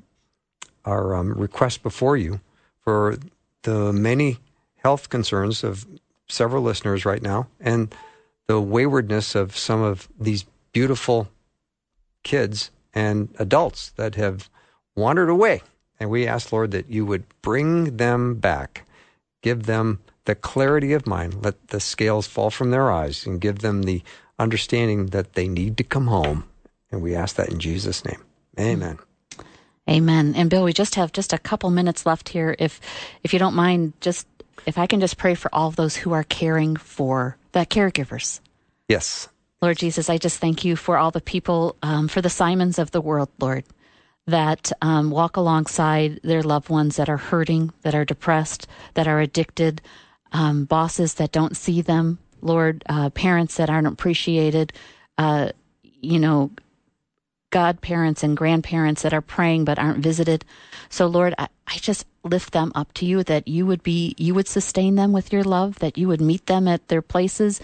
our 0.85 1.14
um, 1.14 1.32
request 1.32 1.82
before 1.82 2.16
you 2.16 2.41
for 2.82 3.16
the 3.62 3.93
many 3.93 4.39
health 4.76 5.09
concerns 5.09 5.64
of 5.64 5.87
several 6.28 6.62
listeners 6.62 7.07
right 7.07 7.22
now 7.22 7.47
and 7.61 7.95
the 8.47 8.61
waywardness 8.61 9.35
of 9.35 9.57
some 9.57 9.80
of 9.80 10.09
these 10.20 10.45
beautiful 10.72 11.28
kids 12.22 12.70
and 12.93 13.35
adults 13.39 13.91
that 13.93 14.14
have 14.14 14.51
wandered 14.95 15.30
away. 15.30 15.62
And 15.99 16.11
we 16.11 16.26
ask, 16.26 16.53
Lord, 16.53 16.72
that 16.72 16.91
you 16.91 17.07
would 17.07 17.24
bring 17.41 17.97
them 17.97 18.35
back, 18.35 18.87
give 19.43 19.64
them 19.64 20.01
the 20.26 20.35
clarity 20.35 20.93
of 20.93 21.07
mind, 21.07 21.43
let 21.43 21.68
the 21.68 21.80
scales 21.80 22.26
fall 22.26 22.51
from 22.51 22.70
their 22.70 22.91
eyes, 22.91 23.26
and 23.26 23.41
give 23.41 23.61
them 23.61 23.82
the 23.82 24.03
understanding 24.39 25.07
that 25.07 25.35
they 25.35 25.49
need 25.49 25.76
to 25.78 25.85
come 25.85 26.09
home. 26.09 26.45
And 26.95 27.03
we 27.03 27.14
ask 27.14 27.36
that 27.36 27.49
in 27.49 27.59
Jesus' 27.59 28.05
name. 28.05 28.22
Amen. 28.59 28.99
Amen. 29.90 30.34
And 30.36 30.49
Bill, 30.49 30.64
we 30.64 30.72
just 30.72 30.95
have 30.95 31.12
just 31.12 31.32
a 31.32 31.38
couple 31.38 31.70
minutes 31.70 32.07
left 32.07 32.28
here. 32.28 32.55
If 32.59 32.80
if 33.22 33.32
you 33.32 33.38
don't 33.38 33.55
mind, 33.55 33.92
just 34.01 34.26
if 34.64 34.78
I 34.78 34.86
can 34.86 35.01
just 35.01 35.18
pray 35.18 35.34
for 35.34 35.53
all 35.53 35.68
of 35.68 35.76
those 35.76 35.97
who 35.97 36.12
are 36.12 36.22
caring 36.22 36.76
for 36.76 37.36
the 37.53 37.66
caregivers. 37.66 38.40
Yes. 38.88 39.28
Lord 39.61 39.78
Jesus, 39.78 40.09
I 40.09 40.18
just 40.18 40.38
thank 40.38 40.64
you 40.64 40.76
for 40.76 40.97
all 40.97 41.11
the 41.11 41.20
people, 41.20 41.76
um, 41.82 42.07
for 42.07 42.22
the 42.22 42.30
Simons 42.30 42.78
of 42.78 42.92
the 42.92 43.01
world, 43.01 43.28
Lord 43.40 43.64
that 44.26 44.72
um, 44.80 45.11
walk 45.11 45.36
alongside 45.36 46.20
their 46.22 46.42
loved 46.42 46.70
ones 46.70 46.97
that 46.97 47.09
are 47.09 47.18
hurting, 47.18 47.72
that 47.82 47.95
are 47.95 48.05
depressed, 48.05 48.66
that 48.95 49.07
are 49.07 49.20
addicted, 49.20 49.82
um, 50.32 50.64
bosses 50.64 51.14
that 51.14 51.32
don't 51.32 51.57
see 51.57 51.82
them, 51.82 52.18
Lord, 52.40 52.82
uh, 52.88 53.11
parents 53.11 53.57
that 53.57 53.68
aren't 53.68 53.86
appreciated, 53.86 54.72
uh, 55.18 55.51
you 55.82 56.18
know, 56.18 56.51
godparents 57.55 58.24
and 58.24 58.36
grandparents 58.36 59.02
that 59.02 59.14
are 59.14 59.20
praying 59.20 59.64
but 59.64 59.78
aren't 59.78 60.02
visited. 60.02 60.44
So, 60.88 61.07
Lord, 61.07 61.36
I, 61.38 61.46
I 61.68 61.76
just 61.76 62.05
lift 62.24 62.52
them 62.52 62.72
up 62.74 62.92
to 62.94 63.07
you 63.07 63.22
that 63.22 63.46
you 63.46 63.64
would 63.64 63.84
be, 63.84 64.16
you 64.18 64.34
would 64.34 64.48
sustain 64.48 64.96
them 64.96 65.12
with 65.12 65.32
your 65.32 65.44
love, 65.44 65.78
that 65.78 65.96
you 65.96 66.09
would 66.09 66.20
meet 66.20 66.46
them 66.46 66.66
at 66.66 66.88
their 66.88 67.00
places, 67.00 67.61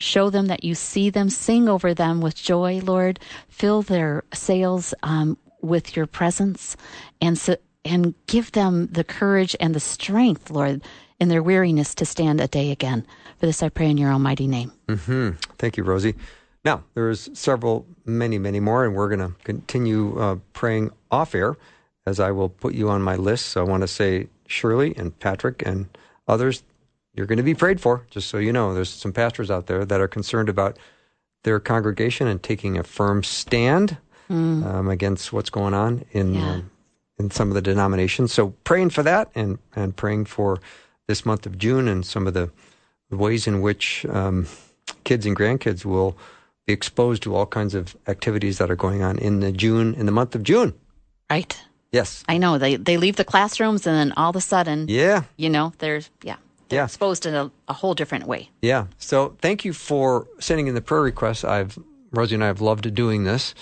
show 0.00 0.28
them 0.28 0.46
that 0.46 0.64
you 0.64 0.74
see 0.74 1.08
them, 1.08 1.30
sing 1.30 1.68
over 1.68 1.94
them 1.94 2.20
with 2.20 2.34
joy, 2.34 2.80
Lord. 2.82 3.20
Fill 3.48 3.82
their 3.82 4.24
sails 4.34 4.92
um, 5.04 5.38
with 5.62 5.94
your 5.94 6.08
presence 6.08 6.76
and 7.22 7.38
so, 7.38 7.56
and 7.84 8.14
give 8.26 8.50
them 8.50 8.88
the 8.88 9.04
courage 9.04 9.54
and 9.60 9.72
the 9.72 9.80
strength, 9.80 10.50
Lord, 10.50 10.82
in 11.20 11.28
their 11.28 11.44
weariness 11.44 11.94
to 11.94 12.04
stand 12.04 12.40
a 12.40 12.48
day 12.48 12.72
again. 12.72 13.06
For 13.38 13.46
this 13.46 13.62
I 13.62 13.68
pray 13.68 13.88
in 13.88 13.98
your 13.98 14.10
almighty 14.10 14.48
name. 14.48 14.72
Mm-hmm. 14.88 15.36
Thank 15.58 15.76
you, 15.76 15.84
Rosey. 15.84 16.16
Now, 16.68 16.84
there's 16.92 17.30
several, 17.32 17.86
many, 18.04 18.38
many 18.38 18.60
more, 18.60 18.84
and 18.84 18.94
we're 18.94 19.08
going 19.08 19.26
to 19.26 19.34
continue 19.42 20.20
uh, 20.20 20.36
praying 20.52 20.90
off 21.10 21.34
air 21.34 21.56
as 22.04 22.20
I 22.20 22.30
will 22.30 22.50
put 22.50 22.74
you 22.74 22.90
on 22.90 23.00
my 23.00 23.16
list. 23.16 23.46
So 23.46 23.62
I 23.62 23.64
want 23.64 23.84
to 23.84 23.88
say, 23.88 24.28
Shirley 24.46 24.94
and 24.94 25.18
Patrick 25.18 25.62
and 25.64 25.88
others, 26.26 26.62
you're 27.14 27.24
going 27.24 27.38
to 27.38 27.42
be 27.42 27.54
prayed 27.54 27.80
for, 27.80 28.04
just 28.10 28.28
so 28.28 28.36
you 28.36 28.52
know. 28.52 28.74
There's 28.74 28.90
some 28.90 29.14
pastors 29.14 29.50
out 29.50 29.66
there 29.66 29.86
that 29.86 29.98
are 29.98 30.08
concerned 30.08 30.50
about 30.50 30.78
their 31.42 31.58
congregation 31.58 32.26
and 32.26 32.42
taking 32.42 32.76
a 32.76 32.82
firm 32.82 33.22
stand 33.22 33.96
mm. 34.28 34.62
um, 34.66 34.90
against 34.90 35.32
what's 35.32 35.48
going 35.48 35.72
on 35.72 36.04
in 36.12 36.34
yeah. 36.34 36.50
um, 36.50 36.70
in 37.18 37.30
some 37.30 37.48
of 37.48 37.54
the 37.54 37.62
denominations. 37.62 38.30
So 38.30 38.50
praying 38.64 38.90
for 38.90 39.02
that 39.04 39.30
and 39.34 39.58
and 39.74 39.96
praying 39.96 40.26
for 40.26 40.60
this 41.06 41.24
month 41.24 41.46
of 41.46 41.56
June 41.56 41.88
and 41.88 42.04
some 42.04 42.26
of 42.26 42.34
the 42.34 42.50
ways 43.10 43.46
in 43.46 43.62
which 43.62 44.04
um, 44.04 44.46
kids 45.04 45.24
and 45.24 45.34
grandkids 45.34 45.86
will 45.86 46.14
be 46.68 46.74
exposed 46.74 47.22
to 47.22 47.34
all 47.34 47.46
kinds 47.46 47.74
of 47.74 47.96
activities 48.06 48.58
that 48.58 48.70
are 48.70 48.76
going 48.76 49.02
on 49.02 49.18
in 49.18 49.40
the 49.40 49.50
June 49.50 49.94
in 49.94 50.04
the 50.06 50.12
month 50.12 50.34
of 50.34 50.42
June. 50.42 50.74
Right. 51.30 51.58
Yes. 51.92 52.22
I 52.28 52.36
know 52.36 52.58
they 52.58 52.76
they 52.76 52.98
leave 52.98 53.16
the 53.16 53.24
classrooms 53.24 53.86
and 53.86 53.96
then 53.96 54.12
all 54.18 54.30
of 54.30 54.36
a 54.36 54.40
sudden, 54.40 54.86
yeah, 54.88 55.22
you 55.36 55.50
know, 55.50 55.72
there's 55.78 56.10
yeah. 56.22 56.36
They're 56.68 56.80
yeah. 56.80 56.84
exposed 56.84 57.24
in 57.24 57.34
a, 57.34 57.50
a 57.66 57.72
whole 57.72 57.94
different 57.94 58.26
way. 58.26 58.50
Yeah. 58.60 58.88
So 58.98 59.34
thank 59.40 59.64
you 59.64 59.72
for 59.72 60.28
sending 60.38 60.66
in 60.66 60.74
the 60.74 60.82
prayer 60.82 61.00
requests. 61.00 61.42
I've 61.42 61.78
Rosey 62.12 62.34
and 62.34 62.44
I 62.44 62.48
have 62.48 62.60
loved 62.60 62.94
doing 62.94 63.24
this. 63.24 63.54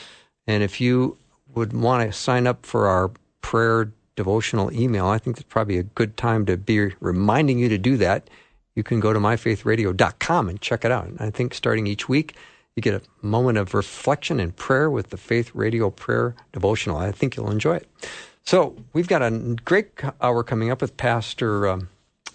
And 0.49 0.65
if 0.65 0.81
you 0.81 1.17
would 1.55 1.73
want 1.73 2.03
to 2.03 2.13
sign 2.13 2.49
up 2.49 2.67
for 2.67 2.89
our 2.89 3.13
prayer 3.41 3.93
devotional 4.17 4.73
email, 4.73 5.07
I 5.07 5.19
think 5.19 5.37
it's 5.37 5.47
probably 5.49 5.79
a 5.79 5.85
good 5.85 6.17
time 6.17 6.45
to 6.47 6.57
be 6.57 6.93
reminding 6.99 7.61
you 7.61 7.69
to 7.69 7.79
do 7.79 7.97
that. 7.99 8.29
You 8.75 8.83
can 8.83 8.99
go 8.99 9.13
to 9.13 9.21
myfaithradio.com 9.21 10.49
and 10.49 10.61
check 10.61 10.85
it 10.85 10.91
out. 10.91 11.07
And 11.07 11.21
I 11.21 11.31
think 11.31 11.55
starting 11.55 11.87
each 11.87 12.09
week, 12.09 12.35
you 12.77 12.83
get 12.83 12.95
a 12.95 13.27
moment 13.27 13.57
of 13.57 13.73
reflection 13.73 14.39
and 14.39 14.55
prayer 14.55 14.91
with 14.91 15.09
the 15.09 15.17
Faith 15.17 15.51
Radio 15.55 15.89
Prayer 15.89 16.35
Devotional. 16.53 16.99
I 16.99 17.11
think 17.11 17.35
you'll 17.35 17.51
enjoy 17.51 17.77
it. 17.77 17.89
So 18.45 18.77
we've 18.93 19.09
got 19.09 19.23
a 19.23 19.57
great 19.65 19.93
hour 20.21 20.45
coming 20.45 20.71
up 20.71 20.83
with 20.83 20.97
Pastor 20.99 21.67
um, 21.69 21.89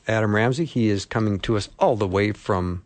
Adam 0.08 0.36
Ramsey. 0.36 0.66
He 0.66 0.89
is 0.89 1.06
coming 1.06 1.39
to 1.42 1.58
us 1.58 1.70
all 1.78 1.96
the 1.96 2.08
way 2.08 2.32
from 2.32 2.84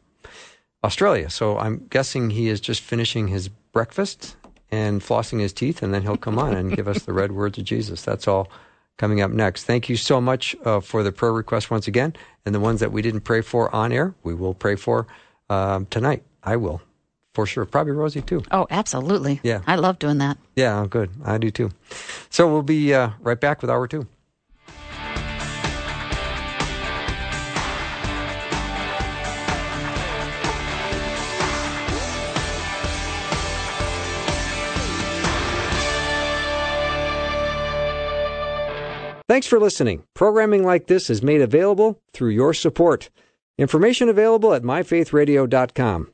Australia. 0.83 1.29
So 1.29 1.57
I'm 1.57 1.87
guessing 1.89 2.29
he 2.29 2.49
is 2.49 2.59
just 2.59 2.81
finishing 2.81 3.29
his 3.29 3.47
breakfast 3.47 4.35
and 4.69 5.01
flossing 5.01 5.39
his 5.39 5.53
teeth, 5.53 5.81
and 5.81 5.93
then 5.93 6.01
he'll 6.01 6.17
come 6.17 6.37
on 6.37 6.53
and 6.53 6.75
give 6.75 6.87
us 6.89 7.03
the 7.03 7.13
red 7.13 7.31
words 7.31 7.57
of 7.57 7.63
Jesus. 7.63 8.03
That's 8.03 8.27
all 8.27 8.49
coming 8.97 9.21
up 9.21 9.31
next. 9.31 9.63
Thank 9.63 9.87
you 9.87 9.95
so 9.95 10.19
much 10.19 10.55
uh, 10.65 10.81
for 10.81 11.03
the 11.03 11.11
prayer 11.11 11.31
requests 11.31 11.69
once 11.69 11.87
again, 11.87 12.13
and 12.45 12.53
the 12.53 12.59
ones 12.59 12.81
that 12.81 12.91
we 12.91 13.01
didn't 13.01 13.21
pray 13.21 13.41
for 13.41 13.73
on 13.73 13.93
air, 13.93 14.13
we 14.23 14.33
will 14.33 14.53
pray 14.53 14.75
for 14.75 15.07
um, 15.49 15.85
tonight. 15.85 16.23
I 16.43 16.57
will, 16.57 16.81
for 17.35 17.45
sure. 17.45 17.65
Probably 17.65 17.93
Rosey 17.93 18.25
too. 18.25 18.41
Oh, 18.49 18.65
absolutely. 18.71 19.41
Yeah. 19.43 19.61
I 19.67 19.75
love 19.75 19.99
doing 19.99 20.17
that. 20.19 20.37
Yeah, 20.55 20.87
good. 20.89 21.11
I 21.23 21.37
do 21.37 21.51
too. 21.51 21.69
So 22.29 22.47
we'll 22.51 22.63
be 22.63 22.93
uh, 22.93 23.09
right 23.19 23.39
back 23.39 23.61
with 23.61 23.69
hour 23.69 23.87
two. 23.87 24.07
Thanks 39.27 39.47
for 39.47 39.59
listening. 39.59 40.03
Programming 40.13 40.63
like 40.63 40.87
this 40.87 41.09
is 41.09 41.21
made 41.23 41.41
available 41.41 41.99
through 42.13 42.29
your 42.29 42.53
support. 42.53 43.09
Information 43.57 44.07
available 44.07 44.53
at 44.53 44.61
myfaithradio.com. 44.61 46.11